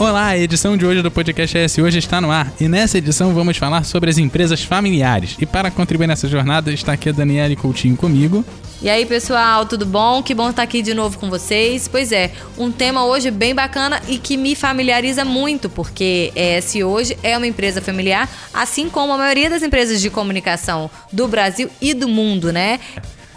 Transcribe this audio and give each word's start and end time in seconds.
Olá, 0.00 0.28
a 0.28 0.38
edição 0.38 0.78
de 0.78 0.86
hoje 0.86 1.02
do 1.02 1.10
Podcast 1.10 1.58
ES 1.58 1.76
hoje 1.76 1.98
está 1.98 2.22
no 2.22 2.30
ar 2.30 2.50
e 2.58 2.66
nessa 2.66 2.96
edição 2.96 3.34
vamos 3.34 3.58
falar 3.58 3.84
sobre 3.84 4.08
as 4.08 4.16
empresas 4.16 4.64
familiares. 4.64 5.36
E 5.38 5.44
para 5.44 5.70
contribuir 5.70 6.06
nessa 6.06 6.26
jornada 6.26 6.72
está 6.72 6.94
aqui 6.94 7.10
a 7.10 7.12
Daniela 7.12 7.54
Coutinho 7.54 7.98
comigo. 7.98 8.42
E 8.80 8.88
aí, 8.88 9.04
pessoal, 9.04 9.66
tudo 9.66 9.84
bom? 9.84 10.22
Que 10.22 10.32
bom 10.32 10.48
estar 10.48 10.62
aqui 10.62 10.80
de 10.80 10.94
novo 10.94 11.18
com 11.18 11.28
vocês. 11.28 11.86
Pois 11.86 12.12
é, 12.12 12.32
um 12.56 12.72
tema 12.72 13.04
hoje 13.04 13.30
bem 13.30 13.54
bacana 13.54 14.00
e 14.08 14.16
que 14.16 14.38
me 14.38 14.54
familiariza 14.54 15.22
muito, 15.22 15.68
porque 15.68 16.32
ES 16.34 16.76
hoje 16.76 17.18
é 17.22 17.36
uma 17.36 17.46
empresa 17.46 17.82
familiar, 17.82 18.26
assim 18.54 18.88
como 18.88 19.12
a 19.12 19.18
maioria 19.18 19.50
das 19.50 19.62
empresas 19.62 20.00
de 20.00 20.08
comunicação 20.08 20.90
do 21.12 21.28
Brasil 21.28 21.68
e 21.78 21.92
do 21.92 22.08
mundo, 22.08 22.50
né? 22.50 22.80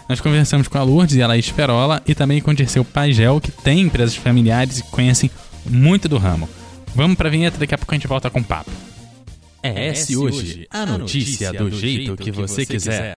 Nós 0.08 0.20
conversamos 0.20 0.68
com 0.68 0.78
a 0.78 0.82
Lourdes 0.82 1.16
e 1.16 1.22
a 1.22 1.26
Laís 1.26 1.50
Perola 1.50 2.02
e 2.06 2.14
também 2.14 2.40
com 2.40 2.50
o 2.50 2.54
Dirceu 2.54 2.84
Pagel, 2.84 3.38
que 3.38 3.50
tem 3.50 3.80
empresas 3.80 4.14
familiares 4.14 4.78
e 4.78 4.82
conhecem 4.84 5.30
muito 5.64 6.08
do 6.08 6.18
ramo. 6.18 6.48
Vamos 6.94 7.16
pra 7.16 7.28
vinheta, 7.28 7.58
daqui 7.58 7.74
a 7.74 7.78
pouco 7.78 7.92
a 7.92 7.96
gente 7.96 8.06
volta 8.06 8.30
com 8.30 8.40
o 8.40 8.44
papo. 8.44 8.70
É 9.62 9.88
esse 9.88 10.16
hoje, 10.16 10.66
a 10.70 10.84
notícia 10.84 11.52
do 11.52 11.70
jeito 11.70 12.16
que 12.16 12.30
você 12.30 12.66
quiser. 12.66 13.14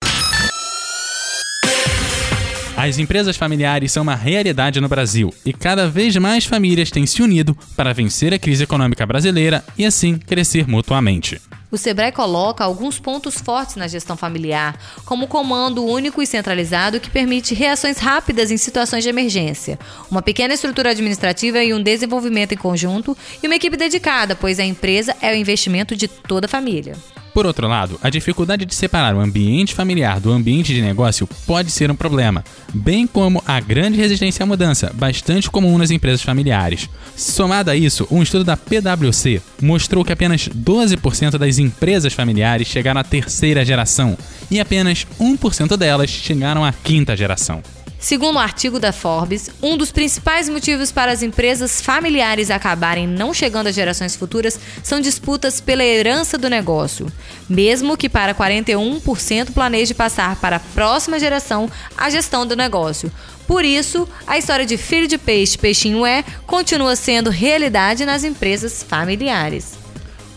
As 2.77 2.99
empresas 2.99 3.37
familiares 3.37 3.93
são 3.93 4.03
uma 4.03 4.17
realidade 4.17 4.81
no 4.81 4.89
Brasil 4.89 5.33
e 5.47 5.53
cada 5.53 5.89
vez 5.89 6.17
mais 6.17 6.45
famílias 6.45 6.91
têm 6.91 7.07
se 7.07 7.23
unido 7.23 7.57
para 7.77 7.95
vencer 7.95 8.35
a 8.35 8.39
crise 8.39 8.65
econômica 8.65 9.07
brasileira 9.07 9.65
e 9.79 9.87
assim 9.87 10.19
crescer 10.19 10.69
mutuamente. 10.69 11.41
O 11.75 11.77
Sebrae 11.77 12.13
coloca 12.13 12.63
alguns 12.63 13.01
pontos 13.01 13.41
fortes 13.41 13.75
na 13.75 13.89
gestão 13.89 14.17
familiar, 14.17 14.79
como 15.05 15.25
o 15.25 15.29
comando 15.29 15.85
único 15.85 16.23
e 16.23 16.27
centralizado 16.27 17.01
que 17.01 17.11
permite 17.11 17.53
reações 17.53 17.99
rápidas 17.99 18.53
em 18.53 18.57
situações 18.57 19.03
de 19.03 19.11
emergência, 19.11 19.77
uma 20.09 20.23
pequena 20.23 20.55
estrutura 20.55 20.91
administrativa 20.91 21.65
e 21.65 21.75
um 21.75 21.83
desenvolvimento 21.83 22.55
em 22.55 22.57
conjunto, 22.57 23.17
e 23.43 23.49
uma 23.49 23.57
equipe 23.57 23.77
dedicada, 23.77 24.37
pois 24.37 24.61
a 24.61 24.65
empresa 24.65 25.17
é 25.21 25.33
o 25.33 25.35
investimento 25.35 25.97
de 25.97 26.07
toda 26.07 26.47
a 26.47 26.49
família. 26.49 26.95
Por 27.35 27.47
outro 27.47 27.67
lado, 27.67 27.99
a 28.01 28.09
dificuldade 28.09 28.65
de 28.65 28.73
separar 28.73 29.13
o 29.13 29.21
ambiente 29.21 29.75
familiar 29.75 30.21
do 30.21 30.31
ambiente 30.31 30.73
de 30.73 30.81
negócio 30.81 31.29
pode 31.49 31.73
ser 31.73 31.91
um 31.91 31.97
problema, 31.97 32.45
bem 32.73 33.09
como 33.09 33.43
a 33.45 33.59
grande 33.59 33.99
resistência 33.99 34.45
à 34.45 34.47
mudança, 34.47 34.93
bastante 34.95 35.51
comum 35.51 35.77
nas 35.77 35.91
empresas 35.91 36.23
familiares. 36.23 36.89
Somado 37.17 37.73
a 37.73 37.77
isso, 37.77 38.07
um 38.09 38.23
estudo 38.23 38.45
da 38.45 38.57
PwC 38.57 39.43
mostrou 39.61 40.05
que 40.05 40.13
apenas 40.13 40.49
12% 40.49 41.37
das 41.37 41.59
empresas 41.59 42.13
familiares 42.13 42.69
chegaram 42.69 43.01
à 43.01 43.05
terceira 43.05 43.65
geração 43.65 44.17
e 44.49 44.61
apenas 44.61 45.05
1% 45.21 45.77
delas 45.77 46.11
chegaram 46.11 46.65
à 46.65 46.73
quinta 46.73 47.17
geração. 47.17 47.61
Segundo 48.05 48.35
o 48.35 48.39
um 48.39 48.43
artigo 48.43 48.79
da 48.79 48.93
Forbes, 48.93 49.49
um 49.63 49.79
dos 49.79 49.91
principais 49.91 50.47
motivos 50.47 50.93
para 50.93 51.11
as 51.11 51.23
empresas 51.23 51.81
familiares 51.81 52.51
acabarem 52.51 53.07
não 53.07 53.33
chegando 53.33 53.69
às 53.69 53.75
gerações 53.75 54.15
futuras 54.15 54.61
são 54.83 55.01
disputas 55.01 55.59
pela 55.59 55.83
herança 55.83 56.37
do 56.37 56.51
negócio, 56.51 57.11
mesmo 57.49 57.97
que 57.97 58.11
para 58.11 58.35
41% 58.35 59.53
planeje 59.55 59.95
passar 59.95 60.37
para 60.37 60.57
a 60.57 60.61
próxima 60.61 61.19
geração 61.19 61.67
a 61.97 62.11
gestão 62.11 62.47
do 62.47 62.55
negócio. 62.55 63.11
Por 63.47 63.65
isso, 63.65 64.07
a 64.27 64.37
história 64.37 64.67
de 64.67 64.77
filho 64.77 65.09
de 65.09 65.17
peixe, 65.17 65.57
peixinho 65.57 66.05
é, 66.05 66.23
continua 66.47 66.97
sendo 66.97 67.31
realidade 67.31 68.05
nas 68.05 68.23
empresas 68.23 68.83
familiares. 68.83 69.84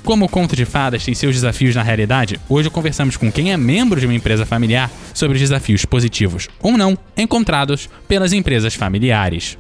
Como 0.08 0.24
o 0.24 0.30
conto 0.30 0.56
de 0.56 0.64
fadas 0.64 1.04
tem 1.04 1.14
seus 1.14 1.36
desafios 1.36 1.76
na 1.76 1.84
realidade, 1.84 2.40
hoje 2.48 2.70
conversamos 2.70 3.18
com 3.18 3.30
quem 3.30 3.52
é 3.52 3.58
membro 3.58 4.00
de 4.00 4.06
uma 4.06 4.16
empresa 4.16 4.46
familiar 4.46 4.90
sobre 5.14 5.36
os 5.36 5.42
desafios 5.42 5.84
positivos 5.84 6.48
ou 6.62 6.78
não 6.78 6.98
encontrados 7.18 7.90
pelas 8.08 8.32
empresas 8.32 8.74
familiares. 8.74 9.58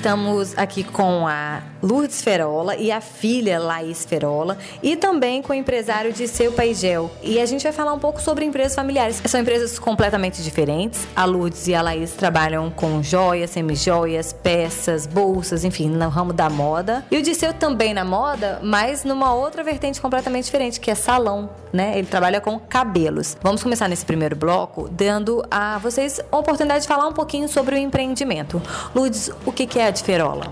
Estamos 0.00 0.56
aqui 0.56 0.82
com 0.82 1.28
a 1.28 1.60
Lourdes 1.82 2.22
Ferola 2.22 2.74
e 2.74 2.90
a 2.90 3.02
filha 3.02 3.60
Laís 3.60 4.02
Ferola 4.02 4.56
e 4.82 4.96
também 4.96 5.42
com 5.42 5.52
o 5.52 5.54
empresário 5.54 6.10
de 6.10 6.26
Seu 6.26 6.52
Paigel. 6.52 7.10
E 7.22 7.38
a 7.38 7.44
gente 7.44 7.64
vai 7.64 7.72
falar 7.72 7.92
um 7.92 7.98
pouco 7.98 8.18
sobre 8.18 8.46
empresas 8.46 8.74
familiares. 8.74 9.20
São 9.26 9.38
empresas 9.38 9.78
completamente 9.78 10.42
diferentes. 10.42 11.06
A 11.14 11.26
Lourdes 11.26 11.68
e 11.68 11.74
a 11.74 11.82
Laís 11.82 12.12
trabalham 12.12 12.70
com 12.70 13.02
joias, 13.02 13.50
semijoias, 13.50 14.32
peças, 14.32 15.06
bolsas, 15.06 15.64
enfim, 15.64 15.90
no 15.90 16.08
ramo 16.08 16.32
da 16.32 16.48
moda. 16.48 17.04
E 17.10 17.18
o 17.18 17.22
Disseu 17.22 17.52
também 17.52 17.92
na 17.92 18.04
moda, 18.04 18.58
mas 18.62 19.04
numa 19.04 19.34
outra 19.34 19.62
vertente 19.62 20.00
completamente 20.00 20.46
diferente, 20.46 20.80
que 20.80 20.90
é 20.90 20.94
salão, 20.94 21.50
né? 21.74 21.98
Ele 21.98 22.06
trabalha 22.06 22.40
com 22.40 22.58
cabelos. 22.58 23.36
Vamos 23.42 23.62
começar 23.62 23.86
nesse 23.86 24.06
primeiro 24.06 24.34
bloco 24.34 24.88
dando 24.90 25.44
a 25.50 25.76
vocês 25.76 26.20
a 26.32 26.38
oportunidade 26.38 26.82
de 26.82 26.88
falar 26.88 27.06
um 27.06 27.12
pouquinho 27.12 27.50
sobre 27.50 27.74
o 27.74 27.78
empreendimento. 27.78 28.62
Lourdes, 28.94 29.30
o 29.44 29.52
que 29.52 29.78
é 29.78 29.89
a 29.90 29.92
Diferola? 29.92 30.46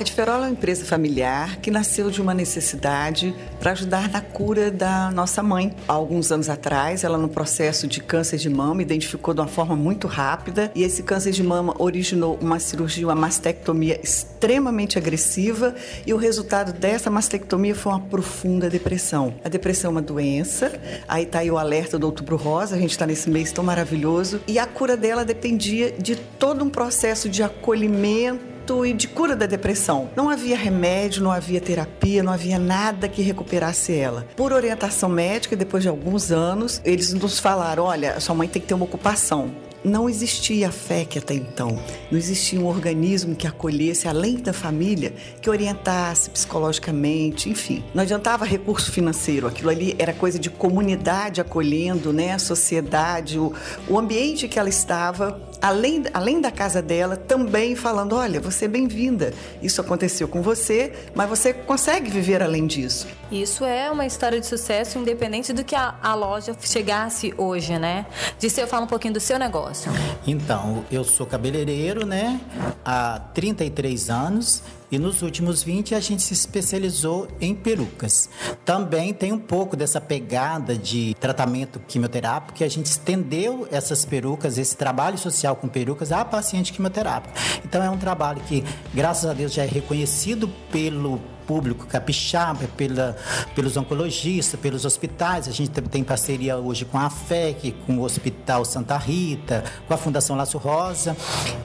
A 0.00 0.02
Diferola 0.02 0.38
é 0.38 0.48
uma 0.48 0.50
empresa 0.50 0.82
familiar 0.82 1.56
que 1.56 1.70
nasceu 1.70 2.10
de 2.10 2.22
uma 2.22 2.32
necessidade 2.32 3.34
para 3.60 3.72
ajudar 3.72 4.08
na 4.08 4.22
cura 4.22 4.70
da 4.70 5.10
nossa 5.10 5.42
mãe. 5.42 5.74
Há 5.86 5.92
alguns 5.92 6.32
anos 6.32 6.48
atrás, 6.48 7.04
ela 7.04 7.18
no 7.18 7.28
processo 7.28 7.86
de 7.86 8.00
câncer 8.00 8.38
de 8.38 8.48
mama 8.48 8.80
identificou 8.80 9.34
de 9.34 9.40
uma 9.40 9.46
forma 9.46 9.76
muito 9.76 10.06
rápida 10.06 10.72
e 10.74 10.84
esse 10.84 11.02
câncer 11.02 11.32
de 11.32 11.42
mama 11.42 11.74
originou 11.78 12.38
uma 12.40 12.58
cirurgia, 12.58 13.06
uma 13.06 13.14
mastectomia 13.14 14.00
extremamente 14.02 14.96
agressiva 14.96 15.74
e 16.06 16.14
o 16.14 16.16
resultado 16.16 16.72
dessa 16.72 17.10
mastectomia 17.10 17.74
foi 17.74 17.92
uma 17.92 18.00
profunda 18.00 18.70
depressão. 18.70 19.34
A 19.44 19.50
depressão 19.50 19.90
é 19.90 19.92
uma 19.92 20.02
doença, 20.02 20.72
aí 21.06 21.24
está 21.24 21.40
aí 21.40 21.50
o 21.50 21.58
alerta 21.58 21.98
do 21.98 22.06
Outubro 22.06 22.36
Rosa, 22.36 22.74
a 22.74 22.78
gente 22.78 22.92
está 22.92 23.06
nesse 23.06 23.28
mês 23.28 23.52
tão 23.52 23.62
maravilhoso 23.62 24.40
e 24.48 24.58
a 24.58 24.66
cura 24.66 24.96
dela 24.96 25.26
dependia 25.26 25.92
de 25.92 26.16
todo 26.16 26.64
um 26.64 26.70
processo 26.70 27.28
de 27.28 27.42
acolhimento 27.42 28.57
e 28.84 28.92
de 28.92 29.08
cura 29.08 29.34
da 29.34 29.46
depressão. 29.46 30.10
Não 30.16 30.28
havia 30.28 30.56
remédio, 30.56 31.22
não 31.22 31.32
havia 31.32 31.60
terapia, 31.60 32.22
não 32.22 32.32
havia 32.32 32.58
nada 32.58 33.08
que 33.08 33.22
recuperasse 33.22 33.94
ela. 33.94 34.26
Por 34.36 34.52
orientação 34.52 35.08
médica, 35.08 35.56
depois 35.56 35.82
de 35.82 35.88
alguns 35.88 36.30
anos, 36.30 36.80
eles 36.84 37.12
nos 37.12 37.38
falaram: 37.38 37.84
olha, 37.84 38.20
sua 38.20 38.34
mãe 38.34 38.48
tem 38.48 38.60
que 38.60 38.68
ter 38.68 38.74
uma 38.74 38.84
ocupação 38.84 39.50
não 39.84 40.08
existia 40.08 40.68
a 40.68 40.72
FEC 40.72 41.18
até 41.18 41.34
então. 41.34 41.78
Não 42.10 42.18
existia 42.18 42.60
um 42.60 42.66
organismo 42.66 43.34
que 43.34 43.46
acolhesse, 43.46 44.08
além 44.08 44.36
da 44.36 44.52
família, 44.52 45.12
que 45.40 45.48
orientasse 45.48 46.30
psicologicamente, 46.30 47.48
enfim. 47.48 47.84
Não 47.94 48.02
adiantava 48.02 48.44
recurso 48.44 48.90
financeiro, 48.90 49.46
aquilo 49.46 49.70
ali 49.70 49.94
era 49.98 50.12
coisa 50.12 50.38
de 50.38 50.50
comunidade 50.50 51.40
acolhendo, 51.40 52.12
né? 52.12 52.32
A 52.32 52.38
sociedade, 52.38 53.38
o, 53.38 53.52
o 53.88 53.98
ambiente 53.98 54.48
que 54.48 54.58
ela 54.58 54.68
estava, 54.68 55.40
além, 55.60 56.04
além 56.14 56.40
da 56.40 56.50
casa 56.50 56.80
dela, 56.80 57.16
também 57.16 57.74
falando: 57.76 58.14
olha, 58.14 58.40
você 58.40 58.64
é 58.64 58.68
bem-vinda. 58.68 59.32
Isso 59.62 59.80
aconteceu 59.80 60.28
com 60.28 60.42
você, 60.42 60.92
mas 61.14 61.28
você 61.28 61.52
consegue 61.52 62.10
viver 62.10 62.42
além 62.42 62.66
disso. 62.66 63.06
Isso 63.30 63.64
é 63.64 63.90
uma 63.90 64.06
história 64.06 64.40
de 64.40 64.46
sucesso, 64.46 64.98
independente 64.98 65.52
do 65.52 65.62
que 65.62 65.74
a, 65.74 65.96
a 66.02 66.14
loja 66.14 66.56
chegasse 66.60 67.34
hoje, 67.36 67.78
né? 67.78 68.06
Disse, 68.38 68.60
eu 68.60 68.66
falo 68.66 68.84
um 68.84 68.88
pouquinho 68.88 69.14
do 69.14 69.20
seu 69.20 69.38
negócio 69.38 69.48
negócio? 69.48 69.90
Então, 70.26 70.84
eu 70.90 71.02
sou 71.02 71.26
cabeleireiro, 71.26 72.06
né? 72.06 72.40
Há 72.84 73.20
33 73.34 74.10
anos 74.10 74.62
e 74.90 74.98
nos 74.98 75.22
últimos 75.22 75.62
20 75.62 75.94
a 75.94 76.00
gente 76.00 76.22
se 76.22 76.32
especializou 76.32 77.28
em 77.40 77.54
perucas. 77.54 78.28
Também 78.64 79.12
tem 79.12 79.32
um 79.32 79.38
pouco 79.38 79.76
dessa 79.76 80.00
pegada 80.00 80.76
de 80.76 81.14
tratamento 81.20 81.80
quimioterápico 81.80 82.54
que 82.54 82.64
a 82.64 82.68
gente 82.68 82.86
estendeu 82.86 83.68
essas 83.70 84.04
perucas, 84.04 84.58
esse 84.58 84.76
trabalho 84.76 85.18
social 85.18 85.56
com 85.56 85.68
perucas 85.68 86.12
a 86.12 86.24
paciente 86.24 86.72
quimioterápico. 86.72 87.34
Então 87.64 87.82
é 87.82 87.90
um 87.90 87.98
trabalho 87.98 88.40
que, 88.48 88.64
graças 88.94 89.28
a 89.28 89.34
Deus, 89.34 89.52
já 89.52 89.64
é 89.64 89.66
reconhecido 89.66 90.48
pelo 90.70 91.20
público 91.48 91.86
capixaba, 91.86 92.68
pela, 92.76 93.16
pelos 93.54 93.74
oncologistas, 93.78 94.60
pelos 94.60 94.84
hospitais. 94.84 95.48
A 95.48 95.50
gente 95.50 95.70
tem 95.70 96.04
parceria 96.04 96.58
hoje 96.58 96.84
com 96.84 96.98
a 96.98 97.08
FEC, 97.08 97.74
com 97.86 97.96
o 97.96 98.02
Hospital 98.02 98.66
Santa 98.66 98.98
Rita, 98.98 99.64
com 99.86 99.94
a 99.94 99.96
Fundação 99.96 100.36
Laço 100.36 100.58
Rosa. 100.58 101.16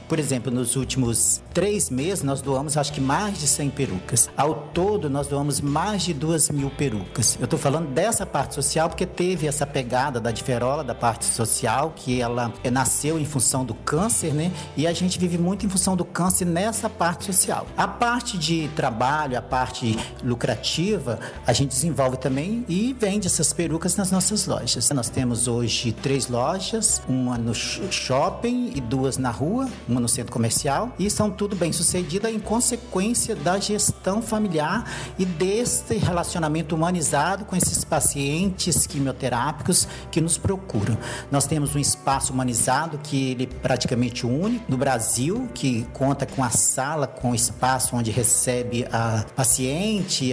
Por 0.07 0.17
exemplo, 0.19 0.49
nos 0.51 0.77
últimos 0.77 1.41
três 1.53 1.89
meses, 1.89 2.23
nós 2.23 2.41
doamos 2.41 2.77
acho 2.77 2.93
que 2.93 3.01
mais 3.01 3.37
de 3.37 3.47
100 3.47 3.69
perucas. 3.71 4.29
Ao 4.37 4.53
todo, 4.73 5.09
nós 5.09 5.27
doamos 5.27 5.59
mais 5.59 6.03
de 6.03 6.13
2 6.13 6.51
mil 6.51 6.69
perucas. 6.69 7.35
Eu 7.39 7.45
estou 7.45 7.59
falando 7.59 7.89
dessa 7.89 8.25
parte 8.25 8.55
social 8.55 8.87
porque 8.87 9.05
teve 9.05 9.47
essa 9.47 9.67
pegada 9.67 10.19
da 10.21 10.31
diferola, 10.31 10.83
da 10.83 10.95
parte 10.95 11.25
social, 11.25 11.91
que 11.93 12.21
ela 12.21 12.53
nasceu 12.71 13.19
em 13.19 13.25
função 13.25 13.65
do 13.65 13.73
câncer, 13.73 14.33
né? 14.33 14.51
E 14.77 14.87
a 14.87 14.93
gente 14.93 15.19
vive 15.19 15.37
muito 15.37 15.65
em 15.65 15.69
função 15.69 15.97
do 15.97 16.05
câncer 16.05 16.45
nessa 16.45 16.89
parte 16.89 17.25
social. 17.25 17.67
A 17.75 17.87
parte 17.87 18.37
de 18.37 18.69
trabalho, 18.69 19.37
a 19.37 19.41
parte 19.41 19.72
parte 19.73 19.97
lucrativa, 20.23 21.19
a 21.47 21.51
gente 21.51 21.69
desenvolve 21.69 22.17
também 22.17 22.63
e 22.69 22.95
vende 22.99 23.25
essas 23.25 23.51
perucas 23.51 23.95
nas 23.95 24.11
nossas 24.11 24.45
lojas. 24.45 24.87
Nós 24.91 25.09
temos 25.09 25.47
hoje 25.47 25.91
três 25.91 26.27
lojas, 26.27 27.01
uma 27.09 27.39
no 27.39 27.55
shopping 27.55 28.71
e 28.75 28.81
duas 28.81 29.17
na 29.17 29.31
rua, 29.31 29.67
uma 29.89 29.99
no 29.99 30.07
centro 30.07 30.31
comercial, 30.31 30.93
e 30.99 31.09
são 31.09 31.31
tudo 31.31 31.55
bem 31.55 31.73
sucedida 31.73 32.29
em 32.29 32.39
consequência 32.39 33.35
da 33.35 33.57
gestão 33.57 34.21
familiar 34.21 34.87
e 35.17 35.25
desse 35.25 35.95
relacionamento 35.95 36.75
humanizado 36.75 37.43
com 37.45 37.55
esses 37.55 37.83
pacientes 37.83 38.85
quimioterápicos 38.85 39.87
que 40.11 40.21
nos 40.21 40.37
procuram. 40.37 40.95
Nós 41.31 41.47
temos 41.47 41.75
um 41.75 41.79
espaço 41.79 42.31
humanizado 42.31 42.99
que 42.99 43.31
ele 43.31 43.45
é 43.45 43.47
praticamente 43.47 44.27
único 44.27 44.71
no 44.71 44.77
Brasil, 44.77 45.49
que 45.55 45.83
conta 45.93 46.27
com 46.27 46.43
a 46.43 46.51
sala, 46.51 47.07
com 47.07 47.33
espaço 47.33 47.95
onde 47.95 48.11
recebe 48.11 48.85
a 48.91 49.25
paciente, 49.35 49.62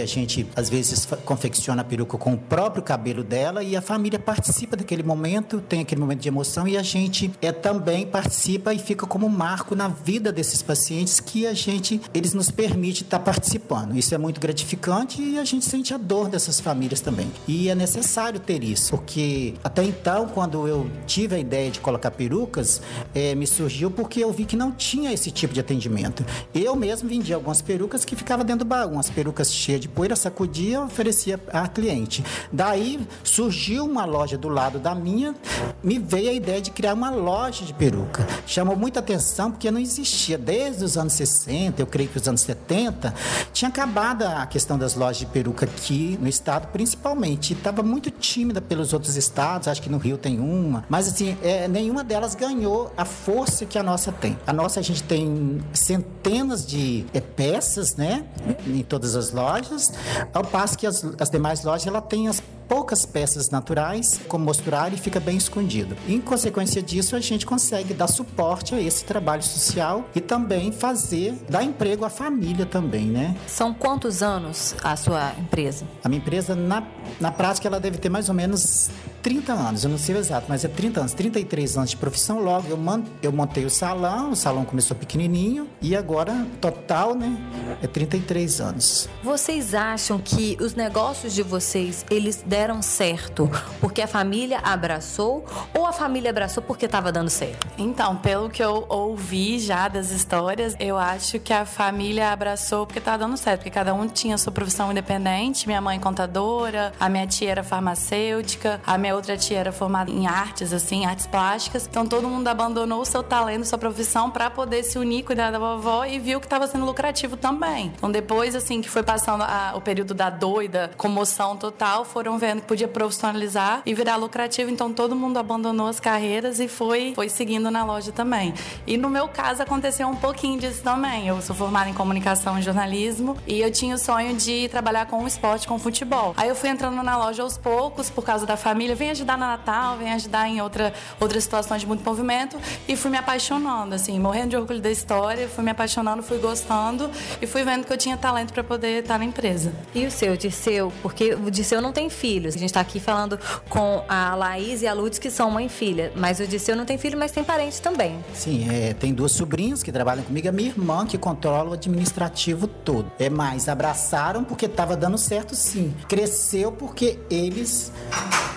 a 0.01 0.05
gente 0.05 0.47
às 0.55 0.69
vezes 0.69 1.07
confecciona 1.25 1.81
a 1.81 1.85
peruca 1.85 2.17
com 2.17 2.33
o 2.33 2.37
próprio 2.37 2.83
cabelo 2.83 3.23
dela 3.23 3.63
e 3.63 3.75
a 3.75 3.81
família 3.81 4.19
participa 4.19 4.75
daquele 4.75 5.03
momento, 5.03 5.61
tem 5.61 5.81
aquele 5.81 6.01
momento 6.01 6.19
de 6.19 6.27
emoção 6.27 6.67
e 6.67 6.77
a 6.77 6.83
gente 6.83 7.31
é 7.41 7.51
também 7.51 8.05
participa 8.05 8.73
e 8.73 8.79
fica 8.79 9.05
como 9.05 9.29
marco 9.29 9.75
na 9.75 9.87
vida 9.87 10.31
desses 10.31 10.61
pacientes 10.61 11.19
que 11.19 11.47
a 11.47 11.53
gente 11.53 12.01
eles 12.13 12.33
nos 12.33 12.51
permite 12.51 13.03
estar 13.03 13.19
participando. 13.19 13.97
Isso 13.97 14.13
é 14.13 14.17
muito 14.17 14.39
gratificante 14.39 15.21
e 15.21 15.39
a 15.39 15.45
gente 15.45 15.65
sente 15.65 15.93
a 15.93 15.97
dor 15.97 16.29
dessas 16.29 16.59
famílias 16.59 17.01
também. 17.01 17.31
E 17.47 17.69
é 17.69 17.75
necessário 17.75 18.39
ter 18.39 18.63
isso, 18.63 18.91
porque 18.91 19.53
até 19.63 19.83
então 19.83 20.27
quando 20.27 20.67
eu 20.67 20.89
tive 21.05 21.35
a 21.35 21.39
ideia 21.39 21.71
de 21.71 21.79
colocar 21.79 22.11
perucas, 22.11 22.81
é, 23.13 23.33
me 23.35 23.47
surgiu 23.47 23.89
porque 23.89 24.23
eu 24.23 24.31
vi 24.31 24.45
que 24.45 24.55
não 24.55 24.71
tinha 24.71 25.11
esse 25.11 25.31
tipo 25.31 25.53
de 25.53 25.59
atendimento. 25.59 26.25
Eu 26.53 26.75
mesmo 26.75 27.07
vendia 27.07 27.35
algumas 27.35 27.61
perucas 27.61 28.05
que 28.05 28.15
ficava 28.15 28.43
dentro 28.43 28.65
do 28.65 28.65
baú, 28.65 28.91
umas 28.91 29.09
perucas 29.09 29.20
cheias 29.51 29.79
de 29.79 29.87
poeira, 29.87 30.15
sacudia, 30.15 30.81
oferecia 30.81 31.39
a 31.51 31.67
cliente. 31.67 32.23
Daí 32.51 32.99
surgiu 33.23 33.85
uma 33.85 34.05
loja 34.05 34.37
do 34.37 34.47
lado 34.47 34.79
da 34.79 34.95
minha, 34.95 35.35
me 35.83 35.99
veio 35.99 36.29
a 36.29 36.33
ideia 36.33 36.61
de 36.61 36.71
criar 36.71 36.93
uma 36.93 37.09
loja 37.09 37.65
de 37.65 37.73
peruca. 37.73 38.27
Chamou 38.45 38.75
muita 38.75 38.99
atenção 38.99 39.51
porque 39.51 39.69
não 39.71 39.79
existia 39.79 40.37
desde 40.37 40.83
os 40.83 40.97
anos 40.97 41.13
60, 41.13 41.81
eu 41.81 41.87
creio 41.87 42.09
que 42.09 42.17
os 42.17 42.27
anos 42.27 42.41
70, 42.41 43.13
tinha 43.53 43.69
acabado 43.69 44.23
a 44.23 44.45
questão 44.45 44.77
das 44.77 44.95
lojas 44.95 45.17
de 45.17 45.25
peruca 45.25 45.65
aqui 45.65 46.17
no 46.21 46.27
estado, 46.27 46.67
principalmente. 46.67 47.53
Estava 47.53 47.83
muito 47.83 48.09
tímida 48.09 48.61
pelos 48.61 48.93
outros 48.93 49.15
estados, 49.15 49.67
acho 49.67 49.81
que 49.81 49.89
no 49.89 49.97
Rio 49.97 50.17
tem 50.17 50.39
uma, 50.39 50.83
mas 50.89 51.07
assim, 51.07 51.37
é, 51.43 51.67
nenhuma 51.67 52.03
delas 52.03 52.35
ganhou 52.35 52.91
a 52.97 53.05
força 53.05 53.65
que 53.65 53.77
a 53.77 53.83
nossa 53.83 54.11
tem. 54.11 54.37
A 54.45 54.53
nossa 54.53 54.79
a 54.79 54.83
gente 54.83 55.03
tem 55.03 55.61
centenas 55.73 56.65
de 56.65 57.05
é, 57.13 57.19
peças, 57.19 57.95
né, 57.95 58.25
em 58.65 58.81
todas 59.01 59.15
as 59.15 59.31
lojas, 59.31 59.93
ao 60.31 60.43
passo 60.43 60.77
que 60.77 60.85
as, 60.85 61.03
as 61.19 61.29
demais 61.29 61.63
lojas 61.63 61.87
ela 61.87 62.01
tem 62.01 62.27
as 62.27 62.41
poucas 62.67 63.05
peças 63.05 63.49
naturais 63.49 64.21
como 64.29 64.45
mostruário 64.45 64.95
e 64.95 64.97
fica 64.97 65.19
bem 65.19 65.35
escondido. 65.35 65.97
Em 66.07 66.21
consequência 66.21 66.81
disso, 66.81 67.15
a 67.15 67.19
gente 67.19 67.45
consegue 67.45 67.93
dar 67.93 68.07
suporte 68.07 68.73
a 68.75 68.79
esse 68.79 69.03
trabalho 69.03 69.43
social 69.43 70.05
e 70.15 70.21
também 70.21 70.71
fazer 70.71 71.33
dar 71.49 71.63
emprego 71.63 72.05
à 72.05 72.09
família 72.09 72.65
também, 72.65 73.07
né? 73.07 73.35
São 73.47 73.73
quantos 73.73 74.21
anos 74.21 74.73
a 74.83 74.95
sua 74.95 75.33
empresa? 75.37 75.85
A 76.03 76.07
minha 76.07 76.21
empresa 76.21 76.55
na, 76.55 76.83
na 77.19 77.31
prática 77.31 77.67
ela 77.67 77.79
deve 77.79 77.97
ter 77.97 78.07
mais 78.07 78.29
ou 78.29 78.35
menos 78.35 78.89
30 79.21 79.53
anos, 79.53 79.83
eu 79.83 79.89
não 79.89 79.97
sei 79.97 80.15
o 80.15 80.17
exato, 80.17 80.45
mas 80.49 80.65
é 80.65 80.67
30 80.67 80.99
anos, 81.01 81.13
33 81.13 81.77
anos 81.77 81.89
de 81.91 81.97
profissão. 81.97 82.39
Logo 82.39 82.67
eu, 82.67 82.77
man, 82.77 83.03
eu 83.21 83.31
montei 83.31 83.65
o 83.65 83.69
salão, 83.69 84.31
o 84.31 84.35
salão 84.35 84.65
começou 84.65 84.97
pequenininho 84.97 85.67
e 85.81 85.95
agora, 85.95 86.45
total, 86.59 87.15
né, 87.15 87.37
é 87.81 87.87
33 87.87 88.61
anos. 88.61 89.09
Vocês 89.23 89.73
acham 89.73 90.19
que 90.19 90.57
os 90.59 90.73
negócios 90.75 91.33
de 91.33 91.43
vocês, 91.43 92.05
eles 92.09 92.43
deram 92.45 92.81
certo 92.81 93.49
porque 93.79 94.01
a 94.01 94.07
família 94.07 94.59
abraçou 94.63 95.45
ou 95.73 95.85
a 95.85 95.93
família 95.93 96.29
abraçou 96.29 96.63
porque 96.63 96.85
estava 96.85 97.11
dando 97.11 97.29
certo? 97.29 97.67
Então, 97.77 98.15
pelo 98.17 98.49
que 98.49 98.63
eu 98.63 98.85
ouvi 98.89 99.59
já 99.59 99.87
das 99.87 100.11
histórias, 100.11 100.75
eu 100.79 100.97
acho 100.97 101.39
que 101.39 101.53
a 101.53 101.65
família 101.65 102.31
abraçou 102.31 102.85
porque 102.85 102.99
estava 102.99 103.19
dando 103.19 103.37
certo, 103.37 103.59
porque 103.59 103.69
cada 103.69 103.93
um 103.93 104.07
tinha 104.07 104.37
sua 104.37 104.51
profissão 104.51 104.91
independente. 104.91 105.67
Minha 105.67 105.81
mãe 105.81 105.99
contadora, 105.99 106.91
a 106.99 107.07
minha 107.09 107.27
tia 107.27 107.51
era 107.51 107.63
farmacêutica, 107.63 108.81
a 108.85 108.97
minha 108.97 109.10
minha 109.11 109.15
outra 109.17 109.35
tia 109.35 109.59
era 109.59 109.71
formada 109.73 110.09
em 110.09 110.25
artes, 110.25 110.71
assim, 110.71 111.05
artes 111.05 111.27
plásticas. 111.27 111.85
Então 111.85 112.05
todo 112.05 112.27
mundo 112.29 112.47
abandonou 112.47 113.01
o 113.01 113.05
seu 113.05 113.21
talento, 113.21 113.65
sua 113.65 113.77
profissão 113.77 114.31
para 114.31 114.49
poder 114.49 114.83
se 114.83 114.97
unir, 114.97 115.23
cuidar 115.23 115.51
da 115.51 115.59
vovó 115.59 116.05
e 116.05 116.17
viu 116.17 116.39
que 116.39 116.45
estava 116.45 116.65
sendo 116.65 116.85
lucrativo 116.85 117.35
também. 117.35 117.91
Então 117.97 118.09
depois, 118.09 118.55
assim, 118.55 118.81
que 118.81 118.89
foi 118.89 119.03
passando 119.03 119.43
a, 119.43 119.73
o 119.75 119.81
período 119.81 120.13
da 120.13 120.29
doida, 120.29 120.91
comoção 120.95 121.57
total, 121.57 122.05
foram 122.05 122.37
vendo 122.37 122.61
que 122.61 122.67
podia 122.67 122.87
profissionalizar 122.87 123.81
e 123.85 123.93
virar 123.93 124.15
lucrativo. 124.15 124.71
Então 124.71 124.93
todo 124.93 125.13
mundo 125.13 125.37
abandonou 125.37 125.87
as 125.87 125.99
carreiras 125.99 126.61
e 126.61 126.69
foi, 126.69 127.11
foi 127.13 127.27
seguindo 127.27 127.69
na 127.69 127.83
loja 127.83 128.13
também. 128.13 128.53
E 128.87 128.95
no 128.95 129.09
meu 129.09 129.27
caso 129.27 129.61
aconteceu 129.61 130.07
um 130.07 130.15
pouquinho 130.15 130.57
disso 130.57 130.81
também. 130.81 131.27
Eu 131.27 131.41
sou 131.41 131.55
formada 131.55 131.89
em 131.89 131.93
comunicação 131.93 132.57
e 132.57 132.61
jornalismo 132.61 133.35
e 133.45 133.59
eu 133.59 133.71
tinha 133.71 133.95
o 133.95 133.97
sonho 133.97 134.35
de 134.35 134.69
trabalhar 134.69 135.05
com 135.07 135.21
o 135.21 135.27
esporte, 135.27 135.67
com 135.67 135.75
o 135.75 135.79
futebol. 135.79 136.33
Aí 136.37 136.47
eu 136.47 136.55
fui 136.55 136.69
entrando 136.69 137.03
na 137.03 137.17
loja 137.17 137.43
aos 137.43 137.57
poucos 137.57 138.09
por 138.09 138.23
causa 138.23 138.45
da 138.45 138.55
família 138.55 138.95
vem 139.01 139.09
ajudar 139.09 139.35
no 139.35 139.45
Natal, 139.45 139.97
vem 139.97 140.13
ajudar 140.13 140.47
em 140.47 140.61
outra, 140.61 140.93
outras 141.19 141.43
situações 141.43 141.81
de 141.81 141.87
muito 141.87 142.03
movimento. 142.05 142.57
E 142.87 142.95
fui 142.95 143.09
me 143.09 143.17
apaixonando, 143.17 143.95
assim, 143.95 144.19
morrendo 144.19 144.49
de 144.49 144.57
orgulho 144.57 144.79
da 144.79 144.91
história, 144.91 145.47
fui 145.47 145.63
me 145.63 145.71
apaixonando, 145.71 146.21
fui 146.21 146.37
gostando 146.37 147.09
e 147.41 147.47
fui 147.47 147.63
vendo 147.63 147.85
que 147.85 147.91
eu 147.91 147.97
tinha 147.97 148.15
talento 148.15 148.53
para 148.53 148.63
poder 148.63 149.01
estar 149.01 149.17
na 149.17 149.25
empresa. 149.25 149.73
E 149.95 150.05
o 150.05 150.11
seu, 150.11 150.37
Dirceu? 150.37 150.93
Porque 151.01 151.33
o 151.33 151.49
Dirceu 151.49 151.81
não 151.81 151.91
tem 151.91 152.11
filhos. 152.11 152.55
A 152.55 152.59
gente 152.59 152.69
está 152.69 152.79
aqui 152.79 152.99
falando 152.99 153.39
com 153.69 154.03
a 154.07 154.35
Laís 154.35 154.83
e 154.83 154.87
a 154.87 154.93
Lutz, 154.93 155.17
que 155.17 155.31
são 155.31 155.49
mãe 155.49 155.65
e 155.65 155.69
filha. 155.69 156.11
Mas 156.15 156.39
o 156.39 156.45
Dirceu 156.45 156.75
não 156.75 156.85
tem 156.85 156.99
filho, 156.99 157.17
mas 157.17 157.31
tem 157.31 157.43
parentes 157.43 157.79
também. 157.79 158.23
Sim, 158.35 158.69
é, 158.69 158.93
tem 158.93 159.13
duas 159.13 159.31
sobrinhas 159.31 159.81
que 159.81 159.91
trabalham 159.91 160.23
comigo. 160.23 160.47
A 160.47 160.51
minha 160.51 160.69
irmã, 160.69 161.07
que 161.07 161.17
controla 161.17 161.71
o 161.71 161.73
administrativo 161.73 162.67
todo. 162.67 163.11
É 163.17 163.31
mais, 163.31 163.67
abraçaram 163.67 164.43
porque 164.43 164.67
estava 164.67 164.95
dando 164.95 165.17
certo, 165.17 165.55
sim. 165.55 165.91
Cresceu 166.07 166.71
porque 166.71 167.17
eles 167.31 167.91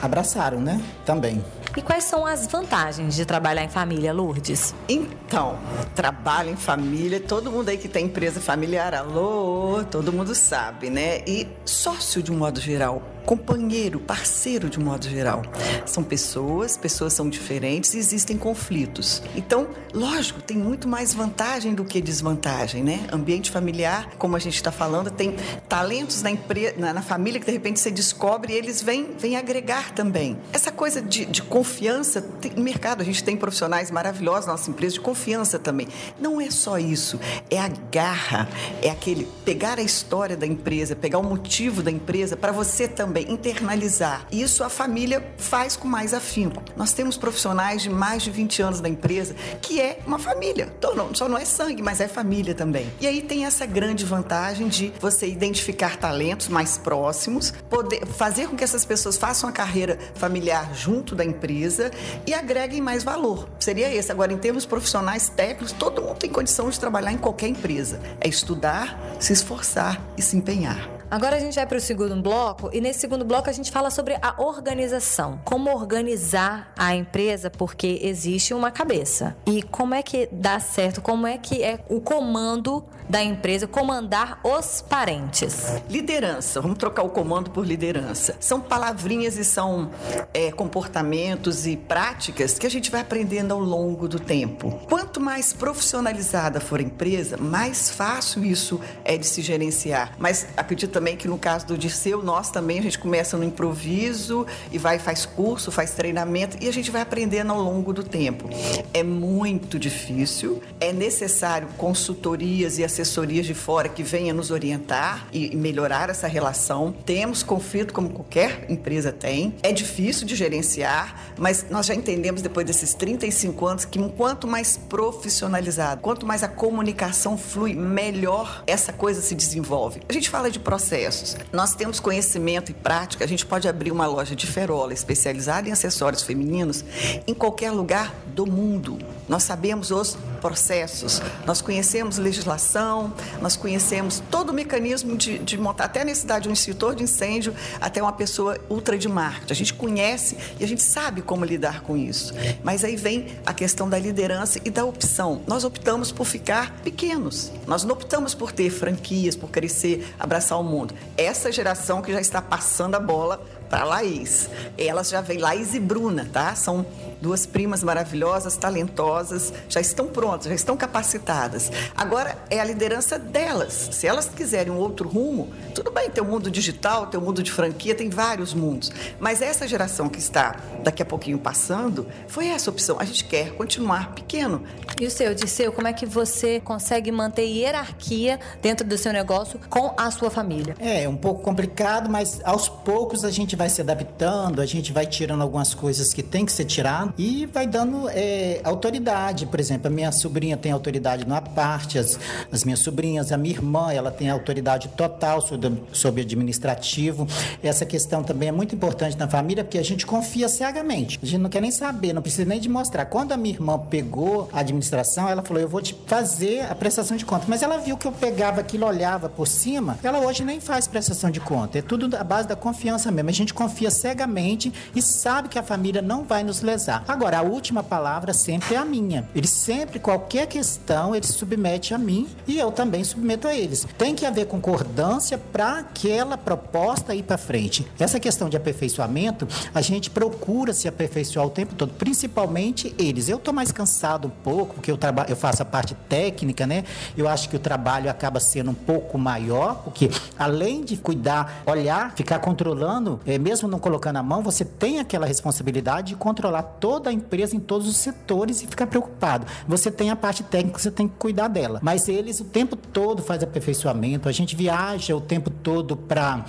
abraçaram, 0.02 0.33
né? 0.60 0.80
Também. 1.04 1.44
E 1.76 1.82
quais 1.82 2.04
são 2.04 2.24
as 2.24 2.46
vantagens 2.46 3.16
de 3.16 3.24
trabalhar 3.24 3.64
em 3.64 3.68
família, 3.68 4.12
Lourdes? 4.12 4.74
Então, 4.88 5.58
trabalho 5.94 6.50
em 6.50 6.56
família, 6.56 7.20
todo 7.20 7.50
mundo 7.50 7.68
aí 7.68 7.76
que 7.76 7.88
tem 7.88 8.06
empresa 8.06 8.40
familiar, 8.40 8.94
alô, 8.94 9.84
todo 9.90 10.12
mundo 10.12 10.34
sabe, 10.34 10.88
né? 10.88 11.18
E 11.26 11.48
sócio 11.64 12.22
de 12.22 12.30
um 12.30 12.36
modo 12.36 12.60
geral 12.60 13.02
companheiro, 13.24 13.98
parceiro 13.98 14.68
de 14.68 14.78
modo 14.78 15.08
geral. 15.08 15.42
São 15.86 16.02
pessoas, 16.02 16.76
pessoas 16.76 17.12
são 17.12 17.28
diferentes 17.28 17.94
e 17.94 17.98
existem 17.98 18.36
conflitos. 18.36 19.22
Então, 19.34 19.68
lógico, 19.92 20.42
tem 20.42 20.56
muito 20.56 20.86
mais 20.86 21.14
vantagem 21.14 21.74
do 21.74 21.84
que 21.84 22.00
desvantagem, 22.00 22.82
né? 22.82 23.06
Ambiente 23.12 23.50
familiar, 23.50 24.10
como 24.18 24.36
a 24.36 24.38
gente 24.38 24.56
está 24.56 24.70
falando, 24.70 25.10
tem 25.10 25.36
talentos 25.68 26.22
na, 26.22 26.30
empresa, 26.30 26.74
na, 26.76 26.92
na, 26.92 27.02
família 27.02 27.40
que 27.40 27.46
de 27.46 27.52
repente 27.52 27.80
você 27.80 27.90
descobre 27.90 28.52
e 28.52 28.56
eles 28.56 28.82
vêm, 28.82 29.14
vêm 29.18 29.36
agregar 29.36 29.92
também. 29.92 30.36
Essa 30.52 30.70
coisa 30.70 31.00
de, 31.00 31.24
de 31.24 31.42
confiança, 31.42 32.20
tem, 32.20 32.52
mercado 32.56 33.00
a 33.00 33.04
gente 33.04 33.22
tem 33.24 33.36
profissionais 33.36 33.90
maravilhosos 33.90 34.46
na 34.46 34.52
nossa 34.52 34.70
empresa 34.70 34.94
de 34.94 35.00
confiança 35.00 35.58
também. 35.58 35.88
Não 36.20 36.40
é 36.40 36.50
só 36.50 36.78
isso, 36.78 37.18
é 37.50 37.58
a 37.58 37.68
garra, 37.90 38.48
é 38.82 38.90
aquele 38.90 39.26
pegar 39.44 39.78
a 39.78 39.82
história 39.82 40.36
da 40.36 40.46
empresa, 40.46 40.94
pegar 40.94 41.18
o 41.18 41.22
motivo 41.22 41.82
da 41.82 41.90
empresa 41.90 42.36
para 42.36 42.52
você 42.52 42.86
também 42.86 43.13
também 43.14 43.30
internalizar. 43.32 44.26
Isso 44.32 44.64
a 44.64 44.68
família 44.68 45.24
faz 45.36 45.76
com 45.76 45.86
mais 45.86 46.12
afinco. 46.12 46.60
Nós 46.76 46.92
temos 46.92 47.16
profissionais 47.16 47.80
de 47.80 47.88
mais 47.88 48.24
de 48.24 48.30
20 48.32 48.60
anos 48.60 48.80
da 48.80 48.88
empresa 48.88 49.36
que 49.62 49.80
é 49.80 50.00
uma 50.04 50.18
família. 50.18 50.72
Então, 50.76 50.96
não, 50.96 51.14
só 51.14 51.28
não 51.28 51.38
é 51.38 51.44
sangue, 51.44 51.80
mas 51.80 52.00
é 52.00 52.08
família 52.08 52.56
também. 52.56 52.90
E 53.00 53.06
aí 53.06 53.22
tem 53.22 53.44
essa 53.44 53.64
grande 53.66 54.04
vantagem 54.04 54.66
de 54.66 54.92
você 55.00 55.28
identificar 55.28 55.96
talentos 55.96 56.48
mais 56.48 56.76
próximos, 56.76 57.52
poder 57.70 58.04
fazer 58.04 58.48
com 58.48 58.56
que 58.56 58.64
essas 58.64 58.84
pessoas 58.84 59.16
façam 59.16 59.48
a 59.48 59.52
carreira 59.52 59.96
familiar 60.16 60.74
junto 60.74 61.14
da 61.14 61.24
empresa 61.24 61.92
e 62.26 62.34
agreguem 62.34 62.80
mais 62.80 63.04
valor. 63.04 63.48
Seria 63.60 63.94
esse. 63.94 64.10
Agora, 64.10 64.32
em 64.32 64.38
termos 64.38 64.66
profissionais 64.66 65.28
técnicos, 65.28 65.70
todo 65.70 66.02
mundo 66.02 66.16
tem 66.16 66.30
condição 66.30 66.68
de 66.68 66.80
trabalhar 66.80 67.12
em 67.12 67.18
qualquer 67.18 67.46
empresa. 67.46 68.00
É 68.20 68.28
estudar, 68.28 68.98
se 69.20 69.32
esforçar 69.32 70.02
e 70.16 70.22
se 70.22 70.36
empenhar. 70.36 70.93
Agora 71.14 71.36
a 71.36 71.38
gente 71.38 71.54
vai 71.54 71.64
para 71.64 71.78
o 71.78 71.80
segundo 71.80 72.20
bloco 72.20 72.70
e 72.72 72.80
nesse 72.80 72.98
segundo 72.98 73.24
bloco 73.24 73.48
a 73.48 73.52
gente 73.52 73.70
fala 73.70 73.88
sobre 73.88 74.18
a 74.20 74.34
organização. 74.42 75.38
Como 75.44 75.72
organizar 75.72 76.72
a 76.76 76.96
empresa, 76.96 77.48
porque 77.48 78.00
existe 78.02 78.52
uma 78.52 78.72
cabeça. 78.72 79.36
E 79.46 79.62
como 79.62 79.94
é 79.94 80.02
que 80.02 80.28
dá 80.32 80.58
certo, 80.58 81.00
como 81.00 81.24
é 81.24 81.38
que 81.38 81.62
é 81.62 81.78
o 81.88 82.00
comando 82.00 82.84
da 83.08 83.22
empresa 83.22 83.68
comandar 83.68 84.40
os 84.42 84.82
parentes? 84.82 85.80
Liderança, 85.88 86.60
vamos 86.60 86.78
trocar 86.78 87.04
o 87.04 87.10
comando 87.10 87.48
por 87.48 87.64
liderança. 87.64 88.34
São 88.40 88.60
palavrinhas 88.60 89.36
e 89.36 89.44
são 89.44 89.92
é, 90.32 90.50
comportamentos 90.50 91.64
e 91.64 91.76
práticas 91.76 92.58
que 92.58 92.66
a 92.66 92.70
gente 92.70 92.90
vai 92.90 93.02
aprendendo 93.02 93.54
ao 93.54 93.60
longo 93.60 94.08
do 94.08 94.18
tempo. 94.18 94.80
Quanto 94.88 95.20
mais 95.20 95.52
profissionalizada 95.52 96.58
for 96.58 96.80
a 96.80 96.82
empresa, 96.82 97.36
mais 97.36 97.88
fácil 97.88 98.44
isso 98.44 98.80
é 99.04 99.16
de 99.16 99.26
se 99.26 99.42
gerenciar. 99.42 100.12
Mas 100.18 100.48
acredito 100.56 101.03
também 101.04 101.18
que 101.18 101.28
no 101.28 101.36
caso 101.36 101.66
do 101.66 101.76
Dirceu, 101.76 102.22
nós 102.22 102.50
também 102.50 102.78
a 102.78 102.82
gente 102.82 102.98
começa 102.98 103.36
no 103.36 103.44
improviso 103.44 104.46
e 104.72 104.78
vai 104.78 104.98
faz 104.98 105.26
curso, 105.26 105.70
faz 105.70 105.90
treinamento 105.90 106.56
e 106.62 106.66
a 106.66 106.72
gente 106.72 106.90
vai 106.90 107.02
aprendendo 107.02 107.52
ao 107.52 107.60
longo 107.60 107.92
do 107.92 108.02
tempo. 108.02 108.48
É 108.94 109.02
muito 109.02 109.78
difícil, 109.78 110.62
é 110.80 110.94
necessário 110.94 111.68
consultorias 111.76 112.78
e 112.78 112.84
assessorias 112.84 113.44
de 113.44 113.52
fora 113.52 113.86
que 113.86 114.02
venham 114.02 114.34
nos 114.34 114.50
orientar 114.50 115.28
e 115.30 115.54
melhorar 115.54 116.08
essa 116.08 116.26
relação. 116.26 116.94
Temos 117.04 117.42
conflito 117.42 117.92
como 117.92 118.08
qualquer 118.08 118.64
empresa 118.70 119.12
tem. 119.12 119.54
É 119.62 119.72
difícil 119.72 120.26
de 120.26 120.34
gerenciar, 120.34 121.34
mas 121.36 121.66
nós 121.68 121.84
já 121.84 121.94
entendemos 121.94 122.40
depois 122.40 122.64
desses 122.64 122.94
35 122.94 123.66
anos 123.66 123.84
que 123.84 123.98
quanto 124.16 124.48
mais 124.48 124.78
profissionalizado, 124.78 126.00
quanto 126.00 126.24
mais 126.24 126.42
a 126.42 126.48
comunicação 126.48 127.36
flui, 127.36 127.74
melhor 127.74 128.64
essa 128.66 128.90
coisa 128.90 129.20
se 129.20 129.34
desenvolve. 129.34 130.00
A 130.08 130.12
gente 130.14 130.30
fala 130.30 130.50
de 130.50 130.58
processos. 130.94 131.36
Nós 131.52 131.74
temos 131.74 131.98
conhecimento 131.98 132.70
e 132.70 132.74
prática, 132.74 133.24
a 133.24 133.28
gente 133.28 133.44
pode 133.44 133.68
abrir 133.68 133.90
uma 133.90 134.06
loja 134.06 134.36
de 134.36 134.46
ferola 134.46 134.92
especializada 134.92 135.68
em 135.68 135.72
acessórios 135.72 136.22
femininos 136.22 136.84
em 137.26 137.34
qualquer 137.34 137.72
lugar 137.72 138.14
do 138.28 138.46
mundo. 138.46 138.98
Nós 139.28 139.42
sabemos 139.42 139.90
os 139.90 140.16
processos, 140.40 141.20
nós 141.46 141.60
conhecemos 141.60 142.18
legislação, 142.18 143.12
nós 143.40 143.56
conhecemos 143.56 144.22
todo 144.30 144.50
o 144.50 144.52
mecanismo 144.52 145.16
de, 145.16 145.38
de 145.38 145.56
montar, 145.56 145.84
até 145.84 146.04
necessidade 146.04 146.44
de 146.44 146.48
um 146.50 146.52
extintor 146.52 146.94
de 146.94 147.02
incêndio, 147.02 147.54
até 147.80 148.02
uma 148.02 148.12
pessoa 148.12 148.58
ultra 148.68 148.98
de 148.98 149.08
marketing. 149.08 149.52
A 149.52 149.56
gente 149.56 149.74
conhece 149.74 150.36
e 150.60 150.64
a 150.64 150.68
gente 150.68 150.82
sabe 150.82 151.22
como 151.22 151.44
lidar 151.44 151.80
com 151.80 151.96
isso. 151.96 152.34
Mas 152.62 152.84
aí 152.84 152.96
vem 152.96 153.28
a 153.46 153.54
questão 153.54 153.88
da 153.88 153.98
liderança 153.98 154.60
e 154.64 154.70
da 154.70 154.84
opção. 154.84 155.40
Nós 155.46 155.64
optamos 155.64 156.12
por 156.12 156.26
ficar 156.26 156.70
pequenos. 156.82 157.50
Nós 157.66 157.82
não 157.82 157.94
optamos 157.94 158.34
por 158.34 158.52
ter 158.52 158.68
franquias, 158.70 159.34
por 159.34 159.50
crescer, 159.50 160.14
abraçar 160.18 160.60
o 160.60 160.62
mundo. 160.62 160.73
Essa 161.16 161.52
geração 161.52 162.02
que 162.02 162.12
já 162.12 162.20
está 162.20 162.42
passando 162.42 162.94
a 162.94 163.00
bola 163.00 163.40
para 163.68 163.84
Laís. 163.84 164.48
Elas 164.78 165.08
já 165.08 165.20
vêm, 165.20 165.38
Laís 165.38 165.74
e 165.74 165.80
Bruna, 165.80 166.28
tá? 166.32 166.54
São 166.54 166.86
duas 167.24 167.46
primas 167.46 167.82
maravilhosas, 167.82 168.54
talentosas, 168.54 169.50
já 169.66 169.80
estão 169.80 170.08
prontas, 170.08 170.46
já 170.48 170.54
estão 170.54 170.76
capacitadas. 170.76 171.72
Agora 171.96 172.36
é 172.50 172.60
a 172.60 172.64
liderança 172.64 173.18
delas. 173.18 173.88
Se 173.92 174.06
elas 174.06 174.28
quiserem 174.28 174.70
um 174.70 174.76
outro 174.76 175.08
rumo, 175.08 175.48
tudo 175.74 175.90
bem, 175.90 176.10
tem 176.10 176.22
o 176.22 176.26
mundo 176.26 176.50
digital, 176.50 177.06
tem 177.06 177.18
o 177.18 177.22
mundo 177.22 177.42
de 177.42 177.50
franquia, 177.50 177.94
tem 177.94 178.10
vários 178.10 178.52
mundos. 178.52 178.92
Mas 179.18 179.40
essa 179.40 179.66
geração 179.66 180.06
que 180.06 180.18
está 180.18 180.56
daqui 180.82 181.02
a 181.02 181.06
pouquinho 181.06 181.38
passando, 181.38 182.06
foi 182.28 182.48
essa 182.48 182.68
opção. 182.68 183.00
A 183.00 183.04
gente 183.06 183.24
quer 183.24 183.54
continuar 183.54 184.12
pequeno. 184.12 184.62
E 185.00 185.06
o 185.06 185.10
seu, 185.10 185.34
Disseu, 185.34 185.72
como 185.72 185.88
é 185.88 185.94
que 185.94 186.04
você 186.04 186.60
consegue 186.60 187.10
manter 187.10 187.46
hierarquia 187.46 188.38
dentro 188.60 188.86
do 188.86 188.98
seu 188.98 189.14
negócio 189.14 189.58
com 189.70 189.94
a 189.96 190.10
sua 190.10 190.28
família? 190.28 190.76
É, 190.78 191.08
um 191.08 191.16
pouco 191.16 191.42
complicado, 191.42 192.10
mas 192.10 192.42
aos 192.44 192.68
poucos 192.68 193.24
a 193.24 193.30
gente 193.30 193.56
vai 193.56 193.70
se 193.70 193.80
adaptando, 193.80 194.60
a 194.60 194.66
gente 194.66 194.92
vai 194.92 195.06
tirando 195.06 195.40
algumas 195.40 195.72
coisas 195.72 196.12
que 196.12 196.22
tem 196.22 196.44
que 196.44 196.52
ser 196.52 196.66
tirado 196.66 197.13
e 197.16 197.46
vai 197.46 197.66
dando 197.66 198.08
é, 198.10 198.60
autoridade. 198.64 199.46
Por 199.46 199.60
exemplo, 199.60 199.88
a 199.88 199.90
minha 199.90 200.10
sobrinha 200.12 200.56
tem 200.56 200.72
autoridade 200.72 201.26
numa 201.26 201.40
parte, 201.40 201.98
as, 201.98 202.18
as 202.50 202.64
minhas 202.64 202.80
sobrinhas, 202.80 203.32
a 203.32 203.36
minha 203.36 203.54
irmã, 203.54 203.92
ela 203.92 204.10
tem 204.10 204.30
autoridade 204.30 204.88
total 204.88 205.40
sobre, 205.40 205.82
sobre 205.92 206.22
administrativo. 206.22 207.26
Essa 207.62 207.86
questão 207.86 208.22
também 208.22 208.48
é 208.48 208.52
muito 208.52 208.74
importante 208.74 209.16
na 209.16 209.28
família, 209.28 209.64
porque 209.64 209.78
a 209.78 209.84
gente 209.84 210.06
confia 210.06 210.48
cegamente. 210.48 211.18
A 211.22 211.26
gente 211.26 211.40
não 211.40 211.50
quer 211.50 211.60
nem 211.60 211.70
saber, 211.70 212.12
não 212.12 212.22
precisa 212.22 212.44
nem 212.44 212.60
de 212.60 212.68
mostrar. 212.68 213.06
Quando 213.06 213.32
a 213.32 213.36
minha 213.36 213.54
irmã 213.54 213.78
pegou 213.78 214.48
a 214.52 214.60
administração, 214.60 215.28
ela 215.28 215.42
falou: 215.42 215.62
Eu 215.62 215.68
vou 215.68 215.80
te 215.80 215.96
fazer 216.06 216.62
a 216.70 216.74
prestação 216.74 217.16
de 217.16 217.24
conta. 217.24 217.44
Mas 217.48 217.62
ela 217.62 217.78
viu 217.78 217.96
que 217.96 218.06
eu 218.06 218.12
pegava 218.12 218.60
aquilo, 218.60 218.86
olhava 218.86 219.28
por 219.28 219.46
cima. 219.46 219.98
Ela 220.02 220.18
hoje 220.20 220.44
nem 220.44 220.60
faz 220.60 220.88
prestação 220.88 221.30
de 221.30 221.40
conta. 221.40 221.78
É 221.78 221.82
tudo 221.82 222.14
à 222.16 222.24
base 222.24 222.48
da 222.48 222.56
confiança 222.56 223.10
mesmo. 223.10 223.30
A 223.30 223.32
gente 223.32 223.54
confia 223.54 223.90
cegamente 223.90 224.72
e 224.94 225.02
sabe 225.02 225.48
que 225.48 225.58
a 225.58 225.62
família 225.62 226.02
não 226.02 226.24
vai 226.24 226.42
nos 226.42 226.62
lesar. 226.62 227.03
Agora, 227.06 227.38
a 227.38 227.42
última 227.42 227.82
palavra 227.82 228.32
sempre 228.32 228.74
é 228.74 228.78
a 228.78 228.84
minha. 228.84 229.28
Ele 229.34 229.46
sempre, 229.46 229.98
qualquer 229.98 230.46
questão, 230.46 231.14
ele 231.14 231.26
submete 231.26 231.92
a 231.92 231.98
mim 231.98 232.28
e 232.46 232.58
eu 232.58 232.72
também 232.72 233.04
submeto 233.04 233.46
a 233.46 233.54
eles. 233.54 233.86
Tem 233.98 234.14
que 234.14 234.24
haver 234.24 234.46
concordância 234.46 235.36
para 235.36 235.80
aquela 235.80 236.38
proposta 236.38 237.14
ir 237.14 237.22
para 237.22 237.36
frente. 237.36 237.86
Essa 237.98 238.18
questão 238.18 238.48
de 238.48 238.56
aperfeiçoamento, 238.56 239.46
a 239.74 239.80
gente 239.80 240.10
procura 240.10 240.72
se 240.72 240.88
aperfeiçoar 240.88 241.46
o 241.46 241.50
tempo 241.50 241.74
todo, 241.74 241.92
principalmente 241.92 242.94
eles. 242.98 243.28
Eu 243.28 243.38
tô 243.38 243.52
mais 243.52 243.70
cansado 243.70 244.28
um 244.28 244.30
pouco, 244.30 244.74
porque 244.74 244.90
eu, 244.90 244.98
eu 245.28 245.36
faço 245.36 245.62
a 245.62 245.66
parte 245.66 245.94
técnica, 246.08 246.66
né? 246.66 246.84
Eu 247.16 247.28
acho 247.28 247.48
que 247.48 247.56
o 247.56 247.58
trabalho 247.58 248.10
acaba 248.10 248.40
sendo 248.40 248.70
um 248.70 248.74
pouco 248.74 249.18
maior, 249.18 249.82
porque 249.84 250.10
além 250.38 250.82
de 250.82 250.96
cuidar, 250.96 251.62
olhar, 251.66 252.14
ficar 252.14 252.38
controlando, 252.38 253.20
é, 253.26 253.38
mesmo 253.38 253.68
não 253.68 253.78
colocando 253.78 254.16
a 254.16 254.22
mão, 254.22 254.42
você 254.42 254.64
tem 254.64 255.00
aquela 255.00 255.26
responsabilidade 255.26 256.08
de 256.08 256.16
controlar 256.16 256.62
toda 256.84 257.08
a 257.08 257.12
empresa 257.14 257.56
em 257.56 257.60
todos 257.60 257.88
os 257.88 257.96
setores 257.96 258.62
e 258.62 258.66
ficar 258.66 258.86
preocupado. 258.86 259.46
Você 259.66 259.90
tem 259.90 260.10
a 260.10 260.16
parte 260.16 260.42
técnica, 260.42 260.78
você 260.78 260.90
tem 260.90 261.08
que 261.08 261.14
cuidar 261.14 261.48
dela. 261.48 261.80
Mas 261.82 262.08
eles 262.10 262.40
o 262.40 262.44
tempo 262.44 262.76
todo 262.76 263.22
fazem 263.22 263.48
aperfeiçoamento. 263.48 264.28
A 264.28 264.32
gente 264.32 264.54
viaja 264.54 265.16
o 265.16 265.20
tempo 265.22 265.48
todo 265.48 265.96
para 265.96 266.44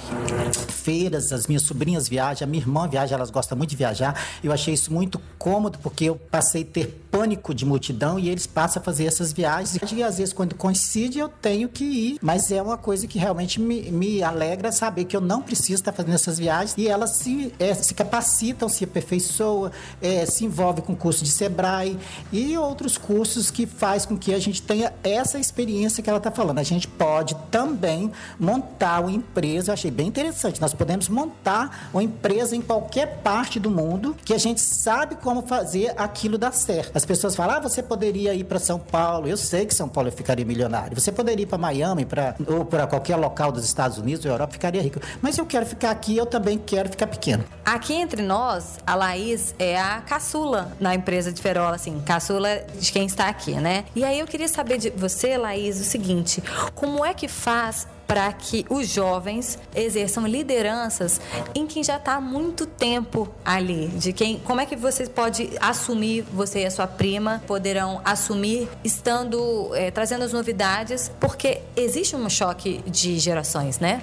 feiras, 0.67 1.31
as 1.31 1.47
minhas 1.47 1.63
sobrinhas 1.63 2.09
viajam, 2.09 2.45
a 2.45 2.51
minha 2.51 2.61
irmã 2.61 2.85
viaja, 2.85 3.15
elas 3.15 3.31
gostam 3.31 3.57
muito 3.57 3.69
de 3.69 3.77
viajar. 3.77 4.21
Eu 4.43 4.51
achei 4.51 4.73
isso 4.73 4.91
muito 4.91 5.21
cômodo 5.39 5.79
porque 5.79 6.03
eu 6.03 6.17
passei 6.17 6.63
a 6.63 6.65
ter 6.65 7.05
pânico 7.09 7.55
de 7.55 7.65
multidão 7.65 8.19
e 8.19 8.27
eles 8.27 8.45
passam 8.45 8.81
a 8.81 8.83
fazer 8.83 9.05
essas 9.05 9.31
viagens. 9.31 9.79
E 9.89 10.03
às 10.03 10.17
vezes, 10.17 10.33
quando 10.33 10.53
coincide, 10.53 11.17
eu 11.17 11.29
tenho 11.29 11.69
que 11.69 11.85
ir. 11.85 12.19
Mas 12.21 12.51
é 12.51 12.61
uma 12.61 12.77
coisa 12.77 13.07
que 13.07 13.17
realmente 13.17 13.61
me, 13.61 13.89
me 13.89 14.21
alegra 14.21 14.69
saber 14.69 15.05
que 15.05 15.15
eu 15.15 15.21
não 15.21 15.41
preciso 15.41 15.75
estar 15.75 15.93
fazendo 15.93 16.15
essas 16.15 16.37
viagens 16.37 16.75
e 16.77 16.89
elas 16.89 17.11
se, 17.11 17.53
é, 17.57 17.73
se 17.73 17.93
capacitam, 17.93 18.67
se 18.67 18.83
aperfeiçoam, 18.83 19.71
é, 20.01 20.24
se 20.25 20.45
envolve 20.45 20.81
com 20.81 20.95
curso 20.95 21.23
de 21.23 21.29
Sebrae 21.29 21.97
e 22.31 22.57
outros 22.57 22.97
cursos 22.97 23.51
que 23.51 23.65
faz 23.65 24.05
com 24.05 24.17
que 24.17 24.33
a 24.33 24.39
gente 24.39 24.61
tenha 24.61 24.93
essa 25.03 25.39
experiência 25.39 26.03
que 26.03 26.09
ela 26.09 26.17
está 26.17 26.31
falando. 26.31 26.59
A 26.59 26.63
gente 26.63 26.87
pode 26.87 27.35
também 27.51 28.11
montar 28.39 29.01
uma 29.01 29.11
empresa, 29.11 29.71
eu 29.71 29.73
achei 29.73 29.91
bem 29.91 30.07
interessante, 30.07 30.61
nós 30.61 30.73
podemos 30.73 31.09
montar 31.09 31.89
uma 31.93 32.03
empresa 32.03 32.55
em 32.55 32.61
qualquer 32.61 33.17
parte 33.23 33.59
do 33.59 33.69
mundo 33.69 34.15
que 34.23 34.33
a 34.33 34.37
gente 34.37 34.61
sabe 34.61 35.15
como 35.15 35.41
fazer 35.43 35.93
aquilo 35.97 36.37
dar 36.37 36.53
certo. 36.53 36.95
As 36.95 37.05
pessoas 37.05 37.35
falam, 37.35 37.57
ah, 37.57 37.59
você 37.59 37.81
poderia 37.81 38.33
ir 38.33 38.43
para 38.43 38.59
São 38.59 38.79
Paulo, 38.79 39.27
eu 39.27 39.37
sei 39.37 39.65
que 39.65 39.73
São 39.73 39.87
Paulo 39.87 40.11
ficaria 40.11 40.45
milionário, 40.45 40.99
você 40.99 41.11
poderia 41.11 41.43
ir 41.43 41.47
para 41.47 41.57
Miami 41.57 42.05
pra, 42.05 42.35
ou 42.47 42.65
para 42.65 42.87
qualquer 42.87 43.15
local 43.15 43.51
dos 43.51 43.65
Estados 43.65 43.97
Unidos 43.97 44.25
ou 44.25 44.31
Europa, 44.31 44.53
ficaria 44.53 44.81
rico. 44.81 44.99
Mas 45.21 45.37
eu 45.37 45.45
quero 45.45 45.65
ficar 45.65 45.91
aqui, 45.91 46.15
eu 46.15 46.25
também 46.25 46.57
quero 46.57 46.89
ficar 46.89 47.07
pequeno. 47.07 47.43
Aqui 47.63 47.93
entre 47.93 48.21
nós, 48.21 48.77
a 48.85 48.95
Laís 48.95 49.55
é 49.57 49.79
a 49.79 50.01
caçula 50.15 50.71
na 50.79 50.95
empresa 50.95 51.29
de 51.29 51.41
Ferola, 51.41 51.75
assim, 51.75 52.01
caçula 52.05 52.65
de 52.79 52.89
quem 52.91 53.05
está 53.05 53.27
aqui, 53.27 53.51
né? 53.55 53.83
E 53.93 54.03
aí 54.05 54.19
eu 54.19 54.25
queria 54.25 54.47
saber 54.47 54.77
de 54.77 54.89
você, 54.91 55.37
Laís, 55.37 55.79
o 55.79 55.83
seguinte: 55.83 56.41
como 56.73 57.03
é 57.03 57.13
que 57.13 57.27
faz 57.27 57.85
para 58.07 58.31
que 58.33 58.65
os 58.69 58.87
jovens 58.87 59.57
exerçam 59.75 60.25
lideranças 60.27 61.19
em 61.53 61.65
quem 61.65 61.83
já 61.83 61.97
está 61.97 62.15
há 62.15 62.21
muito 62.21 62.65
tempo 62.65 63.27
ali. 63.43 63.87
De 63.87 64.13
quem, 64.13 64.39
como 64.39 64.61
é 64.61 64.65
que 64.65 64.75
você 64.75 65.07
pode 65.07 65.49
assumir, 65.59 66.23
você 66.33 66.61
e 66.61 66.65
a 66.65 66.71
sua 66.71 66.87
prima 66.87 67.41
poderão 67.47 68.01
assumir 68.03 68.69
estando 68.83 69.73
é, 69.73 69.91
trazendo 69.91 70.23
as 70.23 70.33
novidades, 70.33 71.11
porque 71.19 71.61
existe 71.75 72.15
um 72.15 72.29
choque 72.29 72.83
de 72.85 73.17
gerações, 73.19 73.79
né? 73.79 74.01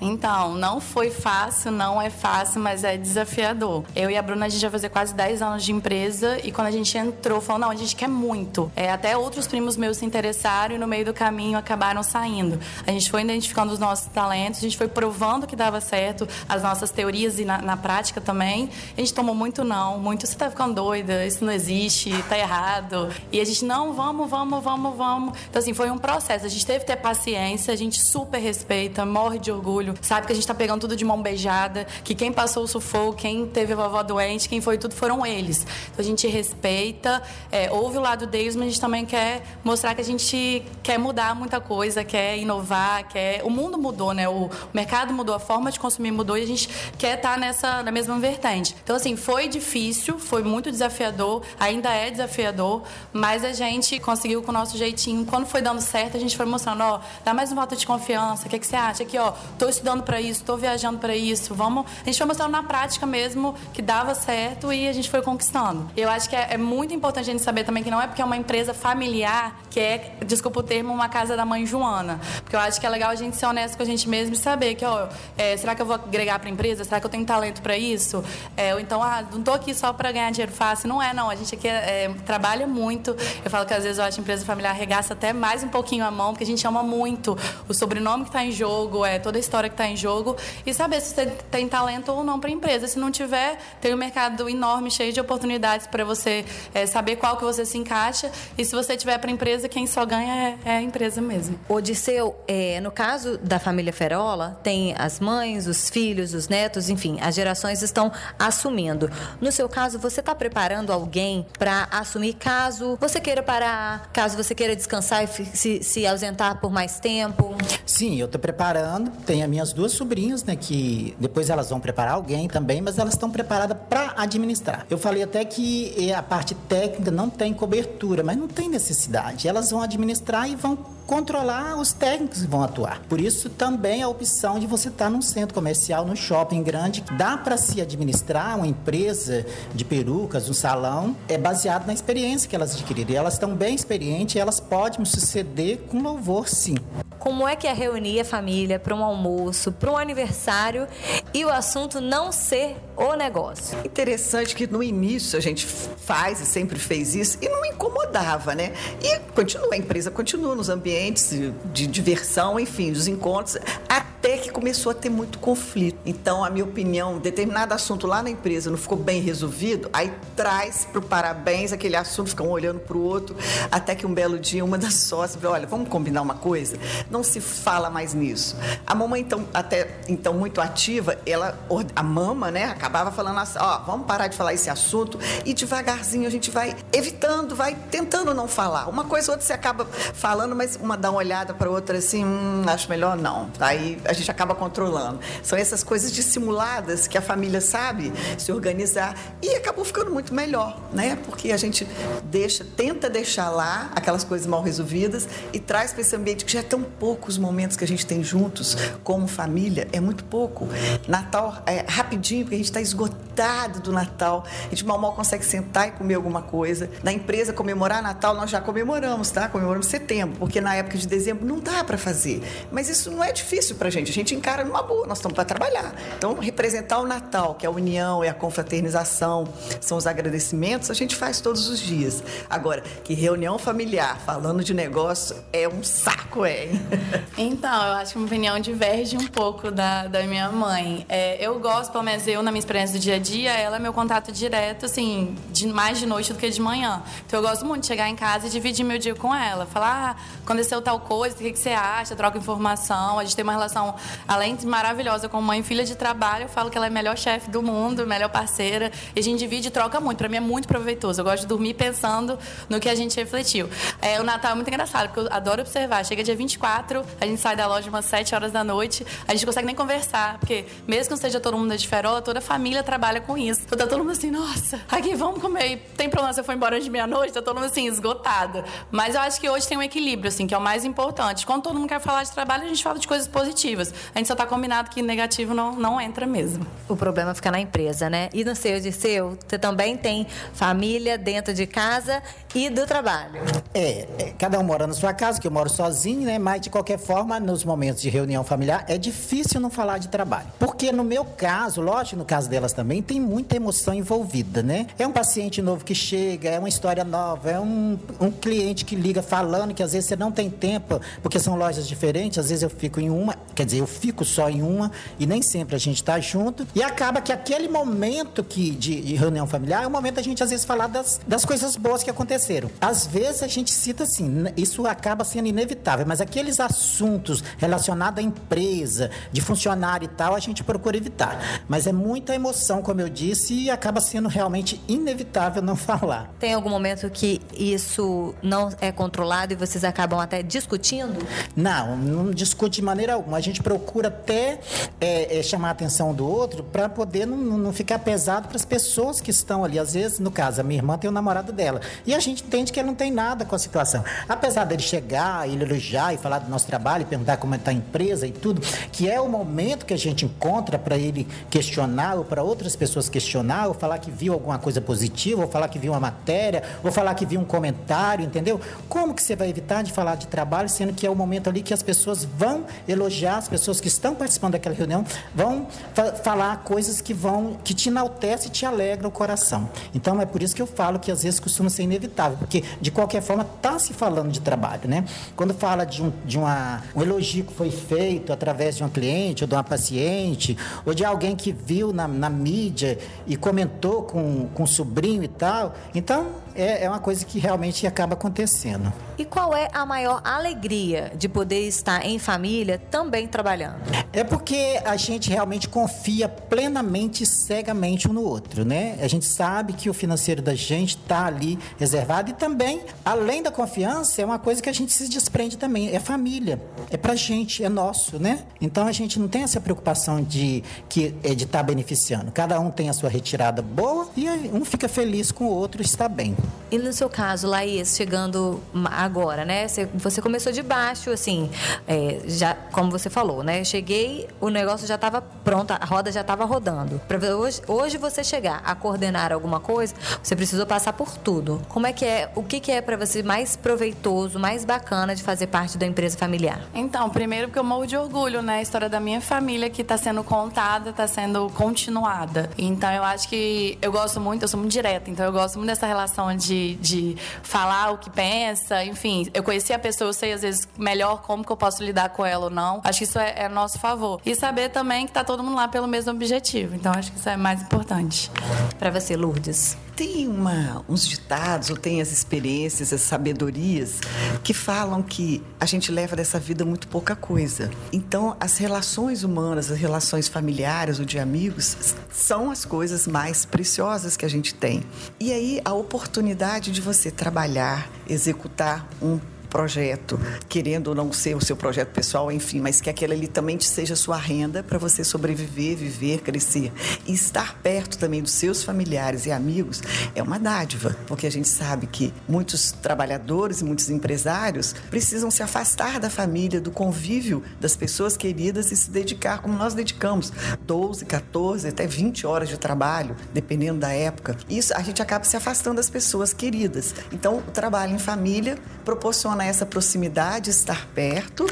Então, 0.00 0.54
não 0.54 0.80
foi 0.80 1.10
fácil, 1.10 1.70
não 1.70 2.00
é 2.00 2.10
fácil, 2.10 2.60
mas 2.60 2.84
é 2.84 2.96
desafiador. 2.96 3.84
Eu 3.94 4.10
e 4.10 4.16
a 4.16 4.22
Bruna, 4.22 4.46
a 4.46 4.48
gente 4.48 4.60
vai 4.60 4.70
fazer 4.70 4.88
quase 4.88 5.14
10 5.14 5.42
anos 5.42 5.64
de 5.64 5.72
empresa 5.72 6.38
e 6.42 6.50
quando 6.50 6.66
a 6.66 6.70
gente 6.70 6.96
entrou, 6.98 7.40
falou, 7.40 7.60
não, 7.60 7.70
a 7.70 7.76
gente 7.76 7.94
quer 7.94 8.08
muito. 8.08 8.70
É, 8.74 8.90
até 8.90 9.16
outros 9.16 9.46
primos 9.46 9.76
meus 9.76 9.98
se 9.98 10.04
interessaram 10.04 10.74
e 10.74 10.78
no 10.78 10.86
meio 10.86 11.04
do 11.04 11.14
caminho 11.14 11.56
acabaram 11.56 12.02
saindo. 12.02 12.58
A 12.86 12.90
gente 12.90 13.10
foi 13.10 13.22
identificando 13.32 13.72
os 13.72 13.78
nossos 13.78 14.06
talentos, 14.06 14.60
a 14.60 14.62
gente 14.62 14.76
foi 14.76 14.88
provando 14.88 15.46
que 15.46 15.56
dava 15.56 15.80
certo, 15.80 16.28
as 16.48 16.62
nossas 16.62 16.90
teorias 16.90 17.38
e 17.38 17.44
na, 17.44 17.58
na 17.58 17.76
prática 17.76 18.20
também. 18.20 18.70
A 18.96 19.00
gente 19.00 19.12
tomou 19.12 19.34
muito 19.34 19.64
não, 19.64 19.98
muito 19.98 20.26
você 20.26 20.36
tá 20.36 20.50
ficando 20.50 20.74
doida, 20.74 21.26
isso 21.26 21.44
não 21.44 21.52
existe, 21.52 22.10
tá 22.28 22.38
errado. 22.38 23.10
E 23.30 23.40
a 23.40 23.44
gente, 23.44 23.64
não, 23.64 23.92
vamos, 23.92 24.28
vamos, 24.28 24.62
vamos, 24.62 24.96
vamos. 24.96 25.38
Então, 25.48 25.60
assim, 25.60 25.74
foi 25.74 25.90
um 25.90 25.98
processo. 25.98 26.46
A 26.46 26.48
gente 26.48 26.64
teve 26.64 26.80
que 26.80 26.86
ter 26.86 26.96
paciência, 26.96 27.72
a 27.72 27.76
gente 27.76 28.00
super 28.00 28.38
respeita, 28.38 29.04
morre 29.04 29.38
de 29.38 29.50
orgulho, 29.50 29.94
sabe 30.00 30.26
que 30.26 30.32
a 30.32 30.34
gente 30.34 30.46
tá 30.46 30.54
pegando 30.54 30.80
tudo 30.82 30.96
de 30.96 31.04
mão 31.04 31.20
beijada, 31.20 31.86
que 32.04 32.14
quem 32.14 32.32
passou 32.32 32.64
o 32.64 32.68
sufoco, 32.68 33.14
quem 33.14 33.46
teve 33.46 33.72
a 33.72 33.76
vovó 33.76 34.02
doente, 34.02 34.48
quem 34.48 34.60
foi 34.60 34.78
tudo 34.78 34.94
foram 34.94 35.24
eles. 35.24 35.66
Então 35.92 36.00
a 36.00 36.02
gente 36.02 36.26
respeita, 36.26 37.22
é, 37.50 37.70
ouve 37.70 37.98
o 37.98 38.00
lado 38.00 38.26
deles, 38.26 38.56
mas 38.56 38.66
a 38.66 38.68
gente 38.68 38.80
também 38.80 39.04
quer 39.04 39.42
mostrar 39.64 39.94
que 39.94 40.00
a 40.00 40.04
gente 40.04 40.62
quer 40.82 40.98
mudar 40.98 41.34
muita 41.34 41.60
coisa, 41.60 42.04
quer 42.04 42.38
inovar, 42.38 43.08
quer. 43.08 43.21
O 43.44 43.50
mundo 43.50 43.78
mudou, 43.78 44.12
né? 44.12 44.28
O 44.28 44.50
mercado 44.72 45.12
mudou, 45.12 45.34
a 45.34 45.40
forma 45.40 45.70
de 45.70 45.78
consumir 45.78 46.10
mudou 46.10 46.36
e 46.36 46.42
a 46.42 46.46
gente 46.46 46.68
quer 46.98 47.16
estar 47.16 47.34
tá 47.34 47.36
nessa 47.36 47.82
na 47.82 47.90
mesma 47.90 48.18
vertente. 48.18 48.74
Então, 48.82 48.96
assim, 48.96 49.16
foi 49.16 49.48
difícil, 49.48 50.18
foi 50.18 50.42
muito 50.42 50.70
desafiador, 50.70 51.42
ainda 51.58 51.90
é 51.90 52.10
desafiador, 52.10 52.82
mas 53.12 53.44
a 53.44 53.52
gente 53.52 53.98
conseguiu 54.00 54.42
com 54.42 54.50
o 54.50 54.54
nosso 54.54 54.76
jeitinho. 54.76 55.24
Quando 55.26 55.46
foi 55.46 55.60
dando 55.60 55.80
certo, 55.80 56.16
a 56.16 56.20
gente 56.20 56.36
foi 56.36 56.46
mostrando, 56.46 56.82
ó, 56.82 57.00
dá 57.24 57.32
mais 57.34 57.52
um 57.52 57.54
voto 57.54 57.76
de 57.76 57.86
confiança. 57.86 58.46
O 58.46 58.50
que, 58.50 58.58
que 58.58 58.66
você 58.66 58.76
acha? 58.76 59.02
Aqui, 59.02 59.18
ó, 59.18 59.32
tô 59.58 59.68
estudando 59.68 60.02
para 60.02 60.20
isso, 60.20 60.44
tô 60.44 60.56
viajando 60.56 60.98
para 60.98 61.14
isso. 61.14 61.54
Vamos. 61.54 61.86
A 62.02 62.04
gente 62.04 62.18
foi 62.18 62.26
mostrando 62.26 62.52
na 62.52 62.62
prática 62.62 63.06
mesmo 63.06 63.54
que 63.72 63.82
dava 63.82 64.14
certo 64.14 64.72
e 64.72 64.88
a 64.88 64.92
gente 64.92 65.08
foi 65.10 65.22
conquistando. 65.22 65.90
Eu 65.96 66.08
acho 66.08 66.28
que 66.28 66.36
é, 66.36 66.54
é 66.54 66.58
muito 66.58 66.94
importante 66.94 67.28
a 67.28 67.32
gente 67.32 67.42
saber 67.42 67.64
também 67.64 67.82
que 67.82 67.90
não 67.90 68.00
é 68.00 68.06
porque 68.06 68.22
é 68.22 68.24
uma 68.24 68.36
empresa 68.36 68.74
familiar 68.74 69.60
que 69.70 69.80
é, 69.80 70.16
desculpa 70.26 70.60
o 70.60 70.62
termo, 70.62 70.92
uma 70.92 71.08
casa 71.08 71.36
da 71.36 71.44
mãe 71.44 71.64
Joana. 71.66 72.20
Porque 72.42 72.54
eu 72.54 72.60
acho 72.60 72.80
que 72.80 72.86
é 72.86 72.90
legal 72.90 73.11
a 73.12 73.16
gente 73.16 73.36
ser 73.36 73.46
honesto 73.46 73.76
com 73.76 73.82
a 73.82 73.86
gente 73.86 74.08
mesmo 74.08 74.34
e 74.34 74.38
saber 74.38 74.74
que, 74.74 74.84
ó, 74.84 75.08
é, 75.36 75.56
será 75.56 75.74
que 75.74 75.82
eu 75.82 75.86
vou 75.86 75.94
agregar 75.94 76.38
para 76.38 76.48
a 76.48 76.52
empresa? 76.52 76.84
Será 76.84 76.98
que 77.00 77.06
eu 77.06 77.10
tenho 77.10 77.24
talento 77.24 77.62
para 77.62 77.76
isso? 77.76 78.24
É, 78.56 78.74
ou 78.74 78.80
então, 78.80 79.02
ah, 79.02 79.22
não 79.32 79.42
tô 79.42 79.52
aqui 79.52 79.74
só 79.74 79.92
para 79.92 80.10
ganhar 80.10 80.30
dinheiro 80.30 80.52
fácil. 80.52 80.88
Não 80.88 81.02
é, 81.02 81.12
não. 81.12 81.30
A 81.30 81.34
gente 81.34 81.54
aqui 81.54 81.68
é, 81.68 82.04
é, 82.04 82.14
trabalha 82.26 82.66
muito. 82.66 83.16
Eu 83.44 83.50
falo 83.50 83.66
que 83.66 83.74
às 83.74 83.84
vezes 83.84 83.98
eu 83.98 84.04
acho 84.04 84.18
a 84.18 84.22
empresa 84.22 84.44
familiar 84.44 84.70
arregaça 84.70 85.12
até 85.12 85.32
mais 85.32 85.62
um 85.62 85.68
pouquinho 85.68 86.04
a 86.04 86.10
mão, 86.10 86.32
porque 86.32 86.44
a 86.44 86.46
gente 86.46 86.66
ama 86.66 86.82
muito 86.82 87.36
o 87.68 87.74
sobrenome 87.74 88.24
que 88.24 88.30
está 88.30 88.44
em 88.44 88.50
jogo, 88.50 89.04
é 89.04 89.18
toda 89.18 89.38
a 89.38 89.40
história 89.40 89.68
que 89.68 89.74
está 89.74 89.86
em 89.86 89.96
jogo 89.96 90.36
e 90.64 90.72
saber 90.72 91.00
se 91.00 91.14
você 91.14 91.26
tem 91.50 91.68
talento 91.68 92.10
ou 92.10 92.24
não 92.24 92.40
para 92.40 92.50
a 92.50 92.52
empresa. 92.52 92.86
Se 92.88 92.98
não 92.98 93.10
tiver, 93.10 93.58
tem 93.80 93.94
um 93.94 93.96
mercado 93.96 94.48
enorme, 94.48 94.90
cheio 94.90 95.12
de 95.12 95.20
oportunidades 95.20 95.86
para 95.86 96.04
você 96.04 96.44
é, 96.74 96.86
saber 96.86 97.16
qual 97.16 97.36
que 97.36 97.44
você 97.44 97.64
se 97.64 97.78
encaixa. 97.78 98.30
E 98.56 98.64
se 98.64 98.74
você 98.74 98.96
tiver 98.96 99.18
para 99.18 99.30
a 99.30 99.32
empresa, 99.32 99.68
quem 99.68 99.86
só 99.86 100.04
ganha 100.04 100.58
é, 100.64 100.70
é 100.70 100.76
a 100.78 100.82
empresa 100.82 101.20
mesmo. 101.20 101.58
Odisseu, 101.68 102.36
é, 102.48 102.80
no 102.80 102.90
caso 102.90 103.01
da 103.42 103.58
família 103.58 103.92
Ferola, 103.92 104.58
tem 104.62 104.94
as 104.96 105.18
mães, 105.18 105.66
os 105.66 105.90
filhos, 105.90 106.34
os 106.34 106.48
netos, 106.48 106.88
enfim, 106.88 107.18
as 107.20 107.34
gerações 107.34 107.82
estão 107.82 108.12
assumindo. 108.38 109.10
No 109.40 109.50
seu 109.50 109.68
caso, 109.68 109.98
você 109.98 110.20
está 110.20 110.34
preparando 110.34 110.92
alguém 110.92 111.44
para 111.58 111.88
assumir 111.90 112.34
caso 112.34 112.96
você 113.00 113.20
queira 113.20 113.42
parar, 113.42 114.10
caso 114.12 114.36
você 114.36 114.54
queira 114.54 114.76
descansar 114.76 115.24
e 115.24 115.26
se, 115.26 115.82
se 115.82 116.06
ausentar 116.06 116.60
por 116.60 116.70
mais 116.70 117.00
tempo? 117.00 117.56
Sim, 117.84 118.18
eu 118.20 118.26
estou 118.26 118.40
preparando. 118.40 119.10
Tem 119.26 119.42
as 119.42 119.50
minhas 119.50 119.72
duas 119.72 119.92
sobrinhas, 119.92 120.44
né, 120.44 120.54
que 120.54 121.16
depois 121.18 121.50
elas 121.50 121.70
vão 121.70 121.80
preparar 121.80 122.14
alguém 122.14 122.48
também, 122.48 122.80
mas 122.80 122.98
elas 122.98 123.14
estão 123.14 123.30
preparadas 123.30 123.76
para 123.88 124.14
administrar. 124.16 124.86
Eu 124.88 124.98
falei 124.98 125.22
até 125.22 125.44
que 125.44 126.12
a 126.12 126.22
parte 126.22 126.54
técnica 126.54 127.10
não 127.10 127.28
tem 127.28 127.52
cobertura, 127.52 128.22
mas 128.22 128.36
não 128.36 128.46
tem 128.46 128.68
necessidade. 128.68 129.48
Elas 129.48 129.70
vão 129.70 129.82
administrar 129.82 130.48
e 130.48 130.54
vão 130.54 130.78
controlar 131.12 131.76
os 131.76 131.92
técnicos 131.92 132.40
que 132.40 132.46
vão 132.46 132.62
atuar. 132.62 133.02
Por 133.06 133.20
isso 133.20 133.50
também 133.50 134.02
a 134.02 134.08
opção 134.08 134.58
de 134.58 134.66
você 134.66 134.88
estar 134.88 135.10
num 135.10 135.20
centro 135.20 135.54
comercial, 135.54 136.06
num 136.06 136.16
shopping 136.16 136.62
grande, 136.62 137.04
dá 137.18 137.36
para 137.36 137.58
se 137.58 137.82
administrar 137.82 138.56
uma 138.56 138.66
empresa 138.66 139.44
de 139.74 139.84
perucas, 139.84 140.48
um 140.48 140.54
salão, 140.54 141.14
é 141.28 141.36
baseado 141.36 141.86
na 141.86 141.92
experiência 141.92 142.48
que 142.48 142.56
elas 142.56 142.74
adquiriram. 142.74 143.10
E 143.10 143.16
elas 143.16 143.34
estão 143.34 143.54
bem 143.54 143.74
experientes, 143.74 144.36
elas 144.36 144.58
podem 144.58 145.04
suceder 145.04 145.80
com 145.90 146.00
louvor, 146.00 146.48
sim 146.48 146.76
como 147.18 147.46
é 147.46 147.54
que 147.54 147.68
é 147.68 147.72
reunir 147.72 148.18
a 148.18 148.24
família 148.24 148.80
para 148.80 148.92
um 148.92 149.04
almoço, 149.04 149.70
para 149.70 149.92
um 149.92 149.96
aniversário 149.96 150.88
e 151.32 151.44
o 151.44 151.50
assunto 151.50 152.00
não 152.00 152.32
ser 152.32 152.76
o 152.96 153.14
negócio. 153.14 153.78
Interessante 153.84 154.54
que 154.54 154.66
no 154.66 154.82
início 154.82 155.38
a 155.38 155.42
gente 155.42 155.66
faz 155.66 156.40
e 156.40 156.46
sempre 156.46 156.78
fez 156.78 157.14
isso 157.14 157.38
e 157.40 157.48
não 157.48 157.64
incomodava, 157.64 158.54
né? 158.54 158.72
E 159.02 159.18
continua, 159.34 159.72
a 159.72 159.76
empresa 159.76 160.10
continua 160.10 160.54
nos 160.54 160.68
ambientes 160.68 161.30
de 161.72 161.86
diversão, 161.86 162.58
enfim, 162.58 162.92
dos 162.92 163.08
encontros, 163.08 163.56
até 163.88 164.11
que 164.38 164.50
começou 164.50 164.92
a 164.92 164.94
ter 164.94 165.08
muito 165.08 165.38
conflito. 165.38 165.98
Então, 166.06 166.44
a 166.44 166.50
minha 166.50 166.64
opinião, 166.64 167.18
determinado 167.18 167.74
assunto 167.74 168.06
lá 168.06 168.22
na 168.22 168.30
empresa 168.30 168.70
não 168.70 168.78
ficou 168.78 168.96
bem 168.96 169.20
resolvido, 169.20 169.90
aí 169.92 170.12
traz 170.36 170.86
para 170.90 170.98
o 170.98 171.02
parabéns 171.02 171.72
aquele 171.72 171.96
assunto, 171.96 172.30
fica 172.30 172.42
um 172.42 172.50
olhando 172.50 172.80
para 172.80 172.96
o 172.96 173.02
outro, 173.02 173.36
até 173.70 173.94
que 173.94 174.06
um 174.06 174.14
belo 174.14 174.38
dia 174.38 174.64
uma 174.64 174.78
das 174.78 174.94
sócias 175.02 175.40
falou, 175.40 175.56
olha, 175.56 175.66
vamos 175.66 175.88
combinar 175.88 176.22
uma 176.22 176.34
coisa? 176.34 176.78
não 177.10 177.22
se 177.22 177.40
fala 177.40 177.90
mais 177.90 178.14
nisso. 178.14 178.56
A 178.86 178.94
mamãe, 178.94 179.20
então, 179.20 179.46
até 179.52 179.98
então 180.08 180.34
muito 180.34 180.60
ativa, 180.60 181.18
ela, 181.26 181.58
a 181.94 182.02
mama, 182.02 182.50
né, 182.50 182.64
acabava 182.64 183.10
falando 183.10 183.38
assim, 183.38 183.58
ó, 183.58 183.78
vamos 183.80 184.06
parar 184.06 184.28
de 184.28 184.36
falar 184.36 184.54
esse 184.54 184.70
assunto 184.70 185.18
e 185.44 185.52
devagarzinho 185.52 186.26
a 186.26 186.30
gente 186.30 186.50
vai 186.50 186.76
evitando, 186.92 187.54
vai 187.54 187.76
tentando 187.90 188.34
não 188.34 188.48
falar. 188.48 188.88
Uma 188.88 189.04
coisa 189.04 189.30
ou 189.30 189.34
outra 189.34 189.46
você 189.46 189.52
acaba 189.52 189.84
falando, 190.14 190.54
mas 190.54 190.76
uma 190.76 190.96
dá 190.96 191.10
uma 191.10 191.18
olhada 191.18 191.54
para 191.54 191.68
outra 191.68 191.98
assim, 191.98 192.24
hum, 192.24 192.62
acho 192.66 192.88
melhor 192.88 193.16
não. 193.16 193.50
Aí 193.60 193.98
a 194.12 194.14
gente 194.14 194.30
acaba 194.30 194.54
controlando. 194.54 195.20
São 195.42 195.58
essas 195.58 195.82
coisas 195.82 196.12
dissimuladas 196.12 197.06
que 197.06 197.18
a 197.18 197.22
família 197.22 197.60
sabe 197.60 198.12
se 198.38 198.52
organizar 198.52 199.16
e 199.42 199.54
acabou 199.56 199.84
ficando 199.84 200.10
muito 200.10 200.34
melhor, 200.34 200.80
né? 200.92 201.18
Porque 201.26 201.52
a 201.52 201.56
gente 201.56 201.86
deixa, 202.24 202.64
tenta 202.64 203.08
deixar 203.08 203.50
lá 203.50 203.90
aquelas 203.94 204.24
coisas 204.24 204.46
mal 204.46 204.62
resolvidas 204.62 205.28
e 205.52 205.58
traz 205.58 205.92
para 205.92 206.00
esse 206.00 206.14
ambiente 206.14 206.44
que 206.44 206.52
já 206.52 206.60
é 206.60 206.62
tão 206.62 206.82
poucos 206.82 207.38
momentos 207.38 207.76
que 207.76 207.84
a 207.84 207.88
gente 207.88 208.06
tem 208.06 208.22
juntos 208.22 208.76
como 209.02 209.26
família, 209.26 209.88
é 209.92 210.00
muito 210.00 210.24
pouco. 210.24 210.68
Natal 211.08 211.62
é 211.66 211.84
rapidinho, 211.88 212.44
porque 212.44 212.54
a 212.54 212.58
gente 212.58 212.66
está 212.66 212.80
esgotado 212.80 213.80
do 213.80 213.92
Natal. 213.92 214.44
A 214.66 214.68
gente 214.70 214.84
mal 214.84 214.98
mal 214.98 215.12
consegue 215.12 215.44
sentar 215.44 215.88
e 215.88 215.90
comer 215.92 216.14
alguma 216.14 216.42
coisa. 216.42 216.88
Na 217.02 217.12
empresa, 217.12 217.52
comemorar 217.52 218.02
Natal, 218.02 218.34
nós 218.34 218.50
já 218.50 218.60
comemoramos, 218.60 219.30
tá? 219.30 219.48
Comemoramos 219.48 219.86
setembro, 219.86 220.38
porque 220.38 220.60
na 220.60 220.74
época 220.74 220.98
de 220.98 221.06
dezembro 221.06 221.46
não 221.46 221.58
dá 221.58 221.82
para 221.84 221.98
fazer. 221.98 222.42
Mas 222.70 222.88
isso 222.88 223.10
não 223.10 223.22
é 223.22 223.32
difícil 223.32 223.76
para 223.76 223.88
a 223.88 223.90
gente. 224.02 224.10
A 224.10 224.14
gente 224.14 224.34
encara 224.34 224.64
numa 224.64 224.82
boa, 224.82 225.06
nós 225.06 225.18
estamos 225.18 225.34
para 225.34 225.44
trabalhar. 225.44 225.94
Então, 226.16 226.34
representar 226.34 226.98
o 226.98 227.06
Natal, 227.06 227.54
que 227.54 227.64
é 227.64 227.68
a 227.68 227.72
união, 227.72 228.22
é 228.22 228.28
a 228.28 228.34
confraternização, 228.34 229.48
são 229.80 229.96
os 229.96 230.06
agradecimentos, 230.06 230.90
a 230.90 230.94
gente 230.94 231.14
faz 231.16 231.40
todos 231.40 231.68
os 231.68 231.80
dias. 231.80 232.22
Agora, 232.50 232.82
que 233.04 233.14
reunião 233.14 233.58
familiar, 233.58 234.18
falando 234.24 234.62
de 234.62 234.74
negócio, 234.74 235.36
é 235.52 235.68
um 235.68 235.82
saco, 235.82 236.44
é. 236.44 236.68
Então, 237.36 237.86
eu 237.86 237.92
acho 237.94 238.12
que 238.12 238.18
minha 238.18 238.26
opinião 238.26 238.60
diverge 238.60 239.16
um 239.16 239.26
pouco 239.26 239.70
da, 239.70 240.06
da 240.06 240.22
minha 240.24 240.50
mãe. 240.50 241.06
É, 241.08 241.44
eu 241.44 241.58
gosto, 241.58 241.92
pelo 241.92 242.04
menos 242.04 242.26
eu, 242.26 242.42
na 242.42 242.50
minha 242.50 242.60
experiência 242.60 242.98
do 242.98 243.02
dia 243.02 243.16
a 243.16 243.18
dia, 243.18 243.52
ela 243.52 243.76
é 243.76 243.78
meu 243.78 243.92
contato 243.92 244.30
direto, 244.32 244.86
assim, 244.86 245.34
de, 245.50 245.66
mais 245.66 245.98
de 245.98 246.06
noite 246.06 246.32
do 246.32 246.38
que 246.38 246.48
de 246.48 246.60
manhã. 246.60 247.02
Então, 247.26 247.40
eu 247.40 247.48
gosto 247.48 247.64
muito 247.64 247.82
de 247.82 247.86
chegar 247.86 248.08
em 248.08 248.16
casa 248.16 248.46
e 248.46 248.50
dividir 248.50 248.84
meu 248.84 248.98
dia 248.98 249.14
com 249.14 249.34
ela. 249.34 249.66
Falar, 249.66 250.16
ah, 250.16 250.40
aconteceu 250.42 250.80
tal 250.80 251.00
coisa, 251.00 251.34
o 251.34 251.38
que, 251.38 251.52
que 251.52 251.58
você 251.58 251.70
acha? 251.70 252.14
Troca 252.14 252.38
informação. 252.38 253.18
A 253.18 253.24
gente 253.24 253.36
tem 253.36 253.42
uma 253.42 253.52
relação, 253.52 253.91
além 254.26 254.56
de 254.56 254.66
maravilhosa, 254.66 255.28
com 255.28 255.40
mãe 255.40 255.60
e 255.60 255.62
filha 255.62 255.84
de 255.84 255.94
trabalho. 255.96 256.44
Eu 256.44 256.48
falo 256.48 256.70
que 256.70 256.76
ela 256.76 256.86
é 256.86 256.90
a 256.90 256.92
melhor 256.92 257.16
chefe 257.16 257.50
do 257.50 257.62
mundo, 257.62 258.06
melhor 258.06 258.28
parceira. 258.28 258.90
E 259.14 259.20
a 259.20 259.22
gente 259.22 259.38
divide 259.38 259.68
e 259.68 259.70
troca 259.70 260.00
muito. 260.00 260.18
Pra 260.18 260.28
mim 260.28 260.36
é 260.36 260.40
muito 260.40 260.68
proveitoso. 260.68 261.20
Eu 261.20 261.24
gosto 261.24 261.42
de 261.42 261.46
dormir 261.46 261.74
pensando 261.74 262.38
no 262.68 262.80
que 262.80 262.88
a 262.88 262.94
gente 262.94 263.16
refletiu. 263.16 263.68
É, 264.00 264.20
o 264.20 264.24
Natal 264.24 264.52
é 264.52 264.54
muito 264.54 264.68
engraçado, 264.68 265.08
porque 265.08 265.20
eu 265.20 265.28
adoro 265.32 265.62
observar. 265.62 266.04
Chega 266.04 266.22
dia 266.22 266.36
24, 266.36 266.72
quatro, 266.72 267.04
a 267.20 267.26
gente 267.26 267.40
sai 267.40 267.56
da 267.56 267.66
loja 267.66 267.88
umas 267.88 268.04
sete 268.04 268.34
horas 268.34 268.52
da 268.52 268.62
noite, 268.64 269.04
a 269.26 269.32
gente 269.32 269.44
consegue 269.46 269.66
nem 269.66 269.74
conversar, 269.74 270.38
porque 270.38 270.64
mesmo 270.86 271.04
que 271.04 271.10
não 271.10 271.16
seja 271.16 271.40
todo 271.40 271.56
mundo 271.56 271.76
de 271.76 271.88
ferola, 271.88 272.22
toda 272.22 272.38
a 272.38 272.42
família 272.42 272.82
trabalha 272.82 273.20
com 273.20 273.36
isso. 273.36 273.62
Então 273.64 273.78
tá 273.78 273.86
todo 273.86 274.00
mundo 274.00 274.12
assim, 274.12 274.30
nossa, 274.30 274.80
aqui 274.90 275.14
vamos 275.14 275.40
comer. 275.40 275.90
Tem 275.96 276.08
problema 276.08 276.32
se 276.32 276.40
eu 276.40 276.44
for 276.44 276.54
embora 276.54 276.80
de 276.80 276.88
meia-noite? 276.90 277.32
Tá 277.32 277.42
todo 277.42 277.56
mundo 277.56 277.66
assim, 277.66 277.86
esgotado. 277.86 278.64
Mas 278.90 279.14
eu 279.14 279.20
acho 279.20 279.40
que 279.40 279.48
hoje 279.48 279.66
tem 279.66 279.76
um 279.76 279.82
equilíbrio, 279.82 280.28
assim, 280.28 280.46
que 280.46 280.54
é 280.54 280.58
o 280.58 280.60
mais 280.60 280.84
importante. 280.84 281.44
Quando 281.46 281.62
todo 281.62 281.74
mundo 281.78 281.88
quer 281.88 282.00
falar 282.00 282.22
de 282.22 282.32
trabalho, 282.32 282.64
a 282.64 282.68
gente 282.68 282.82
fala 282.82 282.98
de 282.98 283.06
coisas 283.06 283.28
positivas. 283.28 283.81
Positivas. 283.82 283.94
A 284.14 284.18
gente 284.18 284.28
só 284.28 284.34
tá 284.34 284.46
combinado 284.46 284.90
que 284.90 285.02
negativo 285.02 285.54
não, 285.54 285.74
não 285.74 286.00
entra 286.00 286.26
mesmo. 286.26 286.66
O 286.88 286.96
problema 286.96 287.34
fica 287.34 287.50
na 287.50 287.60
empresa, 287.60 288.08
né? 288.08 288.28
E 288.32 288.44
no 288.44 288.54
seu 288.54 288.80
de 288.80 288.92
seu, 288.92 289.36
você 289.46 289.58
também 289.58 289.96
tem 289.96 290.26
família 290.52 291.18
dentro 291.18 291.52
de 291.52 291.66
casa 291.66 292.22
e 292.54 292.70
do 292.70 292.86
trabalho. 292.86 293.40
É, 293.74 294.06
é, 294.18 294.34
cada 294.38 294.58
um 294.58 294.62
mora 294.62 294.86
na 294.86 294.94
sua 294.94 295.12
casa, 295.12 295.40
que 295.40 295.46
eu 295.46 295.50
moro 295.50 295.68
sozinho, 295.68 296.26
né? 296.26 296.38
Mas 296.38 296.60
de 296.60 296.70
qualquer 296.70 296.98
forma, 296.98 297.40
nos 297.40 297.64
momentos 297.64 298.02
de 298.02 298.08
reunião 298.08 298.44
familiar, 298.44 298.84
é 298.88 298.98
difícil 298.98 299.60
não 299.60 299.70
falar 299.70 299.98
de 299.98 300.08
trabalho. 300.08 300.48
Porque 300.58 300.92
no 300.92 301.02
meu 301.02 301.24
caso, 301.24 301.80
lógico, 301.80 302.16
no 302.16 302.24
caso 302.24 302.48
delas 302.48 302.72
também, 302.72 303.02
tem 303.02 303.20
muita 303.20 303.56
emoção 303.56 303.94
envolvida, 303.94 304.62
né? 304.62 304.86
É 304.98 305.06
um 305.06 305.12
paciente 305.12 305.62
novo 305.62 305.84
que 305.84 305.94
chega, 305.94 306.50
é 306.50 306.58
uma 306.58 306.68
história 306.68 307.04
nova, 307.04 307.50
é 307.50 307.58
um, 307.58 307.98
um 308.20 308.30
cliente 308.30 308.84
que 308.84 308.94
liga 308.94 309.22
falando 309.22 309.74
que 309.74 309.82
às 309.82 309.92
vezes 309.92 310.08
você 310.08 310.16
não 310.16 310.30
tem 310.30 310.50
tempo, 310.50 311.00
porque 311.22 311.38
são 311.38 311.56
lojas 311.56 311.88
diferentes, 311.88 312.38
às 312.38 312.48
vezes 312.50 312.62
eu 312.62 312.70
fico 312.70 313.00
em 313.00 313.10
uma, 313.10 313.34
quer 313.54 313.64
dizer, 313.64 313.71
eu 313.72 313.86
fico 313.86 314.24
só 314.24 314.48
em 314.48 314.62
uma 314.62 314.90
e 315.18 315.26
nem 315.26 315.42
sempre 315.42 315.76
a 315.76 315.78
gente 315.78 315.96
está 315.96 316.18
junto. 316.20 316.66
E 316.74 316.82
acaba 316.82 317.20
que 317.20 317.32
aquele 317.32 317.68
momento 317.68 318.42
que, 318.42 318.70
de, 318.70 319.00
de, 319.00 319.14
reunião 319.14 319.46
familiar 319.46 319.84
é 319.84 319.86
o 319.86 319.90
momento 319.90 320.16
da 320.16 320.22
gente 320.22 320.42
às 320.42 320.50
vezes 320.50 320.64
falar 320.64 320.86
das, 320.86 321.20
das 321.26 321.44
coisas 321.44 321.76
boas 321.76 322.02
que 322.02 322.10
aconteceram. 322.10 322.70
Às 322.80 323.06
vezes 323.06 323.42
a 323.42 323.46
gente 323.46 323.70
cita 323.70 324.04
assim, 324.04 324.44
isso 324.56 324.86
acaba 324.86 325.24
sendo 325.24 325.48
inevitável, 325.48 326.04
mas 326.06 326.20
aqueles 326.20 326.60
assuntos 326.60 327.42
relacionados 327.58 328.18
à 328.18 328.22
empresa, 328.22 329.10
de 329.30 329.40
funcionário 329.40 330.06
e 330.06 330.08
tal, 330.08 330.34
a 330.34 330.40
gente 330.40 330.64
procura 330.64 330.96
evitar. 330.96 331.62
Mas 331.68 331.86
é 331.86 331.92
muita 331.92 332.34
emoção, 332.34 332.82
como 332.82 333.00
eu 333.00 333.08
disse, 333.08 333.54
e 333.54 333.70
acaba 333.70 334.00
sendo 334.00 334.28
realmente 334.28 334.80
inevitável 334.88 335.62
não 335.62 335.76
falar. 335.76 336.32
Tem 336.38 336.54
algum 336.54 336.70
momento 336.70 337.08
que 337.10 337.40
isso 337.56 338.34
não 338.42 338.70
é 338.80 338.90
controlado 338.90 339.52
e 339.52 339.56
vocês 339.56 339.84
acabam 339.84 340.18
até 340.18 340.42
discutindo? 340.42 341.26
Não, 341.54 341.96
não 341.96 342.30
discute 342.30 342.72
de 342.72 342.82
maneira 342.82 343.14
alguma. 343.14 343.36
A 343.36 343.40
gente 343.40 343.51
procura 343.60 344.08
até 344.08 344.60
é, 345.00 345.38
é, 345.38 345.42
chamar 345.42 345.68
a 345.68 345.72
atenção 345.72 346.14
do 346.14 346.28
outro 346.28 346.62
para 346.62 346.88
poder 346.88 347.26
não, 347.26 347.36
não 347.36 347.72
ficar 347.72 347.98
pesado 347.98 348.48
para 348.48 348.56
as 348.56 348.64
pessoas 348.64 349.20
que 349.20 349.30
estão 349.30 349.64
ali. 349.64 349.78
Às 349.78 349.94
vezes, 349.94 350.18
no 350.18 350.30
caso, 350.30 350.60
a 350.60 350.64
minha 350.64 350.78
irmã 350.78 350.96
tem 350.96 351.10
o 351.10 351.12
namorado 351.12 351.52
dela. 351.52 351.80
E 352.06 352.14
a 352.14 352.20
gente 352.20 352.42
entende 352.44 352.72
que 352.72 352.78
ele 352.78 352.86
não 352.86 352.94
tem 352.94 353.10
nada 353.10 353.44
com 353.44 353.54
a 353.54 353.58
situação. 353.58 354.04
Apesar 354.28 354.64
dele 354.64 354.82
chegar, 354.82 355.48
ele 355.48 355.64
elogiar 355.64 356.14
e 356.14 356.18
falar 356.18 356.38
do 356.38 356.50
nosso 356.50 356.66
trabalho, 356.66 357.04
perguntar 357.06 357.36
como 357.36 357.54
está 357.54 357.70
a 357.70 357.74
empresa 357.74 358.26
e 358.26 358.32
tudo, 358.32 358.60
que 358.90 359.08
é 359.08 359.20
o 359.20 359.28
momento 359.28 359.84
que 359.84 359.94
a 359.94 359.98
gente 359.98 360.24
encontra 360.24 360.78
para 360.78 360.96
ele 360.96 361.26
questionar 361.50 362.14
ou 362.16 362.24
para 362.24 362.42
outras 362.42 362.76
pessoas 362.76 363.08
questionar, 363.08 363.68
ou 363.68 363.74
falar 363.74 363.98
que 363.98 364.10
viu 364.10 364.32
alguma 364.32 364.58
coisa 364.58 364.80
positiva, 364.80 365.42
ou 365.42 365.48
falar 365.48 365.68
que 365.68 365.78
viu 365.78 365.92
uma 365.92 366.00
matéria, 366.00 366.62
ou 366.82 366.92
falar 366.92 367.14
que 367.14 367.26
viu 367.26 367.40
um 367.40 367.44
comentário, 367.44 368.24
entendeu? 368.24 368.60
Como 368.88 369.14
que 369.14 369.22
você 369.22 369.34
vai 369.34 369.48
evitar 369.48 369.82
de 369.82 369.92
falar 369.92 370.14
de 370.14 370.26
trabalho, 370.26 370.68
sendo 370.68 370.92
que 370.92 371.06
é 371.06 371.10
o 371.10 371.16
momento 371.16 371.48
ali 371.48 371.62
que 371.62 371.74
as 371.74 371.82
pessoas 371.82 372.24
vão 372.24 372.64
elogiar, 372.86 373.41
as 373.42 373.48
pessoas 373.48 373.80
que 373.80 373.88
estão 373.88 374.14
participando 374.14 374.52
daquela 374.52 374.74
reunião 374.74 375.04
vão 375.34 375.66
fa 375.94 376.12
falar 376.12 376.58
coisas 376.58 377.00
que 377.00 377.12
vão 377.12 377.56
que 377.64 377.74
te 377.74 377.88
enaltece 377.88 378.48
e 378.48 378.50
te 378.50 378.64
alegra 378.64 379.08
o 379.08 379.10
coração. 379.10 379.68
Então 379.94 380.20
é 380.20 380.26
por 380.26 380.42
isso 380.42 380.54
que 380.54 380.62
eu 380.62 380.66
falo 380.66 380.98
que 380.98 381.10
às 381.10 381.22
vezes 381.22 381.40
costuma 381.40 381.68
ser 381.68 381.82
inevitável, 381.82 382.38
porque 382.38 382.62
de 382.80 382.90
qualquer 382.90 383.22
forma 383.22 383.42
está 383.42 383.78
se 383.78 383.92
falando 383.92 384.30
de 384.30 384.40
trabalho, 384.40 384.88
né? 384.88 385.04
Quando 385.34 385.52
fala 385.54 385.84
de 385.84 386.02
um, 386.02 386.12
de 386.24 386.38
uma, 386.38 386.82
um 386.94 387.02
elogio 387.02 387.44
que 387.44 387.52
foi 387.52 387.70
feito 387.70 388.32
através 388.32 388.76
de 388.76 388.84
um 388.84 388.88
cliente 388.88 389.42
ou 389.42 389.48
de 389.48 389.54
uma 389.54 389.64
paciente 389.64 390.56
ou 390.86 390.94
de 390.94 391.04
alguém 391.04 391.34
que 391.34 391.52
viu 391.52 391.92
na, 391.92 392.06
na 392.06 392.30
mídia 392.30 392.98
e 393.26 393.36
comentou 393.36 394.02
com, 394.02 394.48
com 394.54 394.62
o 394.62 394.66
sobrinho 394.66 395.24
e 395.24 395.28
tal, 395.28 395.74
então 395.94 396.28
é, 396.54 396.84
é 396.84 396.88
uma 396.88 397.00
coisa 397.00 397.24
que 397.24 397.38
realmente 397.38 397.86
acaba 397.86 398.14
acontecendo. 398.14 398.92
E 399.18 399.24
qual 399.24 399.54
é 399.54 399.68
a 399.72 399.84
maior 399.84 400.20
alegria 400.24 401.12
de 401.16 401.28
poder 401.28 401.66
estar 401.68 402.04
em 402.04 402.18
família 402.18 402.78
também 402.90 403.26
trabalhando? 403.26 403.80
É 404.12 404.24
porque 404.24 404.80
a 404.84 404.96
gente 404.96 405.30
realmente 405.30 405.68
confia 405.68 406.28
plenamente 406.28 407.22
e 407.22 407.26
cegamente 407.26 408.08
um 408.08 408.12
no 408.12 408.22
outro, 408.22 408.64
né? 408.64 408.98
A 409.00 409.08
gente 409.08 409.24
sabe 409.24 409.72
que 409.72 409.88
o 409.88 409.94
financeiro 409.94 410.42
da 410.42 410.54
gente 410.54 410.96
está 410.96 411.26
ali 411.26 411.58
reservado 411.78 412.30
e 412.30 412.34
também, 412.34 412.82
além 413.04 413.42
da 413.42 413.50
confiança, 413.50 414.20
é 414.20 414.24
uma 414.24 414.38
coisa 414.38 414.62
que 414.62 414.68
a 414.68 414.72
gente 414.72 414.92
se 414.92 415.08
desprende 415.08 415.56
também. 415.56 415.94
É 415.94 416.00
família, 416.00 416.60
é 416.90 416.96
pra 416.96 417.14
gente, 417.14 417.64
é 417.64 417.68
nosso, 417.68 418.18
né? 418.18 418.44
Então 418.60 418.86
a 418.86 418.92
gente 418.92 419.18
não 419.18 419.28
tem 419.28 419.42
essa 419.42 419.60
preocupação 419.60 420.22
de 420.22 420.62
que 420.88 421.14
é 421.22 421.34
de 421.34 421.44
estar 421.44 421.58
tá 421.58 421.62
beneficiando. 421.62 422.30
Cada 422.32 422.58
um 422.60 422.70
tem 422.70 422.88
a 422.88 422.92
sua 422.92 423.08
retirada 423.08 423.62
boa 423.62 424.08
e 424.16 424.28
um 424.28 424.64
fica 424.64 424.88
feliz 424.88 425.30
com 425.30 425.44
o 425.44 425.50
outro 425.50 425.82
está 425.82 426.08
bem. 426.08 426.36
E 426.72 426.78
no 426.78 426.90
seu 426.90 427.10
caso, 427.10 427.46
Laís, 427.46 427.94
chegando 427.94 428.62
agora, 428.90 429.44
né? 429.44 429.66
Você 429.68 430.22
começou 430.22 430.50
de 430.50 430.62
baixo, 430.62 431.10
assim, 431.10 431.50
é, 431.86 432.22
já, 432.24 432.54
como 432.54 432.90
você 432.90 433.10
falou, 433.10 433.42
né? 433.42 433.62
Cheguei, 433.62 434.26
o 434.40 434.48
negócio 434.48 434.86
já 434.86 434.94
estava 434.94 435.20
pronto, 435.20 435.72
a 435.72 435.84
roda 435.84 436.10
já 436.10 436.22
estava 436.22 436.46
rodando. 436.46 436.98
Para 437.06 437.36
hoje, 437.36 437.60
hoje 437.68 437.98
você 437.98 438.24
chegar 438.24 438.62
a 438.64 438.74
coordenar 438.74 439.34
alguma 439.34 439.60
coisa, 439.60 439.94
você 440.22 440.34
precisou 440.34 440.64
passar 440.64 440.94
por 440.94 441.18
tudo. 441.18 441.60
Como 441.68 441.86
é 441.86 441.92
que 441.92 442.06
é? 442.06 442.32
O 442.34 442.42
que, 442.42 442.58
que 442.58 442.72
é 442.72 442.80
para 442.80 442.96
você 442.96 443.22
mais 443.22 443.54
proveitoso, 443.54 444.38
mais 444.38 444.64
bacana 444.64 445.14
de 445.14 445.22
fazer 445.22 445.48
parte 445.48 445.76
da 445.76 445.84
empresa 445.84 446.16
familiar? 446.16 446.62
Então, 446.72 447.10
primeiro 447.10 447.48
porque 447.48 447.58
eu 447.58 447.64
morro 447.64 447.86
de 447.86 447.98
orgulho, 447.98 448.40
né? 448.40 448.60
A 448.60 448.62
história 448.62 448.88
da 448.88 448.98
minha 448.98 449.20
família 449.20 449.68
que 449.68 449.82
está 449.82 449.98
sendo 449.98 450.24
contada, 450.24 450.88
está 450.88 451.06
sendo 451.06 451.50
continuada. 451.50 452.48
Então, 452.56 452.90
eu 452.90 453.04
acho 453.04 453.28
que 453.28 453.76
eu 453.82 453.92
gosto 453.92 454.18
muito, 454.18 454.40
eu 454.40 454.48
sou 454.48 454.58
muito 454.58 454.72
direta, 454.72 455.10
então 455.10 455.26
eu 455.26 455.32
gosto 455.32 455.56
muito 455.56 455.68
dessa 455.68 455.86
relação 455.86 456.31
de, 456.36 456.74
de 456.76 457.16
falar 457.42 457.90
o 457.90 457.98
que 457.98 458.10
pensa, 458.10 458.84
enfim. 458.84 459.28
Eu 459.32 459.42
conheci 459.42 459.72
a 459.72 459.78
pessoa, 459.78 460.08
eu 460.08 460.12
sei 460.12 460.32
às 460.32 460.42
vezes 460.42 460.68
melhor 460.78 461.22
como 461.22 461.44
que 461.44 461.52
eu 461.52 461.56
posso 461.56 461.82
lidar 461.82 462.10
com 462.10 462.24
ela 462.24 462.44
ou 462.44 462.50
não. 462.50 462.80
Acho 462.84 462.98
que 462.98 463.04
isso 463.04 463.18
é, 463.18 463.44
é 463.44 463.48
nosso 463.48 463.78
favor. 463.78 464.20
E 464.24 464.34
saber 464.34 464.70
também 464.70 465.06
que 465.06 465.12
tá 465.12 465.24
todo 465.24 465.42
mundo 465.42 465.56
lá 465.56 465.68
pelo 465.68 465.86
mesmo 465.86 466.10
objetivo. 466.12 466.74
Então 466.74 466.92
acho 466.92 467.12
que 467.12 467.18
isso 467.18 467.28
é 467.28 467.36
mais 467.36 467.62
importante. 467.62 468.30
Para 468.78 468.90
você, 468.90 469.16
Lourdes. 469.16 469.76
Tem 469.94 470.26
uma, 470.26 470.82
uns 470.88 471.06
ditados, 471.06 471.68
ou 471.68 471.76
tem 471.76 472.00
as 472.00 472.10
experiências, 472.10 472.92
as 472.94 473.02
sabedorias, 473.02 474.00
que 474.42 474.54
falam 474.54 475.02
que 475.02 475.42
a 475.60 475.66
gente 475.66 475.92
leva 475.92 476.16
dessa 476.16 476.40
vida 476.40 476.64
muito 476.64 476.88
pouca 476.88 477.14
coisa. 477.14 477.70
Então, 477.92 478.34
as 478.40 478.56
relações 478.56 479.22
humanas, 479.22 479.70
as 479.70 479.78
relações 479.78 480.28
familiares 480.28 480.98
ou 480.98 481.04
de 481.04 481.18
amigos, 481.18 481.94
são 482.10 482.50
as 482.50 482.64
coisas 482.64 483.06
mais 483.06 483.44
preciosas 483.44 484.16
que 484.16 484.24
a 484.24 484.28
gente 484.28 484.54
tem. 484.54 484.82
E 485.20 485.30
aí, 485.30 485.60
a 485.62 485.74
oportunidade 485.74 486.21
de 486.70 486.80
você 486.80 487.10
trabalhar, 487.10 487.88
executar 488.08 488.86
um 489.00 489.18
projeto, 489.52 490.18
querendo 490.48 490.88
ou 490.88 490.94
não 490.94 491.12
ser 491.12 491.36
o 491.36 491.44
seu 491.44 491.54
projeto 491.54 491.90
pessoal, 491.90 492.32
enfim, 492.32 492.58
mas 492.58 492.80
que 492.80 492.88
aquele 492.88 493.12
ali 493.12 493.28
também 493.28 493.60
seja 493.60 493.94
sua 493.94 494.16
renda 494.16 494.62
para 494.62 494.78
você 494.78 495.04
sobreviver, 495.04 495.76
viver, 495.76 496.22
crescer. 496.22 496.72
E 497.06 497.12
estar 497.12 497.58
perto 497.62 497.98
também 497.98 498.22
dos 498.22 498.32
seus 498.32 498.64
familiares 498.64 499.26
e 499.26 499.30
amigos 499.30 499.82
é 500.14 500.22
uma 500.22 500.38
dádiva, 500.38 500.96
porque 501.06 501.26
a 501.26 501.30
gente 501.30 501.48
sabe 501.48 501.86
que 501.86 502.14
muitos 502.26 502.72
trabalhadores 502.72 503.60
e 503.60 503.64
muitos 503.64 503.90
empresários 503.90 504.74
precisam 504.88 505.30
se 505.30 505.42
afastar 505.42 506.00
da 506.00 506.08
família, 506.08 506.58
do 506.58 506.70
convívio 506.70 507.42
das 507.60 507.76
pessoas 507.76 508.16
queridas 508.16 508.72
e 508.72 508.76
se 508.76 508.90
dedicar 508.90 509.42
como 509.42 509.54
nós 509.54 509.74
dedicamos 509.74 510.32
12, 510.62 511.04
14, 511.04 511.68
até 511.68 511.86
20 511.86 512.26
horas 512.26 512.48
de 512.48 512.58
trabalho, 512.58 513.14
dependendo 513.34 513.80
da 513.80 513.92
época. 513.92 514.34
Isso 514.48 514.72
a 514.74 514.80
gente 514.80 515.02
acaba 515.02 515.24
se 515.24 515.36
afastando 515.36 515.76
das 515.76 515.90
pessoas 515.90 516.32
queridas. 516.32 516.94
Então, 517.12 517.38
o 517.38 517.42
trabalho 517.50 517.94
em 517.94 517.98
família 517.98 518.56
proporciona 518.82 519.41
essa 519.44 519.66
proximidade, 519.66 520.50
estar 520.50 520.86
perto 520.88 521.46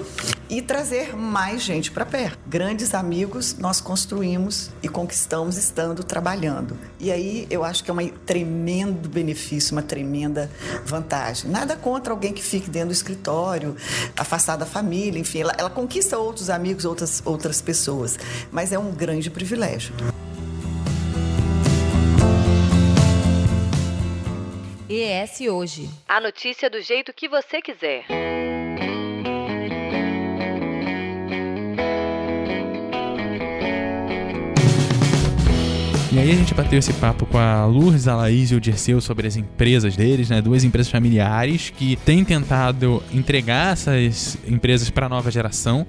e 0.49 0.61
trazer 0.61 1.17
mais 1.17 1.63
gente 1.63 1.91
para 1.91 2.05
perto. 2.05 2.39
Grandes 2.47 2.95
amigos 2.95 3.57
nós 3.59 3.81
construímos 3.81 4.71
e 4.83 4.89
conquistamos 4.89 5.57
estando 5.57 6.03
trabalhando. 6.03 6.77
E 6.99 7.13
aí 7.13 7.47
eu 7.51 7.65
acho 7.65 7.85
que 7.85 7.91
é 7.91 7.95
um 7.95 8.09
tremendo 8.27 9.09
benefício, 9.09 9.73
uma 9.73 9.83
tremenda 9.83 10.51
vantagem. 10.85 11.51
Nada 11.51 11.77
contra 11.77 12.13
alguém 12.13 12.33
que 12.33 12.43
fique 12.43 12.69
dentro 12.69 12.89
do 12.89 12.95
escritório, 12.95 13.77
afastado 14.17 14.61
da 14.61 14.67
família, 14.67 15.19
enfim, 15.19 15.41
ela, 15.41 15.55
ela 15.57 15.71
conquista 15.71 16.19
outros 16.19 16.51
amigos, 16.51 16.85
outras, 16.85 17.23
outras 17.25 17.63
pessoas, 17.63 18.19
mas 18.51 18.73
é 18.73 18.79
um 18.79 18.91
grande 18.93 19.31
privilégio. 19.31 19.95
ES 24.93 25.43
Hoje. 25.43 25.89
A 26.09 26.21
notícia 26.21 26.69
do 26.69 26.83
jeito 26.83 27.13
que 27.13 27.29
você 27.29 27.63
quiser. 27.63 28.07
E 36.13 36.19
aí 36.19 36.33
a 36.33 36.35
gente 36.35 36.53
bateu 36.55 36.77
esse 36.77 36.93
papo 36.95 37.25
com 37.25 37.39
a 37.39 37.65
Lourdes, 37.67 38.09
a 38.09 38.17
Laís 38.17 38.51
e 38.51 38.57
o 38.57 38.61
Dirceu 38.61 39.01
sobre 39.01 39.29
as 39.29 39.37
empresas 39.37 39.95
deles, 39.95 40.29
né? 40.29 40.43
Duas 40.43 40.65
empresas 40.65 40.91
familiares 40.91 41.71
que 41.71 41.95
têm 41.99 42.25
tentado 42.25 43.01
entregar 43.13 43.75
essas 43.75 44.37
empresas 44.45 44.91
para 44.91 45.07
a 45.07 45.09
nova 45.09 45.31
geração 45.31 45.87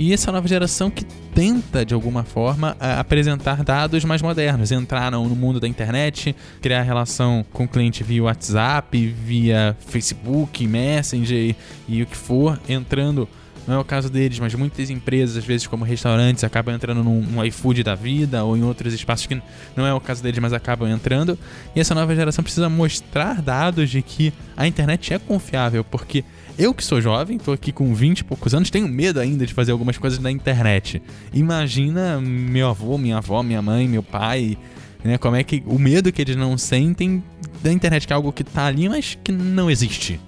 e 0.00 0.14
essa 0.14 0.32
nova 0.32 0.48
geração 0.48 0.90
que 0.90 1.04
tenta, 1.34 1.84
de 1.84 1.92
alguma 1.92 2.24
forma, 2.24 2.74
apresentar 2.80 3.62
dados 3.62 4.02
mais 4.02 4.22
modernos, 4.22 4.72
entrar 4.72 5.12
no 5.12 5.36
mundo 5.36 5.60
da 5.60 5.68
internet, 5.68 6.34
criar 6.62 6.80
relação 6.80 7.44
com 7.52 7.64
o 7.64 7.68
cliente 7.68 8.02
via 8.02 8.22
WhatsApp, 8.22 9.06
via 9.08 9.76
Facebook, 9.78 10.66
Messenger 10.66 11.36
e, 11.36 11.56
e 11.86 12.02
o 12.02 12.06
que 12.06 12.16
for, 12.16 12.58
entrando 12.66 13.28
não 13.66 13.74
é 13.74 13.78
o 13.78 13.84
caso 13.84 14.08
deles, 14.08 14.38
mas 14.38 14.54
muitas 14.54 14.88
empresas, 14.88 15.36
às 15.36 15.44
vezes 15.44 15.66
como 15.66 15.84
restaurantes, 15.84 16.42
acabam 16.44 16.74
entrando 16.74 17.04
num, 17.04 17.20
num 17.20 17.44
iFood 17.44 17.82
da 17.82 17.94
vida 17.94 18.42
ou 18.42 18.56
em 18.56 18.62
outros 18.62 18.94
espaços 18.94 19.26
que 19.26 19.40
não 19.76 19.86
é 19.86 19.92
o 19.92 20.00
caso 20.00 20.22
deles, 20.22 20.38
mas 20.38 20.54
acabam 20.54 20.88
entrando. 20.88 21.38
E 21.76 21.78
essa 21.78 21.94
nova 21.94 22.14
geração 22.14 22.42
precisa 22.42 22.70
mostrar 22.70 23.42
dados 23.42 23.90
de 23.90 24.00
que 24.00 24.32
a 24.56 24.66
internet 24.66 25.12
é 25.12 25.18
confiável, 25.18 25.84
porque 25.84 26.24
eu 26.58 26.74
que 26.74 26.84
sou 26.84 27.00
jovem, 27.00 27.38
tô 27.38 27.52
aqui 27.52 27.72
com 27.72 27.94
20 27.94 28.20
e 28.20 28.24
poucos 28.24 28.54
anos, 28.54 28.70
tenho 28.70 28.88
medo 28.88 29.20
ainda 29.20 29.46
de 29.46 29.54
fazer 29.54 29.72
algumas 29.72 29.98
coisas 29.98 30.18
na 30.18 30.30
internet. 30.30 31.02
Imagina 31.32 32.20
meu 32.20 32.68
avô, 32.68 32.98
minha 32.98 33.18
avó, 33.18 33.42
minha 33.42 33.62
mãe, 33.62 33.88
meu 33.88 34.02
pai, 34.02 34.56
né? 35.02 35.18
Como 35.18 35.36
é 35.36 35.42
que 35.42 35.62
o 35.66 35.78
medo 35.78 36.12
que 36.12 36.22
eles 36.22 36.36
não 36.36 36.56
sentem 36.58 37.22
da 37.62 37.72
internet, 37.72 38.06
que 38.06 38.12
é 38.12 38.16
algo 38.16 38.32
que 38.32 38.44
tá 38.44 38.66
ali, 38.66 38.88
mas 38.88 39.18
que 39.22 39.32
não 39.32 39.70
existe. 39.70 40.20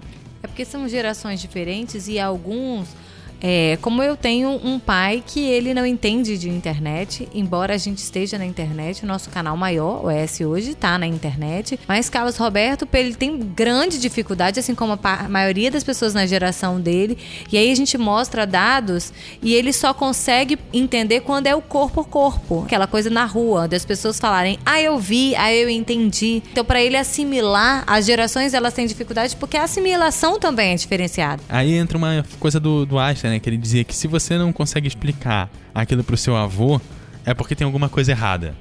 É 0.43 0.47
porque 0.47 0.65
são 0.65 0.89
gerações 0.89 1.41
diferentes 1.41 2.09
e 2.09 2.19
alguns 2.19 2.89
é, 3.43 3.77
como 3.83 4.03
eu 4.03 4.17
tenho 4.17 4.51
um 4.63 4.79
pai 4.79 5.23
que 5.27 5.41
ele 5.41 5.75
não 5.75 5.85
entende 5.85 6.39
de 6.39 6.49
internet, 6.49 7.29
embora 7.35 7.75
a 7.75 7.77
gente 7.77 7.99
esteja 7.99 8.39
na 8.39 8.47
internet, 8.47 9.03
o 9.03 9.07
nosso 9.07 9.31
canal 9.31 9.57
maior, 9.57 10.05
o 10.05 10.11
S 10.11 10.45
hoje, 10.45 10.71
está 10.71 10.97
na 10.97 11.09
internet. 11.09 11.79
Mas 11.89 12.09
Carlos 12.09 12.37
Roberto, 12.37 12.89
ele 12.93 13.15
tem 13.15 13.37
grande 13.39 13.99
dificuldade, 13.99 14.61
assim 14.61 14.77
como 14.77 14.97
a 15.03 15.29
maioria 15.29 15.73
das 15.73 15.83
pessoas 15.83 16.15
na 16.15 16.25
geração 16.25 16.81
dele. 16.81 17.19
E 17.51 17.59
aí 17.59 17.73
a 17.73 17.75
gente 17.75 17.99
mostra 17.99 18.47
dados 18.47 19.13
e 19.43 19.53
ele 19.55 19.73
só 19.73 19.93
consegue 19.93 20.57
entender 20.73 21.21
quando 21.21 21.49
é 21.49 21.55
o 21.55 21.61
corpo 21.61 22.03
a 22.03 22.05
corpo. 22.05 22.63
Aquela 22.65 22.87
coisa 22.87 23.11
na 23.11 23.25
rua, 23.25 23.67
das 23.67 23.85
pessoas 23.85 24.21
falarem, 24.21 24.57
ah, 24.65 24.81
eu 24.81 24.99
vi, 25.01 25.35
ah, 25.35 25.53
eu 25.53 25.69
entendi. 25.69 26.43
Então, 26.53 26.65
para 26.65 26.81
ele 26.81 26.97
assimilar, 26.97 27.83
as 27.89 28.07
gerações 28.07 28.55
elas 28.55 28.73
têm 28.73 28.87
dificuldade 28.87 29.35
porque 29.35 29.57
a 29.57 29.65
assimilação 29.65 30.39
também 30.39 30.73
é 30.73 30.77
diferenciada. 30.77 31.43
Aí 31.49 31.73
entra 31.75 31.99
uma 31.99 32.25
coisa 32.39 32.61
do, 32.61 32.87
do 32.87 32.99
Einstein, 32.99 33.32
né? 33.33 33.41
Que 33.41 33.49
ele 33.49 33.57
dizia 33.57 33.83
que 33.85 33.97
se 33.97 34.07
você 34.07 34.37
não 34.37 34.53
consegue 34.53 34.87
explicar 34.87 35.51
aquilo 35.75 36.05
pro 36.05 36.17
seu 36.17 36.37
avô, 36.37 36.81
é 37.25 37.33
porque 37.33 37.55
tem 37.55 37.65
alguma 37.65 37.89
coisa 37.89 38.13
errada. 38.13 38.55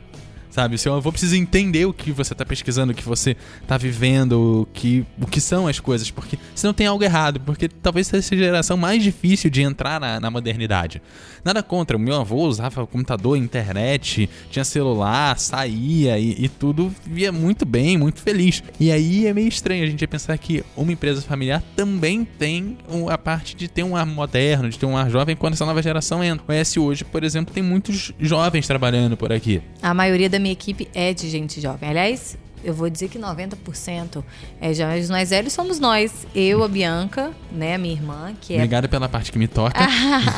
Sabe, 0.52 0.76
o 0.76 0.78
seu 0.78 0.94
avô 0.94 1.12
precisa 1.12 1.38
entender 1.38 1.86
o 1.86 1.94
que 1.94 2.12
você 2.12 2.34
está 2.34 2.46
pesquisando, 2.46 2.92
o 2.92 2.96
que 2.96 3.06
você 3.06 3.38
está 3.62 3.78
vivendo, 3.78 4.62
o 4.62 4.66
que, 4.74 5.06
o 5.20 5.26
que 5.26 5.40
são 5.40 5.66
as 5.66 5.80
coisas, 5.80 6.12
porque 6.12 6.38
senão 6.54 6.74
tem 6.74 6.88
algo 6.88 7.02
errado, 7.02 7.40
porque 7.40 7.70
talvez 7.70 8.08
seja 8.08 8.36
a 8.36 8.38
geração 8.38 8.76
mais 8.76 9.02
difícil 9.02 9.50
de 9.50 9.62
entrar 9.62 10.00
na, 10.00 10.20
na 10.20 10.30
modernidade. 10.30 11.02
Nada 11.44 11.64
contra, 11.64 11.96
o 11.96 12.00
meu 12.00 12.20
avô 12.20 12.46
usava 12.46 12.86
computador, 12.86 13.38
internet, 13.38 14.30
tinha 14.50 14.66
celular, 14.66 15.40
saía 15.40 16.20
e, 16.20 16.44
e 16.44 16.50
tudo 16.50 16.94
via 17.06 17.32
muito 17.32 17.66
bem, 17.66 17.98
muito 17.98 18.22
feliz. 18.22 18.62
E 18.78 18.92
aí 18.92 19.26
é 19.28 19.34
meio 19.34 19.48
estranho 19.48 19.84
a 19.84 19.88
gente 19.88 20.06
pensar 20.06 20.38
que 20.38 20.64
uma 20.76 20.92
empresa 20.92 21.22
familiar 21.22 21.64
também 21.76 22.26
tem 22.26 22.78
a 23.10 23.18
parte 23.18 23.56
de 23.56 23.68
ter 23.68 23.84
um 23.84 23.96
ar 23.96 24.06
moderno, 24.06 24.70
de 24.70 24.78
ter 24.78 24.86
um 24.86 24.98
ar 24.98 25.10
jovem 25.10 25.36
quando 25.36 25.54
essa 25.54 25.66
nova 25.66 25.82
geração 25.82 26.22
entra. 26.22 26.44
O 26.48 26.52
S 26.52 26.78
hoje, 26.78 27.06
por 27.06 27.24
exemplo, 27.24 27.54
tem 27.54 27.64
muitos 27.64 28.14
jovens 28.20 28.68
trabalhando 28.68 29.16
por 29.16 29.32
aqui. 29.32 29.62
A 29.82 29.94
maioria 29.94 30.30
da 30.30 30.41
minha 30.42 30.54
equipe 30.54 30.90
é 30.94 31.14
de 31.14 31.30
gente 31.30 31.62
jovem. 31.62 31.90
Aliás, 31.90 32.38
eu 32.64 32.74
vou 32.74 32.90
dizer 32.90 33.10
que 33.10 33.18
90% 33.18 34.24
é 34.60 34.74
jovens. 34.74 35.10
Mais 35.10 35.30
velhos 35.32 35.54
somos 35.54 35.80
nós. 35.80 36.28
Eu, 36.36 36.64
a 36.64 36.68
Bianca, 36.68 37.32
né, 37.52 37.76
a 37.76 37.78
minha 37.78 37.94
irmã, 37.94 38.34
que 38.40 38.54
é. 38.54 38.58
Obrigada 38.58 38.88
pela 38.88 39.10
parte 39.10 39.32
que 39.32 39.40
me 39.40 39.48
toca. 39.48 39.80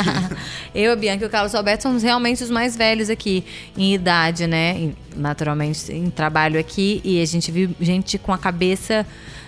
eu, 0.74 0.94
a 0.94 0.96
Bianca 0.96 1.24
e 1.24 1.28
o 1.28 1.30
Carlos 1.30 1.54
Alberto 1.54 1.84
somos 1.84 2.02
realmente 2.02 2.44
os 2.44 2.50
mais 2.50 2.76
velhos 2.76 3.10
aqui 3.10 3.44
em 3.78 3.94
idade, 3.94 4.48
né? 4.48 4.92
Naturalmente, 5.16 5.92
em 5.92 6.10
trabalho 6.10 6.60
aqui. 6.60 7.02
E 7.04 7.22
a 7.22 7.26
gente 7.26 7.52
viu 7.52 7.76
gente 7.80 8.18
com 8.18 8.32
a 8.32 8.38
cabeça 8.38 9.06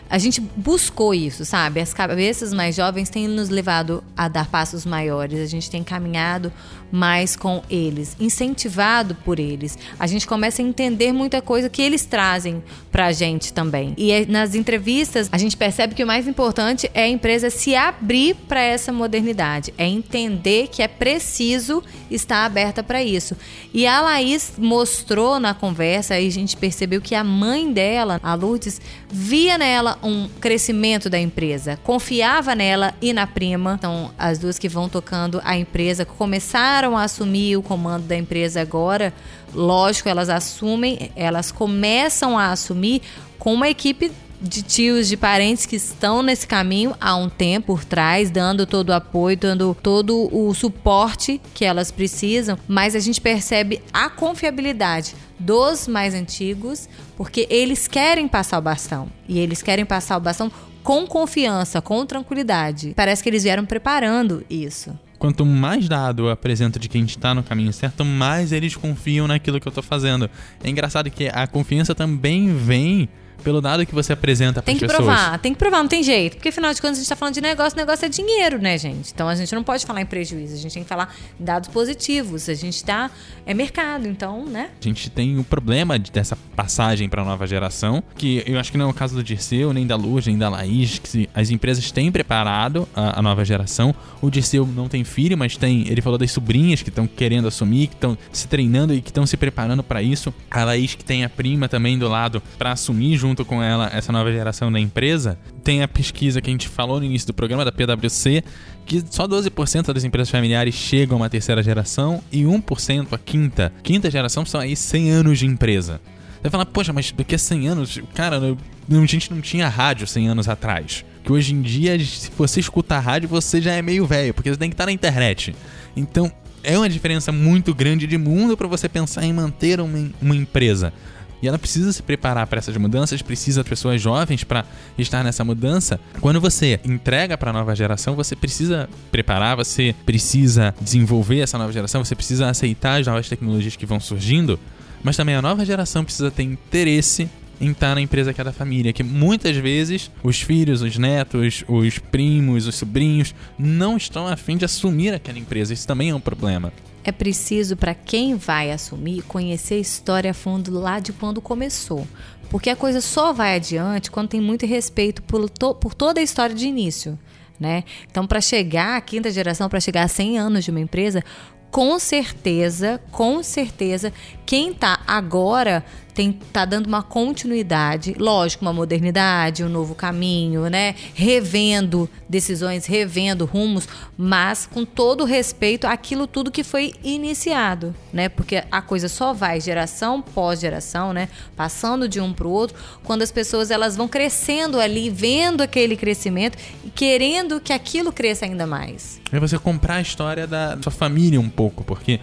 a 0.10 0.18
gente 0.18 0.40
buscou 0.40 1.14
isso, 1.14 1.44
sabe? 1.46 1.80
As 1.80 1.94
cabeças 1.94 2.54
mais 2.54 2.76
jovens 2.76 3.10
têm 3.10 3.28
nos 3.28 3.50
levado 3.50 4.04
a 4.16 4.28
dar 4.28 4.48
passos 4.48 4.86
maiores, 4.86 5.40
a 5.40 5.46
gente 5.46 5.70
tem 5.70 5.84
caminhado 5.84 6.52
mais 6.92 7.36
com 7.36 7.62
eles, 7.70 8.16
incentivado 8.20 9.16
por 9.16 9.40
eles. 9.40 9.78
A 10.00 10.08
gente 10.08 10.26
começa 10.26 10.62
a 10.62 10.66
entender 10.66 11.12
muita 11.12 11.42
coisa 11.42 11.70
que 11.70 11.82
eles 11.82 12.06
trazem 12.06 12.64
pra 12.92 13.12
gente 13.12 13.52
também. 13.52 13.94
E 13.98 14.12
é, 14.12 14.26
nas 14.26 14.56
entrevistas, 14.56 15.28
a 15.32 15.38
gente 15.38 15.58
percebe 15.58 15.96
que 15.96 16.04
o 16.04 16.08
mais 16.08 16.28
importante 16.28 16.90
é 16.94 17.04
a 17.04 17.08
empresa 17.08 17.50
se 17.50 17.76
abrir 17.76 18.36
para 18.48 18.62
essa 18.62 18.94
modernidade, 18.94 19.74
é 19.78 19.86
entender 19.86 20.70
que 20.70 20.82
é 20.82 20.88
preciso 20.88 21.84
estar 22.10 22.46
aberta 22.46 22.82
para 22.84 23.04
isso. 23.04 23.36
E 23.74 23.86
a 23.86 24.00
Laís 24.02 24.54
mostrou 24.58 25.40
na 25.40 25.54
conversa, 25.54 26.20
e 26.20 26.28
a 26.28 26.32
gente 26.32 26.56
percebeu 26.56 27.02
que 27.02 27.16
a 27.16 27.24
mãe 27.24 27.72
dela, 27.74 28.20
a 28.24 28.34
Lourdes, 28.36 28.80
via 29.10 29.58
nela 29.58 29.98
um 30.06 30.30
crescimento 30.40 31.10
da 31.10 31.20
empresa, 31.20 31.80
confiava 31.84 32.54
nela 32.54 32.94
e 33.02 33.12
na 33.12 33.26
prima. 33.26 33.76
Então, 33.78 34.12
as 34.18 34.38
duas 34.38 34.60
que 34.60 34.70
vão 34.70 34.88
tocando 34.88 35.42
a 35.44 35.58
empresa 35.58 36.06
começaram 36.06 36.98
a 36.98 37.04
assumir 37.04 37.58
o 37.58 37.64
comando 37.64 38.06
da 38.06 38.16
empresa 38.16 38.62
agora. 38.62 39.14
Lógico, 39.54 40.08
elas 40.08 40.30
assumem, 40.30 41.12
elas 41.16 41.52
começam 41.52 42.38
a 42.38 42.52
assumir 42.52 43.02
com 43.40 43.54
uma 43.54 43.68
equipe 43.68 44.12
de 44.42 44.62
tios, 44.62 45.08
de 45.08 45.18
parentes 45.18 45.66
que 45.66 45.76
estão 45.76 46.22
nesse 46.22 46.46
caminho 46.46 46.96
há 47.00 47.16
um 47.16 47.30
tempo 47.30 47.68
por 47.68 47.84
trás, 47.84 48.30
dando 48.30 48.66
todo 48.66 48.90
o 48.90 48.94
apoio, 48.94 49.38
dando 49.38 49.76
todo 49.82 50.30
o 50.32 50.54
suporte 50.54 51.42
que 51.54 51.66
elas 51.66 51.90
precisam, 51.90 52.58
mas 52.68 52.96
a 52.96 53.00
gente 53.00 53.20
percebe 53.20 53.82
a 53.92 54.10
confiabilidade 54.10 55.16
dos 55.40 55.88
mais 55.88 56.14
antigos, 56.14 56.88
porque 57.18 57.48
eles 57.50 57.88
querem 57.88 58.28
passar 58.28 58.58
o 58.58 58.62
bastão 58.62 59.08
e 59.28 59.40
eles 59.40 59.62
querem 59.62 59.86
passar 59.86 60.18
o 60.18 60.20
bastão 60.20 60.52
com 60.84 61.06
confiança, 61.08 61.82
com 61.82 62.06
tranquilidade. 62.06 62.94
Parece 62.96 63.24
que 63.24 63.30
eles 63.30 63.44
vieram 63.44 63.66
preparando 63.66 64.46
isso 64.50 64.98
quanto 65.18 65.44
mais 65.44 65.90
dado 65.90 66.28
eu 66.28 66.30
apresento 66.30 66.78
de 66.78 66.88
que 66.88 67.00
a 67.00 67.02
gente 67.02 67.18
tá 67.18 67.34
no 67.34 67.42
caminho 67.42 67.74
certo, 67.74 68.06
mais 68.06 68.52
eles 68.52 68.76
confiam 68.76 69.28
naquilo 69.28 69.60
que 69.60 69.68
eu 69.68 69.72
tô 69.72 69.82
fazendo. 69.82 70.30
É 70.64 70.70
engraçado 70.70 71.10
que 71.10 71.28
a 71.28 71.48
confiança 71.48 71.96
também 71.96 72.56
vem 72.56 73.10
pelo 73.44 73.62
dado 73.62 73.86
que 73.86 73.94
você 73.94 74.14
apresenta 74.14 74.62
para 74.62 74.72
as 74.72 74.80
pessoas. 74.80 74.98
Tem 74.98 75.00
que 75.00 75.06
provar, 75.06 75.40
tem 75.40 75.54
que 75.54 75.60
provar, 75.60 75.78
não 75.80 75.88
tem 75.88 76.04
jeito. 76.04 76.38
Porque 76.38 76.50
afinal 76.50 76.74
de 76.74 76.82
contas 76.82 76.98
a 76.98 77.00
gente 77.00 77.06
está 77.06 77.16
falando 77.16 77.36
de 77.36 77.42
negócio, 77.42 77.78
negócio 77.78 78.06
é 78.06 78.10
dinheiro, 78.10 78.60
né, 78.60 78.78
gente? 78.78 79.12
Então 79.14 79.28
a 79.28 79.36
gente 79.36 79.54
não 79.54 79.64
pode 79.64 79.86
falar 79.86 80.02
em 80.02 80.06
prejuízo, 80.06 80.54
a 80.54 80.58
gente 80.58 80.74
tem 80.74 80.84
que 80.84 80.90
falar 80.90 81.14
dados 81.40 81.70
positivos. 81.70 82.50
A 82.50 82.54
gente 82.54 82.76
está 82.76 83.12
é 83.46 83.54
mercado, 83.54 84.08
então, 84.08 84.46
né? 84.46 84.70
A 84.80 84.84
gente 84.84 85.10
tem 85.10 85.38
o 85.38 85.42
um 85.42 85.44
problema 85.44 85.98
dessa 86.00 86.36
passagem 86.56 87.08
para 87.08 87.22
a 87.22 87.26
nova 87.26 87.46
geração, 87.46 88.04
que 88.16 88.44
eu 88.46 88.60
acho 88.60 88.72
que 88.72 88.78
não 88.78 88.88
é 88.88 88.90
o 88.90 88.94
caso 88.94 89.16
do 89.16 89.24
Dirceu, 89.24 89.72
nem 89.74 89.86
da 89.86 89.96
Luz, 89.96 90.26
nem 90.28 90.38
da 90.38 90.50
Laís, 90.50 91.00
que 91.00 91.30
as 91.34 91.50
empresas 91.50 91.92
têm 91.92 92.12
preparado 92.12 92.88
a, 92.96 93.20
a 93.20 93.22
nova 93.22 93.46
geração. 93.46 93.94
O 94.22 94.30
Dirceu 94.30 94.66
não 94.66 94.88
tem 94.88 95.04
filho, 95.04 95.38
mas 95.38 95.58
tem, 95.58 95.88
ele 95.88 96.02
falou 96.02 96.18
das 96.18 96.32
sobrinhas 96.32 96.82
que 96.82 96.90
estão 96.90 97.08
querendo 97.08 97.48
assumir, 97.48 97.88
que 97.88 97.96
estão 97.96 98.18
se 98.32 98.48
treinando 98.48 98.94
e 98.94 99.02
que 99.02 99.10
estão 99.10 99.26
se 99.26 99.38
preparando 99.38 99.84
para 99.84 100.02
isso. 100.02 100.34
A 100.50 100.64
Laís 100.64 100.96
que 100.96 101.04
tem 101.04 101.24
a 101.24 101.30
prima 101.30 101.68
também 101.68 101.98
do 101.98 102.08
lado 102.08 102.42
para 102.58 102.72
assumir 102.72 103.18
junto 103.26 103.44
com 103.44 103.62
ela 103.62 103.90
essa 103.92 104.12
nova 104.12 104.32
geração 104.32 104.72
da 104.72 104.80
empresa, 104.80 105.36
tem 105.64 105.82
a 105.82 105.88
pesquisa 105.88 106.40
que 106.40 106.50
a 106.50 106.54
gente 106.54 106.68
falou 106.68 107.00
no 107.00 107.06
início 107.06 107.26
do 107.26 107.34
programa 107.34 107.66
da 107.66 107.72
PwC, 107.72 108.44
que 108.86 109.04
só 109.10 109.28
12% 109.28 109.92
das 109.92 110.04
empresas 110.04 110.30
familiares 110.30 110.76
chegam 110.76 111.18
a 111.18 111.22
uma 111.22 111.30
terceira 111.30 111.64
geração 111.64 112.22
e 112.32 112.44
1% 112.44 113.08
a 113.12 113.18
quinta. 113.18 113.74
Quinta 113.82 114.12
geração 114.12 114.46
são 114.46 114.62
aí 114.62 114.76
100 114.76 115.10
anos 115.10 115.40
de 115.40 115.48
empresa. 115.48 116.00
Você 116.40 116.52
fala, 116.52 116.68
poxa, 116.68 116.94
mas 116.94 117.12
daqui 117.12 117.34
a 117.34 117.40
100 117.40 117.68
anos, 117.68 118.00
cara, 118.14 118.38
a 118.38 119.06
gente 119.08 119.34
não 119.34 119.42
tinha 119.42 119.68
rádio 119.68 120.06
100 120.06 120.30
anos 120.30 120.48
atrás. 120.48 121.04
Que 121.24 121.32
hoje 121.32 121.56
em 121.56 121.64
dia, 121.64 121.98
se 121.98 122.30
você 122.38 122.60
escuta 122.60 123.00
rádio, 123.00 123.28
você 123.28 123.60
já 123.60 123.72
é 123.72 123.82
meio 123.82 124.06
velho, 124.06 124.36
porque 124.36 124.52
você 124.52 124.58
tem 124.58 124.70
que 124.70 124.76
estar 124.76 124.86
na 124.86 124.92
internet. 124.92 125.56
Então, 125.98 126.32
é 126.64 126.78
uma 126.78 126.88
diferença 126.88 127.32
muito 127.32 127.74
grande 127.74 128.06
de 128.06 128.18
mundo 128.20 128.56
para 128.56 128.68
você 128.68 128.88
pensar 128.88 129.26
em 129.26 129.34
manter 129.34 129.80
uma, 129.80 130.12
uma 130.22 130.36
empresa. 130.36 130.94
E 131.42 131.48
ela 131.48 131.60
precisa 131.60 131.92
se 131.92 132.02
preparar 132.02 132.48
para 132.48 132.60
essas 132.60 132.76
mudanças, 132.78 133.22
precisa 133.22 133.64
de 133.64 133.70
pessoas 133.70 134.02
jovens 134.02 134.44
para 134.44 134.66
estar 134.98 135.24
nessa 135.24 135.44
mudança. 135.44 136.00
Quando 136.22 136.40
você 136.42 136.80
entrega 136.86 137.38
para 137.38 137.50
a 137.50 137.54
nova 137.54 137.76
geração, 137.76 138.16
você 138.16 138.36
precisa 138.36 138.90
preparar, 139.12 139.56
você 139.56 139.96
precisa 140.06 140.74
desenvolver 140.82 141.40
essa 141.40 141.58
nova 141.58 141.72
geração, 141.72 142.04
você 142.04 142.16
precisa 142.16 142.50
aceitar 142.50 143.00
as 143.00 143.08
novas 143.08 143.28
tecnologias 143.30 143.76
que 143.76 143.86
vão 143.86 144.00
surgindo, 144.00 144.60
mas 145.04 145.18
também 145.18 145.36
a 145.36 145.42
nova 145.42 145.66
geração 145.66 146.04
precisa 146.04 146.32
ter 146.32 146.44
interesse 146.44 147.30
em 147.60 147.72
estar 147.72 147.96
na 147.96 148.02
empresa 148.02 148.34
que 148.34 148.42
é 148.42 148.44
da 148.44 148.52
família, 148.52 148.92
que 148.92 149.04
muitas 149.04 149.56
vezes 149.56 150.12
os 150.24 150.42
filhos, 150.42 150.82
os 150.82 150.98
netos, 150.98 151.64
os 151.68 152.00
primos, 152.00 152.68
os 152.68 152.76
sobrinhos 152.76 153.34
não 153.58 153.96
estão 153.96 154.28
afim 154.28 154.58
de 154.58 154.66
assumir 154.66 155.14
aquela 155.14 155.40
empresa. 155.40 155.74
Isso 155.74 155.88
também 155.88 156.10
é 156.10 156.16
um 156.16 156.20
problema 156.20 156.74
é 157.06 157.12
preciso 157.12 157.78
para 157.78 157.94
quem 157.94 158.36
vai 158.36 158.72
assumir 158.72 159.22
conhecer 159.24 159.76
a 159.76 159.80
história 159.80 160.32
a 160.32 160.34
fundo 160.34 160.72
lá 160.72 161.00
de 161.00 161.14
quando 161.14 161.40
começou. 161.40 162.08
Porque 162.50 162.70
a 162.70 162.76
coisa 162.76 163.02
só 163.02 163.32
vai 163.32 163.56
adiante 163.56 164.10
quando 164.10 164.30
tem 164.30 164.42
muito 164.42 164.66
respeito 164.66 165.22
por, 165.24 165.50
to 165.50 165.76
por 165.76 165.94
toda 165.94 166.20
a 166.20 166.24
história 166.24 166.56
de 166.56 166.68
início. 166.68 167.18
Né? 167.60 167.84
Então, 168.10 168.28
para 168.28 168.42
chegar 168.42 168.98
à 168.98 169.02
quinta 169.02 169.32
geração, 169.32 169.70
para 169.70 169.80
chegar 169.80 170.04
a 170.04 170.08
100 170.08 170.40
anos 170.40 170.66
de 170.66 170.72
uma 170.72 170.80
empresa, 170.80 171.24
com 171.72 172.00
certeza, 172.00 173.02
com 173.12 173.44
certeza, 173.44 174.12
quem 174.46 174.72
está 174.72 175.00
agora 175.06 175.86
tem 176.16 176.32
tá 176.32 176.64
dando 176.64 176.88
uma 176.88 177.04
continuidade, 177.04 178.16
lógico, 178.18 178.64
uma 178.64 178.72
modernidade, 178.72 179.66
um 179.66 179.70
novo 179.70 179.94
caminho, 179.94 180.70
né? 180.70 180.96
Revendo 181.14 182.10
decisões, 182.28 182.86
revendo 182.86 183.44
rumos, 183.44 183.86
mas 184.18 184.66
com 184.66 184.86
todo 184.86 185.26
respeito 185.26 185.86
àquilo 185.86 186.26
tudo 186.26 186.50
que 186.50 186.64
foi 186.64 186.94
iniciado, 187.04 187.94
né? 188.14 188.30
Porque 188.30 188.64
a 188.72 188.82
coisa 188.82 189.10
só 189.10 189.34
vai 189.34 189.60
geração 189.60 190.22
pós 190.22 190.62
geração, 190.62 191.12
né? 191.12 191.28
Passando 191.54 192.08
de 192.08 192.22
um 192.22 192.32
para 192.32 192.48
o 192.48 192.52
outro, 192.52 192.78
quando 193.04 193.22
as 193.22 193.32
pessoas 193.32 193.70
elas 193.70 193.98
vão 193.98 194.08
crescendo 194.08 194.80
ali, 194.80 195.10
vendo 195.10 195.62
aquele 195.62 195.98
crescimento 195.98 196.58
e 196.86 196.90
querendo 196.90 197.60
que 197.60 197.74
aquilo 197.74 198.14
cresça 198.14 198.46
ainda 198.46 198.66
mais. 198.66 199.20
É 199.34 199.40
você 199.40 199.60
comprar 199.60 199.96
a 199.96 200.02
história 200.02 200.48
da 200.48 200.78
sua 200.82 200.94
família 200.94 201.42
um 201.42 201.50
pouco, 201.50 201.84
porque 201.84 202.22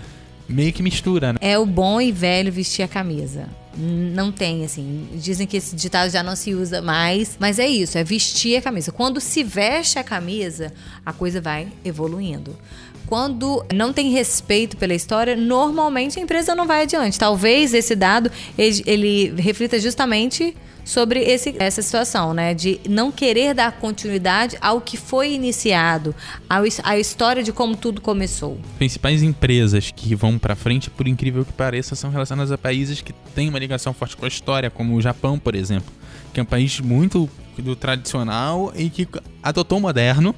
meio 0.49 0.73
que 0.73 0.83
mistura, 0.83 1.33
né? 1.33 1.39
É 1.41 1.59
o 1.59 1.67
bom 1.67 2.01
e 2.01 2.13
velho 2.13 2.53
vestir 2.53 2.83
a 2.83 2.89
camisa. 2.89 3.49
Não 3.77 4.31
tem, 4.31 4.65
assim. 4.65 5.09
Dizem 5.15 5.47
que 5.47 5.57
esse 5.57 5.75
ditado 5.75 6.11
já 6.11 6.23
não 6.23 6.37
se 6.37 6.55
usa 6.55 6.83
mais. 6.83 7.37
Mas 7.41 7.59
é 7.59 7.67
isso, 7.67 7.97
é 7.97 8.05
vestir 8.05 8.57
a 8.57 8.63
camisa. 8.63 8.93
Quando 8.93 9.21
se 9.21 9.43
veste 9.43 9.99
a 9.99 10.05
camisa, 10.05 10.73
a 11.05 11.13
coisa 11.13 11.41
vai 11.41 11.69
evoluindo. 11.85 12.55
Quando 13.07 13.65
não 13.73 13.93
tem 13.93 14.11
respeito 14.11 14.77
pela 14.77 14.95
história, 14.95 15.37
normalmente 15.37 16.19
a 16.19 16.23
empresa 16.23 16.55
não 16.55 16.67
vai 16.67 16.83
adiante. 16.83 17.19
Talvez 17.19 17.75
esse 17.75 17.95
dado 17.95 18.31
ele, 18.57 18.83
ele 18.87 19.35
reflita 19.41 19.79
justamente 19.79 20.55
sobre 20.85 21.21
esse, 21.21 21.55
essa 21.59 21.83
situação, 21.83 22.35
né? 22.35 22.55
De 22.55 22.81
não 22.89 23.13
querer 23.13 23.55
dar 23.55 23.73
continuidade 23.73 24.57
ao 24.61 24.81
que 24.81 24.97
foi 24.97 25.33
iniciado, 25.33 26.15
ao, 26.49 26.65
à 26.83 26.99
história 26.99 27.43
de 27.43 27.53
como 27.53 27.77
tudo 27.77 28.01
começou. 28.01 28.59
Principais 28.79 29.23
empresas 29.23 29.91
que 29.95 30.15
vão 30.15 30.39
para 30.39 30.57
frente, 30.57 30.91
por 30.91 31.07
incrível 31.07 31.45
que 31.45 31.53
pareça, 31.53 31.95
são 31.95 32.11
relacionadas 32.11 32.53
a 32.53 32.59
países 32.59 33.01
que 33.01 33.13
têm 33.35 33.49
uma 33.49 33.59
ligação 33.59 33.93
forte 33.93 34.17
com 34.17 34.25
a 34.25 34.29
história, 34.29 34.71
como 34.71 34.95
o 34.95 35.01
Japão, 35.01 35.39
por 35.39 35.55
exemplo, 35.55 35.93
que 36.33 36.41
é 36.41 36.43
um 36.43 36.47
país 36.47 36.81
muito 36.81 37.29
do 37.59 37.77
tradicional 37.77 38.73
e 38.75 38.89
que 38.89 39.07
adotou 39.43 39.79
o 39.79 39.81
moderno. 39.81 40.35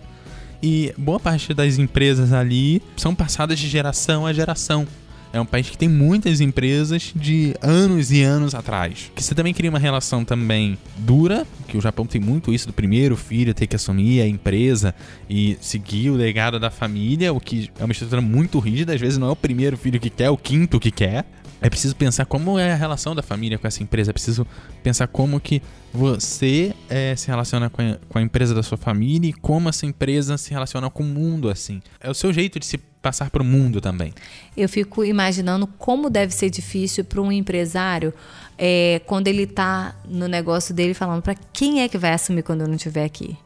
E 0.67 0.95
boa 0.97 1.21
parte 1.21 1.53
das 1.53 1.79
empresas 1.79 2.33
ali 2.33 2.81
são 2.97 3.15
passadas 3.15 3.59
de 3.59 3.69
geração 3.69 4.25
a 4.25 4.33
geração. 4.33 4.89
É 5.31 5.39
um 5.39 5.45
país 5.45 5.69
que 5.69 5.77
tem 5.77 5.91
muitas 5.91 6.41
empresas 6.41 7.13
de 7.15 7.55
anos 7.61 8.11
e 8.11 8.23
anos 8.23 8.55
atrás. 8.55 9.13
Que 9.15 9.23
você 9.23 9.35
também 9.35 9.53
cria 9.53 9.69
uma 9.69 9.79
relação 9.79 10.25
também 10.25 10.79
dura, 10.97 11.47
que 11.69 11.77
o 11.77 11.83
Japão 11.83 12.07
tem 12.07 12.19
muito 12.19 12.51
isso 12.51 12.67
do 12.67 12.73
primeiro 12.73 13.15
filho 13.15 13.53
ter 13.53 13.67
que 13.67 13.77
assumir 13.77 14.23
a 14.23 14.27
empresa 14.27 14.95
e 15.29 15.59
seguir 15.61 16.09
o 16.09 16.15
legado 16.15 16.59
da 16.59 16.71
família, 16.71 17.31
o 17.31 17.41
que 17.41 17.71
é 17.79 17.85
uma 17.85 17.93
estrutura 17.93 18.23
muito 18.23 18.59
rígida, 18.59 18.95
às 18.95 19.01
vezes 19.01 19.19
não 19.19 19.29
é 19.29 19.33
o 19.33 19.37
primeiro 19.37 19.77
filho 19.77 20.01
que 20.01 20.09
quer, 20.09 20.25
é 20.25 20.31
o 20.31 20.37
quinto 20.39 20.81
que 20.81 20.91
quer. 20.91 21.27
É 21.65 21.71
preciso 21.71 21.97
pensar 21.97 22.27
como 22.27 22.59
é 22.59 22.75
a 22.75 22.77
relação 22.77 23.15
da 23.15 23.23
família 23.23 23.57
com 23.57 23.67
essa 23.67 23.83
empresa. 23.83 24.11
É 24.11 24.13
preciso 24.13 24.47
pensar 24.83 25.07
como 25.07 25.41
que 25.41 25.63
você 25.95 26.75
é, 26.91 27.17
se 27.17 27.29
relaciona 27.29 27.71
com 27.71 27.81
a, 27.81 27.97
com 28.07 28.19
a, 28.19 28.23
empresa 28.23 28.55
da 28.55 28.63
sua 28.63 28.77
família 28.77 29.31
e 29.31 29.33
como 29.33 29.71
essa 29.71 29.87
empresa 29.87 30.37
se 30.37 30.51
relaciona 30.51 30.91
com 30.91 31.03
o 31.03 31.07
mundo, 31.07 31.49
assim. 31.49 31.81
É 31.99 32.11
o 32.11 32.13
seu 32.13 32.35
jeito 32.35 32.61
de 32.61 32.67
se 32.67 32.77
passar 32.77 33.31
para 33.31 33.41
o 33.41 33.45
mundo 33.47 33.81
também. 33.81 34.13
Eu 34.55 34.69
fico 34.69 35.07
imaginando 35.07 35.67
como 35.67 36.11
deve 36.11 36.35
ser 36.35 36.51
difícil 36.51 37.03
para 37.03 37.23
um 37.23 37.33
empresário 37.33 38.13
é, 38.59 39.01
quando 39.07 39.29
ele 39.29 39.45
está 39.45 39.97
no 40.07 40.29
negócio 40.29 40.75
dele 40.75 40.93
falando 40.93 41.23
para 41.23 41.35
quem 41.51 41.81
é 41.81 41.89
que 41.89 41.97
vai 41.97 42.13
assumir 42.13 42.43
quando 42.43 42.61
eu 42.61 42.69
não 42.69 42.77
estiver 42.77 43.05
aqui 43.05 43.37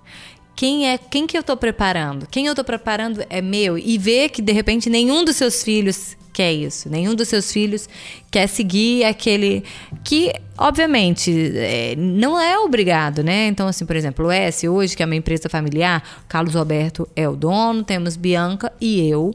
quem 0.54 0.88
é 0.88 0.98
quem 0.98 1.26
que 1.26 1.37
eu 1.37 1.40
estou 1.40 1.57
preparando 1.57 2.26
quem 2.26 2.46
eu 2.46 2.52
estou 2.52 2.64
preparando 2.64 3.24
é 3.31 3.40
meu 3.40 3.78
e 3.78 3.96
ver 3.96 4.28
que 4.28 4.42
de 4.42 4.52
repente 4.52 4.90
nenhum 4.90 5.24
dos 5.24 5.37
seus 5.37 5.62
filhos 5.62 6.17
quer 6.38 6.53
isso. 6.53 6.88
Nenhum 6.88 7.16
dos 7.16 7.27
seus 7.27 7.53
filhos 7.53 7.88
quer 8.31 8.46
seguir 8.46 9.03
aquele 9.03 9.64
que, 10.05 10.33
obviamente, 10.57 11.33
é, 11.57 11.96
não 11.98 12.38
é 12.38 12.57
obrigado, 12.61 13.24
né? 13.24 13.48
Então, 13.48 13.66
assim, 13.66 13.85
por 13.85 13.96
exemplo, 13.96 14.27
o 14.27 14.31
S 14.31 14.68
hoje, 14.68 14.96
que 14.96 15.03
é 15.03 15.07
uma 15.07 15.16
empresa 15.16 15.48
familiar, 15.48 16.01
Carlos 16.29 16.55
Roberto 16.55 17.09
é 17.16 17.29
o 17.29 17.35
dono, 17.35 17.83
temos 17.83 18.16
Bianca 18.16 18.72
e 18.81 19.01
eu. 19.09 19.35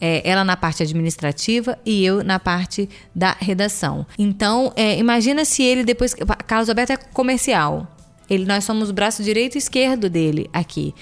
É, 0.00 0.22
ela 0.24 0.42
na 0.42 0.56
parte 0.56 0.82
administrativa 0.82 1.76
e 1.84 2.02
eu 2.02 2.24
na 2.24 2.38
parte 2.38 2.88
da 3.14 3.36
redação. 3.38 4.06
Então, 4.18 4.72
é, 4.74 4.96
imagina 4.96 5.44
se 5.44 5.62
ele 5.62 5.84
depois. 5.84 6.14
Carlos 6.46 6.70
Alberto 6.70 6.94
é 6.94 6.96
comercial. 6.96 7.86
Ele, 8.30 8.46
nós 8.46 8.64
somos 8.64 8.88
o 8.88 8.92
braço 8.94 9.22
direito 9.22 9.56
e 9.56 9.58
esquerdo 9.58 10.08
dele 10.08 10.48
aqui. 10.50 10.94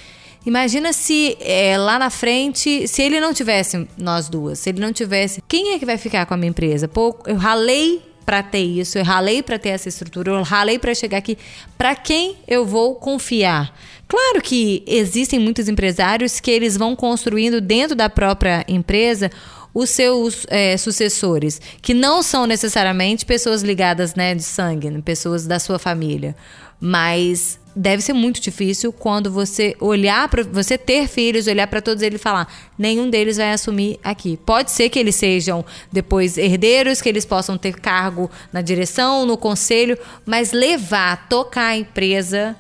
Imagina 0.47 0.93
se 0.93 1.37
é, 1.41 1.77
lá 1.77 1.99
na 1.99 2.09
frente, 2.09 2.87
se 2.87 3.03
ele 3.03 3.19
não 3.19 3.35
tivesse 3.35 3.89
nós 3.99 4.29
duas, 4.29 4.61
se 4.61 4.71
ele 4.71 4.81
não 4.81 4.93
tivesse, 4.93 5.43
quem 5.49 5.73
é 5.73 5.79
que 5.79 5.85
vai 5.85 5.99
ficar 5.99 6.25
com 6.25 6.35
a 6.35 6.37
minha 6.37 6.51
empresa? 6.51 6.87
Pô, 6.87 7.19
eu 7.27 7.35
ralei 7.35 8.01
para 8.25 8.45
ter 8.45 8.63
isso, 8.63 8.97
eu 8.97 9.05
ralei 9.05 9.43
para 9.43 9.59
ter 9.59 9.71
essa 9.71 9.89
estrutura, 9.89 10.31
eu 10.31 10.43
ralei 10.45 10.79
para 10.79 10.95
chegar 10.95 11.19
aqui. 11.19 11.37
Para 11.77 11.97
quem 11.97 12.37
eu 12.47 12.65
vou 12.65 12.95
confiar? 12.95 13.77
Claro 14.07 14.41
que 14.41 14.85
existem 14.87 15.41
muitos 15.41 15.69
empresários 15.69 16.39
que 16.39 16.51
eles 16.53 16.77
vão 16.77 16.95
construindo 16.95 17.61
dentro 17.61 17.97
da 17.97 18.09
própria 18.09 18.65
empresa 18.69 19.33
os 19.75 19.91
seus 19.91 20.47
é, 20.49 20.77
sucessores, 20.77 21.61
que 21.83 21.93
não 21.93 22.23
são 22.23 22.47
necessariamente 22.47 23.27
pessoas 23.27 23.63
ligadas 23.63 24.15
né, 24.15 24.33
de 24.33 24.45
sangue, 24.45 24.91
pessoas 25.03 25.45
da 25.45 25.59
sua 25.59 25.79
família. 25.79 26.37
Mas 26.81 27.59
deve 27.77 28.03
ser 28.03 28.15
muito 28.15 28.41
difícil 28.41 28.91
quando 28.91 29.31
você 29.31 29.77
olhar 29.79 30.27
para 30.31 30.43
você 30.43 30.79
ter 30.79 31.07
filhos, 31.07 31.47
olhar 31.47 31.67
para 31.67 31.83
todos 31.83 32.03
eles 32.03 32.19
e 32.19 32.23
falar, 32.23 32.51
nenhum 32.79 33.11
deles 33.11 33.37
vai 33.37 33.53
assumir 33.53 34.01
aqui. 34.03 34.39
Pode 34.39 34.71
ser 34.71 34.89
que 34.89 34.99
eles 34.99 35.15
sejam 35.15 35.63
depois 35.93 36.39
herdeiros, 36.39 37.03
que 37.03 37.09
eles 37.09 37.27
possam 37.27 37.59
ter 37.59 37.79
cargo 37.79 38.31
na 38.51 38.63
direção, 38.63 39.27
no 39.27 39.37
conselho, 39.37 39.99
mas 40.25 40.53
levar, 40.53 41.29
tocar 41.29 41.67
a 41.67 41.77
empresa 41.77 42.57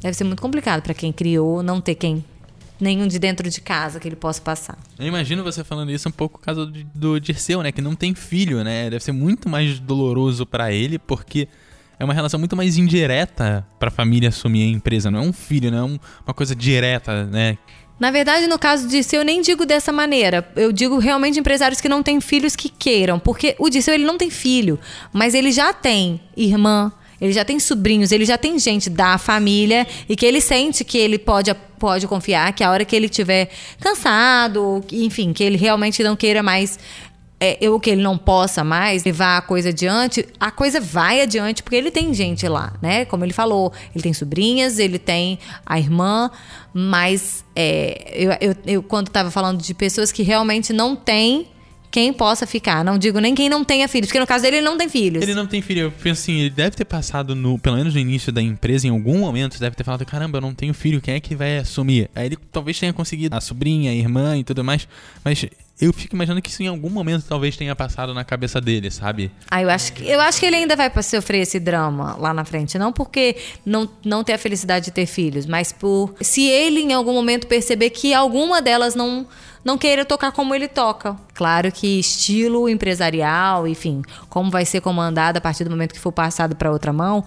deve 0.00 0.14
ser 0.14 0.24
muito 0.24 0.40
complicado 0.40 0.80
para 0.80 0.94
quem 0.94 1.12
criou, 1.12 1.62
não 1.62 1.80
ter 1.80 1.96
quem 1.96 2.24
nenhum 2.80 3.08
de 3.08 3.18
dentro 3.18 3.50
de 3.50 3.60
casa 3.60 3.98
que 3.98 4.08
ele 4.08 4.16
possa 4.16 4.40
passar. 4.40 4.78
Eu 4.98 5.06
imagino 5.06 5.42
você 5.42 5.64
falando 5.64 5.90
isso 5.90 6.08
um 6.08 6.12
pouco 6.12 6.38
causa 6.38 6.64
do, 6.64 6.84
do 6.94 7.20
Dirceu, 7.20 7.62
né, 7.62 7.72
que 7.72 7.82
não 7.82 7.94
tem 7.96 8.14
filho, 8.14 8.62
né? 8.62 8.88
Deve 8.88 9.02
ser 9.02 9.12
muito 9.12 9.48
mais 9.48 9.80
doloroso 9.80 10.46
para 10.46 10.72
ele 10.72 10.98
porque 10.98 11.48
é 11.98 12.04
uma 12.04 12.14
relação 12.14 12.38
muito 12.38 12.56
mais 12.56 12.78
indireta 12.78 13.66
para 13.78 13.88
a 13.88 13.90
família 13.90 14.28
assumir 14.28 14.62
a 14.62 14.70
empresa. 14.70 15.10
Não 15.10 15.18
é 15.18 15.22
um 15.22 15.32
filho, 15.32 15.70
não 15.70 15.78
é 15.78 15.82
um, 15.82 15.98
uma 16.26 16.34
coisa 16.34 16.54
direta, 16.54 17.24
né? 17.24 17.58
Na 17.98 18.12
verdade, 18.12 18.46
no 18.46 18.58
caso 18.58 18.86
de 18.86 18.98
Disseu, 18.98 19.20
eu 19.20 19.24
nem 19.24 19.42
digo 19.42 19.66
dessa 19.66 19.90
maneira. 19.90 20.48
Eu 20.54 20.70
digo 20.70 20.98
realmente 20.98 21.40
empresários 21.40 21.80
que 21.80 21.88
não 21.88 22.02
têm 22.02 22.20
filhos 22.20 22.54
que 22.54 22.68
queiram. 22.68 23.18
Porque 23.18 23.56
o 23.58 23.68
Disseu, 23.68 23.92
ele 23.94 24.04
não 24.04 24.16
tem 24.16 24.30
filho, 24.30 24.78
mas 25.12 25.34
ele 25.34 25.50
já 25.50 25.72
tem 25.72 26.20
irmã, 26.36 26.92
ele 27.20 27.32
já 27.32 27.44
tem 27.44 27.58
sobrinhos, 27.58 28.12
ele 28.12 28.24
já 28.24 28.38
tem 28.38 28.56
gente 28.58 28.88
da 28.88 29.18
família 29.18 29.84
e 30.08 30.14
que 30.14 30.24
ele 30.24 30.40
sente 30.40 30.84
que 30.84 30.96
ele 30.96 31.18
pode, 31.18 31.52
pode 31.76 32.06
confiar, 32.06 32.52
que 32.52 32.62
a 32.62 32.70
hora 32.70 32.84
que 32.84 32.94
ele 32.94 33.06
estiver 33.06 33.50
cansado, 33.80 34.84
enfim, 34.92 35.32
que 35.32 35.42
ele 35.42 35.56
realmente 35.56 36.00
não 36.04 36.14
queira 36.14 36.40
mais 36.40 36.78
é, 37.40 37.56
eu 37.60 37.78
que 37.78 37.90
ele 37.90 38.02
não 38.02 38.18
possa 38.18 38.64
mais 38.64 39.04
levar 39.04 39.38
a 39.38 39.40
coisa 39.40 39.68
adiante, 39.68 40.26
a 40.40 40.50
coisa 40.50 40.80
vai 40.80 41.20
adiante 41.20 41.62
porque 41.62 41.76
ele 41.76 41.90
tem 41.90 42.12
gente 42.12 42.46
lá, 42.48 42.72
né? 42.82 43.04
Como 43.04 43.24
ele 43.24 43.32
falou, 43.32 43.72
ele 43.94 44.02
tem 44.02 44.12
sobrinhas, 44.12 44.78
ele 44.78 44.98
tem 44.98 45.38
a 45.64 45.78
irmã, 45.78 46.30
mas 46.74 47.44
é, 47.54 48.12
eu, 48.12 48.32
eu, 48.40 48.56
eu, 48.66 48.82
quando 48.82 49.08
estava 49.08 49.30
falando 49.30 49.62
de 49.62 49.72
pessoas 49.72 50.10
que 50.10 50.22
realmente 50.22 50.72
não 50.72 50.96
têm 50.96 51.46
quem 51.90 52.12
possa 52.12 52.46
ficar. 52.46 52.84
Não 52.84 52.98
digo 52.98 53.18
nem 53.18 53.34
quem 53.34 53.48
não 53.48 53.64
tenha 53.64 53.88
filhos, 53.88 54.08
porque 54.08 54.20
no 54.20 54.26
caso 54.26 54.42
dele 54.42 54.58
ele 54.58 54.66
não 54.66 54.76
tem 54.76 54.88
filhos. 54.88 55.22
Ele 55.22 55.34
não 55.34 55.46
tem 55.46 55.62
filho. 55.62 55.82
Eu 55.82 55.90
penso 55.90 56.22
assim, 56.22 56.40
ele 56.40 56.50
deve 56.50 56.76
ter 56.76 56.84
passado 56.84 57.34
no, 57.34 57.58
pelo 57.58 57.76
menos 57.76 57.94
no 57.94 58.00
início 58.00 58.30
da 58.30 58.42
empresa, 58.42 58.86
em 58.86 58.90
algum 58.90 59.18
momento, 59.20 59.58
deve 59.58 59.74
ter 59.74 59.84
falado, 59.84 60.04
caramba, 60.04 60.38
eu 60.38 60.42
não 60.42 60.54
tenho 60.54 60.74
filho, 60.74 61.00
quem 61.00 61.14
é 61.14 61.20
que 61.20 61.34
vai 61.34 61.58
assumir? 61.58 62.10
Aí 62.14 62.26
ele 62.26 62.36
talvez 62.52 62.78
tenha 62.78 62.92
conseguido 62.92 63.34
a 63.34 63.40
sobrinha, 63.40 63.90
a 63.90 63.94
irmã 63.94 64.36
e 64.36 64.44
tudo 64.44 64.62
mais, 64.62 64.86
mas 65.24 65.46
eu 65.80 65.92
fico 65.92 66.14
imaginando 66.14 66.42
que 66.42 66.50
isso 66.50 66.62
em 66.62 66.66
algum 66.66 66.90
momento 66.90 67.24
talvez 67.28 67.56
tenha 67.56 67.74
passado 67.74 68.12
na 68.12 68.24
cabeça 68.24 68.60
dele, 68.60 68.90
sabe? 68.90 69.30
Ah, 69.50 69.62
eu 69.62 69.70
acho 69.70 69.92
que, 69.92 70.06
eu 70.08 70.20
acho 70.20 70.40
que 70.40 70.46
ele 70.46 70.56
ainda 70.56 70.74
vai 70.74 70.90
sofrer 71.02 71.42
esse 71.42 71.60
drama 71.60 72.16
lá 72.18 72.34
na 72.34 72.44
frente. 72.44 72.78
Não 72.78 72.92
porque 72.92 73.36
não, 73.64 73.88
não 74.04 74.24
ter 74.24 74.32
a 74.32 74.38
felicidade 74.38 74.86
de 74.86 74.90
ter 74.90 75.06
filhos, 75.06 75.46
mas 75.46 75.72
por 75.72 76.14
se 76.20 76.42
ele 76.46 76.80
em 76.80 76.92
algum 76.92 77.12
momento 77.12 77.46
perceber 77.46 77.90
que 77.90 78.12
alguma 78.12 78.60
delas 78.60 78.94
não 78.94 79.26
não 79.64 79.76
queira 79.76 80.04
tocar 80.04 80.32
como 80.32 80.54
ele 80.54 80.66
toca. 80.66 81.16
Claro 81.34 81.70
que 81.70 81.98
estilo 81.98 82.68
empresarial, 82.68 83.68
enfim, 83.68 84.02
como 84.28 84.50
vai 84.50 84.64
ser 84.64 84.80
comandado 84.80 85.38
a 85.38 85.40
partir 85.40 85.64
do 85.64 85.70
momento 85.70 85.92
que 85.92 86.00
for 86.00 86.12
passado 86.12 86.56
para 86.56 86.70
outra 86.70 86.92
mão, 86.92 87.24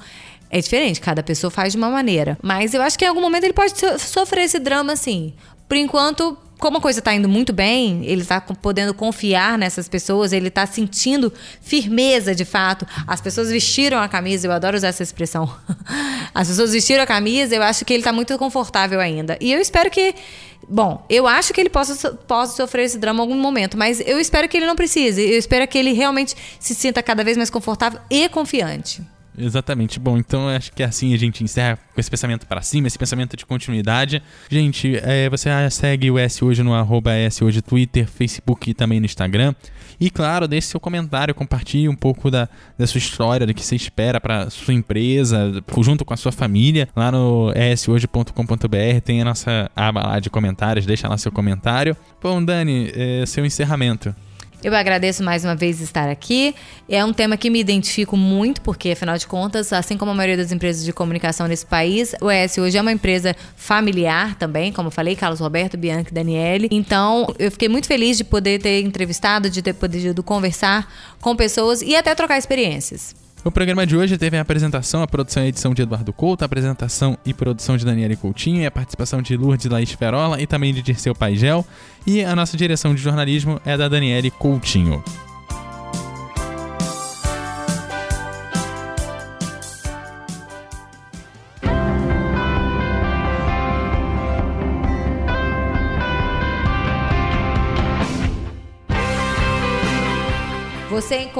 é 0.50 0.60
diferente, 0.60 1.00
cada 1.00 1.22
pessoa 1.22 1.52
faz 1.52 1.74
de 1.74 1.78
uma 1.78 1.90
maneira. 1.90 2.38
Mas 2.42 2.74
eu 2.74 2.82
acho 2.82 2.98
que 2.98 3.06
em 3.06 3.08
algum 3.08 3.22
momento 3.22 3.44
ele 3.44 3.54
pode 3.54 3.74
sofrer 4.00 4.46
esse 4.46 4.60
drama, 4.60 4.94
assim. 4.94 5.34
Por 5.68 5.78
enquanto, 5.78 6.38
como 6.62 6.78
a 6.78 6.82
coisa 6.82 7.00
está 7.00 7.14
indo 7.14 7.28
muito 7.28 7.52
bem, 7.52 8.06
ele 8.06 8.22
está 8.22 8.40
podendo 8.40 8.94
confiar 8.94 9.58
nessas 9.58 9.90
pessoas, 9.90 10.32
ele 10.32 10.48
está 10.48 10.66
sentindo 10.68 11.34
firmeza 11.60 12.36
de 12.36 12.46
fato. 12.46 12.86
As 13.08 13.20
pessoas 13.20 13.50
vestiram 13.50 13.98
a 13.98 14.08
camisa, 14.08 14.48
eu 14.48 14.52
adoro 14.52 14.78
usar 14.78 14.90
essa 14.90 15.02
expressão. 15.02 15.52
As 16.34 16.48
pessoas 16.48 16.72
vestiram 16.72 17.04
a 17.04 17.08
camisa, 17.08 17.56
eu 17.56 17.64
acho 17.64 17.84
que 17.84 17.92
ele 17.92 18.02
está 18.02 18.14
muito 18.14 18.38
confortável 18.38 19.02
ainda. 19.02 19.38
E 19.42 19.52
eu 19.52 19.60
espero 19.60 19.90
que 19.90 20.16
Bom, 20.70 21.04
eu 21.10 21.28
acho 21.28 21.52
que 21.54 21.60
ele 21.60 21.72
possa, 21.72 22.14
possa 22.14 22.56
sofrer 22.56 22.86
esse 22.86 22.98
drama 22.98 23.18
em 23.18 23.22
algum 23.22 23.36
momento, 23.36 23.76
mas 23.76 24.00
eu 24.00 24.20
espero 24.20 24.48
que 24.48 24.56
ele 24.56 24.68
não 24.68 24.76
precise. 24.76 25.20
Eu 25.20 25.38
espero 25.38 25.68
que 25.68 25.78
ele 25.78 25.92
realmente 25.92 26.36
se 26.60 26.76
sinta 26.76 27.02
cada 27.02 27.24
vez 27.24 27.36
mais 27.36 27.50
confortável 27.50 28.00
e 28.10 28.30
confiante. 28.30 29.02
Exatamente. 29.42 30.00
Bom, 30.00 30.18
então 30.18 30.48
acho 30.48 30.72
que 30.72 30.84
assim 30.84 31.14
a 31.14 31.18
gente 31.18 31.44
encerra 31.44 31.78
com 31.94 32.00
esse 32.00 32.10
pensamento 32.10 32.46
para 32.46 32.62
cima, 32.62 32.88
esse 32.88 32.98
pensamento 32.98 33.36
de 33.36 33.46
continuidade. 33.46 34.22
Gente, 34.50 34.96
é, 35.04 35.30
você 35.30 35.50
segue 35.70 36.12
o 36.12 36.20
S 36.20 36.44
Hoje 36.44 36.62
no 36.62 36.74
arroba 36.74 37.14
S 37.14 37.44
Hoje 37.44 37.62
Twitter, 37.62 38.08
Facebook 38.08 38.70
e 38.70 38.74
também 38.74 39.00
no 39.00 39.06
Instagram. 39.06 39.56
E 40.00 40.10
claro, 40.10 40.48
deixe 40.48 40.68
seu 40.68 40.80
comentário, 40.80 41.34
compartilhe 41.34 41.90
um 41.90 41.96
pouco 41.96 42.30
da, 42.30 42.48
da 42.78 42.88
sua 42.88 43.00
história, 43.00 43.46
do 43.46 43.54
que 43.54 43.64
você 43.64 43.76
espera 43.76 44.20
para 44.20 44.50
sua 44.50 44.74
empresa, 44.74 45.64
junto 45.82 46.06
com 46.06 46.14
a 46.14 46.18
sua 46.18 46.32
família. 46.32 46.88
Lá 46.96 47.12
no 47.12 47.52
eshoje.com.br 47.56 49.02
tem 49.04 49.22
a 49.22 49.26
nossa 49.26 49.70
aba 49.76 50.02
lá 50.02 50.20
de 50.20 50.30
comentários, 50.30 50.86
deixa 50.86 51.08
lá 51.08 51.18
seu 51.18 51.32
comentário. 51.32 51.96
Bom, 52.22 52.44
Dani, 52.44 52.92
é, 52.96 53.26
seu 53.26 53.46
encerramento. 53.46 54.16
Eu 54.64 54.76
agradeço 54.76 55.24
mais 55.24 55.44
uma 55.44 55.56
vez 55.56 55.82
estar 55.82 56.08
aqui. 56.08 56.54
É 56.88 57.04
um 57.04 57.12
tema 57.12 57.36
que 57.36 57.50
me 57.50 57.60
identifico 57.60 58.16
muito, 58.16 58.62
porque, 58.62 58.92
afinal 58.92 59.18
de 59.18 59.26
contas, 59.26 59.74
assim 59.74 59.98
como 59.98 60.12
a 60.12 60.14
maioria 60.14 60.38
das 60.38 60.52
empresas 60.52 60.86
de 60.86 60.94
comunicação 60.94 61.48
nesse 61.48 61.66
país, 61.66 62.14
o 62.22 62.30
ES 62.30 62.60
hoje 62.60 62.78
é 62.78 62.82
uma 62.82 62.92
empresa 62.92 63.36
familiar 63.56 64.36
também, 64.36 64.72
como 64.72 64.88
eu 64.88 64.92
falei, 64.92 65.16
Carlos 65.16 65.40
Roberto, 65.40 65.78
Bianca 65.78 66.12
e 66.12 66.14
Daniele. 66.14 66.68
Então, 66.70 67.34
eu 67.40 67.50
fiquei 67.50 67.68
muito 67.68 67.88
feliz 67.88 68.18
de 68.18 68.24
poder 68.24 68.62
ter 68.62 68.82
entrevistado, 68.82 69.50
de 69.50 69.64
ter 69.64 69.74
podido 69.74 70.22
conversar 70.22 70.88
com 71.20 71.36
pessoas 71.36 71.82
e 71.82 71.96
até 71.96 72.14
trocar 72.14 72.38
experiências. 72.38 73.16
O 73.44 73.50
programa 73.50 73.88
de 73.88 73.98
hoje 73.98 74.20
teve 74.20 74.38
a 74.38 74.42
apresentação, 74.42 75.02
a 75.02 75.08
produção 75.08 75.44
e 75.44 75.48
edição 75.48 75.74
de 75.74 75.82
Eduardo 75.82 76.14
Couto, 76.14 76.44
a 76.44 76.46
apresentação 76.46 77.18
e 77.26 77.34
produção 77.34 77.76
de 77.76 77.84
Daniela 77.84 78.16
Coutinho 78.16 78.62
e 78.62 78.68
a 78.68 78.72
participação 78.72 79.20
de 79.20 79.36
Lourdes 79.36 79.66
Laís 79.66 79.92
Ferola 79.92 80.40
e 80.40 80.46
também 80.46 80.72
de 80.72 80.84
Dirceu 80.84 81.16
Paigel. 81.16 81.66
E 82.06 82.24
a 82.24 82.36
nossa 82.36 82.56
direção 82.56 82.94
de 82.94 83.02
jornalismo 83.02 83.60
é 83.66 83.76
da 83.76 83.88
Daniele 83.88 84.30
Coutinho. 84.30 85.04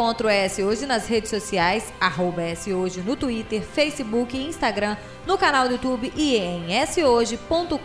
Encontra 0.02 0.26
o 0.26 0.30
S 0.32 0.64
Hoje 0.64 0.88
nas 0.88 1.06
redes 1.06 1.30
sociais, 1.30 1.94
arroba 2.00 2.42
S 2.42 2.74
Hoje 2.74 3.02
no 3.02 3.16
Twitter, 3.16 3.62
Facebook 3.62 4.36
e 4.36 4.48
Instagram, 4.48 4.98
no 5.28 5.38
canal 5.38 5.68
do 5.68 5.76
YouTube 5.76 6.12
e 6.16 6.38
em 6.38 6.66
shoje.com.br. 6.88 7.80